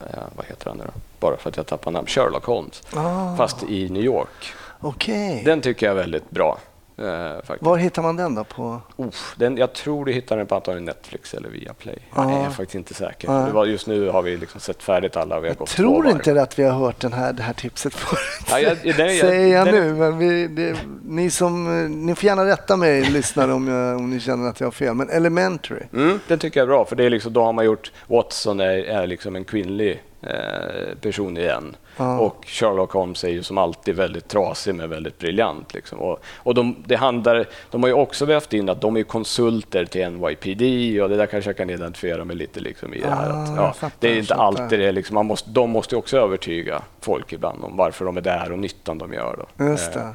eh, 0.00 0.06
vad 0.36 0.46
heter 0.46 0.66
han 0.68 0.76
nu 0.78 0.84
då? 0.86 1.00
Bara 1.20 1.36
för 1.36 1.50
att 1.50 1.56
jag 1.56 1.66
tappar 1.66 1.90
namn, 1.90 2.06
Sherlock 2.06 2.44
Holmes. 2.44 2.82
Ah, 2.96 3.36
Fast 3.36 3.62
i 3.62 3.88
New 3.88 4.02
York. 4.04 4.52
Okej. 4.80 5.42
Den 5.44 5.60
tycker 5.60 5.86
jag 5.86 5.96
är 5.96 6.00
väldigt 6.00 6.30
bra. 6.30 6.58
Eh. 6.98 7.56
Var 7.60 7.76
hittar 7.76 8.02
man 8.02 8.16
den 8.16 8.34
då? 8.34 8.44
På? 8.44 8.80
Uff, 8.96 9.34
den, 9.38 9.56
jag 9.56 9.72
tror 9.72 10.04
du 10.04 10.12
hittar 10.12 10.36
den 10.36 10.46
på 10.46 10.54
antagligen 10.54 10.84
Netflix 10.84 11.34
eller 11.34 11.48
Viaplay. 11.48 11.98
Ja. 12.14 12.30
Jag 12.32 12.40
är 12.40 12.50
faktiskt 12.50 12.74
inte 12.74 12.94
säker. 12.94 13.46
Det 13.46 13.52
var, 13.52 13.64
just 13.66 13.86
nu 13.86 14.08
har 14.08 14.22
vi 14.22 14.36
liksom 14.36 14.60
sett 14.60 14.82
färdigt 14.82 15.16
alla. 15.16 15.40
Vi 15.40 15.48
har 15.48 15.56
Jag 15.58 15.68
tror 15.68 16.08
inte 16.08 16.42
att 16.42 16.58
vi 16.58 16.62
har 16.64 16.72
hört 16.78 17.00
den 17.00 17.12
här, 17.12 17.32
det 17.32 17.42
här 17.42 17.52
tipset 17.52 17.94
förut. 17.94 18.20
Ja, 18.50 18.60
jag- 18.60 18.96
den 18.96 19.06
är- 19.08 19.20
Säger 19.20 19.54
jag 19.56 19.66
den 19.66 19.74
nu, 19.74 19.94
men 19.94 20.18
vi, 20.18 20.46
det, 20.46 20.76
ni, 21.04 21.30
som, 21.30 21.84
ni 22.06 22.14
får 22.14 22.24
gärna 22.24 22.46
rätta 22.46 22.76
mig 22.76 23.02
lyssnare 23.04 23.52
om, 23.52 23.68
jag, 23.68 23.96
om 23.96 24.10
ni 24.10 24.20
känner 24.20 24.48
att 24.48 24.60
jag 24.60 24.66
har 24.66 24.72
fel. 24.72 24.94
Men 24.94 25.10
Elementary. 25.10 25.82
Mm, 25.92 26.20
den 26.28 26.38
tycker 26.38 26.60
jag 26.60 26.64
är 26.64 26.68
bra, 26.68 26.84
för 26.84 26.96
det 26.96 27.04
är 27.04 27.10
liksom, 27.10 27.32
då 27.32 27.42
har 27.44 27.52
man 27.52 27.64
gjort 27.64 27.92
Watson 28.06 28.60
är, 28.60 28.68
är 28.78 29.06
liksom 29.06 29.36
en 29.36 29.44
kvinnlig 29.44 30.02
eh, 30.22 30.98
person 31.00 31.36
igen. 31.36 31.76
Ja. 31.96 32.18
Och 32.18 32.44
Sherlock 32.46 32.92
Holmes 32.92 33.24
är 33.24 33.28
ju 33.28 33.42
som 33.42 33.58
alltid 33.58 33.94
väldigt 33.96 34.28
trasig 34.28 34.74
men 34.74 34.90
väldigt 34.90 35.18
briljant. 35.18 35.74
Liksom. 35.74 35.98
Och, 35.98 36.24
och 36.36 36.54
de, 36.54 36.76
det 36.86 36.96
handlar, 36.96 37.46
de 37.70 37.82
har 37.82 37.88
ju 37.88 37.94
också 37.94 38.24
vävt 38.24 38.52
in 38.52 38.68
att 38.68 38.80
de 38.80 38.96
är 38.96 39.02
konsulter 39.02 39.84
till 39.84 40.08
NYPD 40.10 40.62
och 41.02 41.08
det 41.08 41.16
där 41.16 41.26
kanske 41.26 41.50
jag 41.50 41.56
kan 41.56 41.70
identifiera 41.70 42.24
mig 42.24 42.36
lite 42.36 42.60
liksom 42.60 42.94
i 42.94 43.00
det 43.00 43.10
här. 43.10 43.30
Att, 43.30 43.56
ja, 43.56 43.72
fattar, 43.72 43.96
det 44.00 44.08
är 44.08 44.18
inte 44.18 44.34
alltid 44.34 44.78
det. 44.80 44.92
Liksom, 44.92 45.14
man 45.14 45.26
måste, 45.26 45.50
de 45.50 45.70
måste 45.70 45.94
ju 45.94 45.98
också 45.98 46.16
övertyga 46.18 46.82
folk 47.00 47.32
ibland 47.32 47.64
om 47.64 47.76
varför 47.76 48.04
de 48.04 48.16
är 48.16 48.20
där 48.20 48.52
och 48.52 48.58
nyttan 48.58 48.98
de 48.98 49.12
gör. 49.12 49.36
Då. 49.56 49.64
Just 49.64 49.96
Eh, 49.96 50.02
det. 50.02 50.14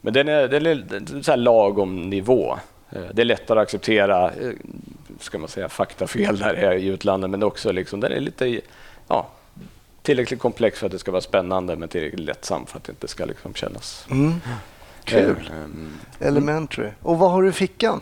men 0.00 0.12
den 0.12 0.28
är, 0.28 0.48
den 0.48 0.66
är, 0.66 1.22
så 1.22 1.30
här 1.30 1.36
lagom 1.38 2.10
nivå. 2.10 2.58
Eh, 2.92 3.02
Det 3.12 3.22
är 3.22 3.26
lättare 3.26 3.58
att 3.58 3.62
acceptera 3.62 4.26
eh, 4.30 4.50
ska 5.20 5.38
man 5.38 5.48
säga, 5.48 5.68
faktafel 5.68 6.38
där 6.38 6.54
är 6.54 6.72
i 6.72 6.86
utlandet, 6.86 7.30
men 7.30 7.42
också 7.42 7.72
liksom, 7.72 8.00
den 8.00 8.12
är 8.12 8.20
lite 8.20 8.60
ja, 9.08 9.26
tillräckligt 10.02 10.40
komplex 10.40 10.78
för 10.78 10.86
att 10.86 10.92
det 10.92 10.98
ska 10.98 11.10
vara 11.10 11.22
spännande, 11.22 11.76
men 11.76 11.88
tillräckligt 11.88 12.20
lättsam 12.20 12.66
för 12.66 12.78
att 12.78 12.84
det 12.84 12.92
inte 12.92 13.08
ska 13.08 13.24
liksom 13.24 13.54
kännas... 13.54 14.06
Mm. 14.10 14.40
Kul. 15.04 15.50
Eh, 15.50 15.56
mm. 15.56 15.92
Elementary. 16.18 16.90
Och 17.00 17.18
vad 17.18 17.30
har 17.30 17.42
du 17.42 17.48
i 17.48 17.52
fickan? 17.52 18.00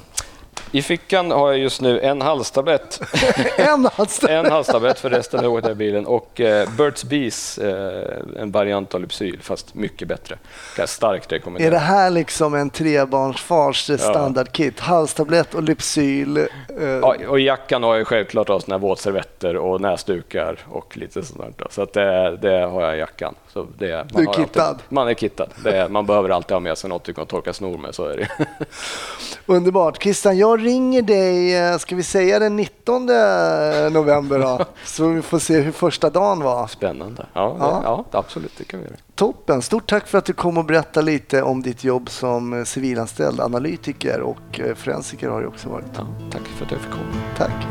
I 0.73 0.83
fickan 0.83 1.31
har 1.31 1.49
jag 1.51 1.59
just 1.59 1.81
nu 1.81 2.01
en 2.01 2.23
halstablett, 2.23 3.01
en 3.59 3.89
alltså. 3.97 4.29
en 4.29 4.47
halstablett 4.51 4.99
för 4.99 5.11
resten 5.11 5.45
av 5.45 5.53
året 5.53 5.69
i 5.69 5.75
bilen 5.75 6.07
och 6.07 6.41
eh, 6.41 6.69
Burt's 6.69 7.07
Bees, 7.07 7.59
eh, 7.59 8.19
en 8.43 8.51
variant 8.51 8.95
av 8.95 9.01
Lypsyl, 9.01 9.39
fast 9.43 9.75
mycket 9.75 10.09
bättre. 10.09 10.35
Kan 10.77 10.83
jag 10.83 10.89
starkt 10.89 11.33
rekommendera. 11.33 11.67
Är 11.67 11.71
det 11.71 11.79
här 11.79 12.11
liksom 12.11 12.55
en 12.55 12.71
trebarnsfars 12.71 13.91
standardkit? 14.01 14.81
Halstablett 14.81 15.55
och 15.55 15.63
Lypsyl. 15.63 16.37
eh, 16.37 16.45
Ja, 17.03 17.17
och 17.29 17.41
i 17.41 17.43
jackan 17.43 17.83
har 17.83 17.97
jag 17.97 18.07
självklart 18.07 18.51
av 18.51 18.61
såna 18.61 18.75
här 18.75 18.81
våtservetter 18.81 19.57
och 19.57 19.81
näsdukar 19.81 20.59
och 20.71 20.97
lite 20.97 21.23
sånt 21.23 21.59
där. 21.59 21.67
Så 21.71 21.83
att 21.83 21.93
det, 21.93 22.37
det 22.37 22.67
har 22.67 22.83
jag 22.83 22.97
i 22.97 22.99
jackan. 22.99 23.35
Så 23.53 23.67
det, 23.79 24.07
man 24.15 24.25
Du 24.25 24.31
är 24.31 24.35
kittad. 24.35 24.63
Alltid, 24.63 24.85
man 24.89 25.09
är 25.09 25.15
kittad. 25.15 25.49
Det 25.65 25.89
man 25.89 26.07
behöver 26.07 26.29
alltid 26.29 26.53
ha 26.53 26.61
med 26.61 26.79
sig 26.79 26.91
något 26.91 27.09
att 27.19 27.29
torka 27.29 27.53
snor 27.53 27.79
med, 27.79 27.95
så 27.95 28.05
är 28.05 28.17
det. 28.17 28.29
Underbart. 29.47 30.03
Christian, 30.03 30.39
jag 30.39 30.50
ringer 30.59 31.03
dig, 31.03 31.57
eh, 31.57 31.79
ska 31.79 31.97
vi 31.97 32.03
säga 32.03 32.39
den 32.39 32.57
19 32.57 33.07
november 33.93 34.39
då? 34.39 34.65
Så 34.85 35.09
vi 35.09 35.23
får 35.23 35.39
se 35.39 35.61
hur 35.61 35.73
första 35.73 36.11
dagen 36.11 36.43
var. 36.43 36.67
Spännande. 36.67 37.27
Ja, 37.33 37.57
Ja. 37.59 37.81
ja. 37.85 38.19
absolut, 38.19 38.53
det 38.59 38.65
kan 38.65 38.81
vi 38.81 38.87
göra. 38.87 38.97
Toppen. 39.15 39.63
Stort 39.63 39.91
tack 39.91 40.07
för 40.07 40.19
att 40.19 40.25
du 40.25 40.33
kom 40.33 40.59
och 40.59 40.65
berättade 40.65 41.07
lite 41.07 41.43
om 41.43 41.63
ditt 41.63 41.85
jobb 41.85 42.11
som 42.11 42.53
eh, 42.53 42.65
civilanställd 42.65 43.41
analytiker 43.41 44.21
och 44.21 44.61
eh, 44.61 44.75
forensiker 44.75 45.29
har 45.29 45.41
du 45.41 45.47
också 45.47 45.69
varit. 45.69 45.85
Ja, 45.97 46.07
tack 46.33 46.43
för 46.59 46.65
att 46.65 46.71
jag 46.73 46.81
fick 46.81 46.91
komma. 46.91 47.23
Tack. 47.39 47.67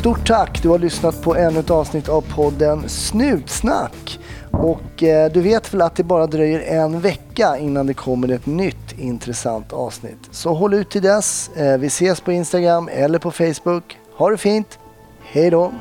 Stort 0.00 0.26
tack! 0.26 0.62
Du 0.62 0.68
har 0.68 0.78
lyssnat 0.78 1.22
på 1.22 1.36
ännu 1.36 1.60
ett 1.60 1.70
avsnitt 1.70 2.08
av 2.08 2.20
podden 2.34 2.88
Snutsnack. 2.88 4.18
Och 4.52 5.02
eh, 5.02 5.32
du 5.32 5.40
vet 5.40 5.74
väl 5.74 5.82
att 5.82 5.96
det 5.96 6.04
bara 6.04 6.26
dröjer 6.26 6.60
en 6.60 7.00
vecka 7.00 7.58
innan 7.58 7.86
det 7.86 7.94
kommer 7.94 8.28
ett 8.28 8.46
nytt 8.46 8.98
intressant 8.98 9.72
avsnitt. 9.72 10.28
Så 10.30 10.54
håll 10.54 10.74
ut 10.74 10.90
till 10.90 11.02
dess. 11.02 11.50
Eh, 11.56 11.78
vi 11.78 11.86
ses 11.86 12.20
på 12.20 12.32
Instagram 12.32 12.88
eller 12.92 13.18
på 13.18 13.30
Facebook. 13.30 13.98
Ha 14.16 14.30
det 14.30 14.36
fint. 14.36 14.78
Hej 15.22 15.50
då! 15.50 15.72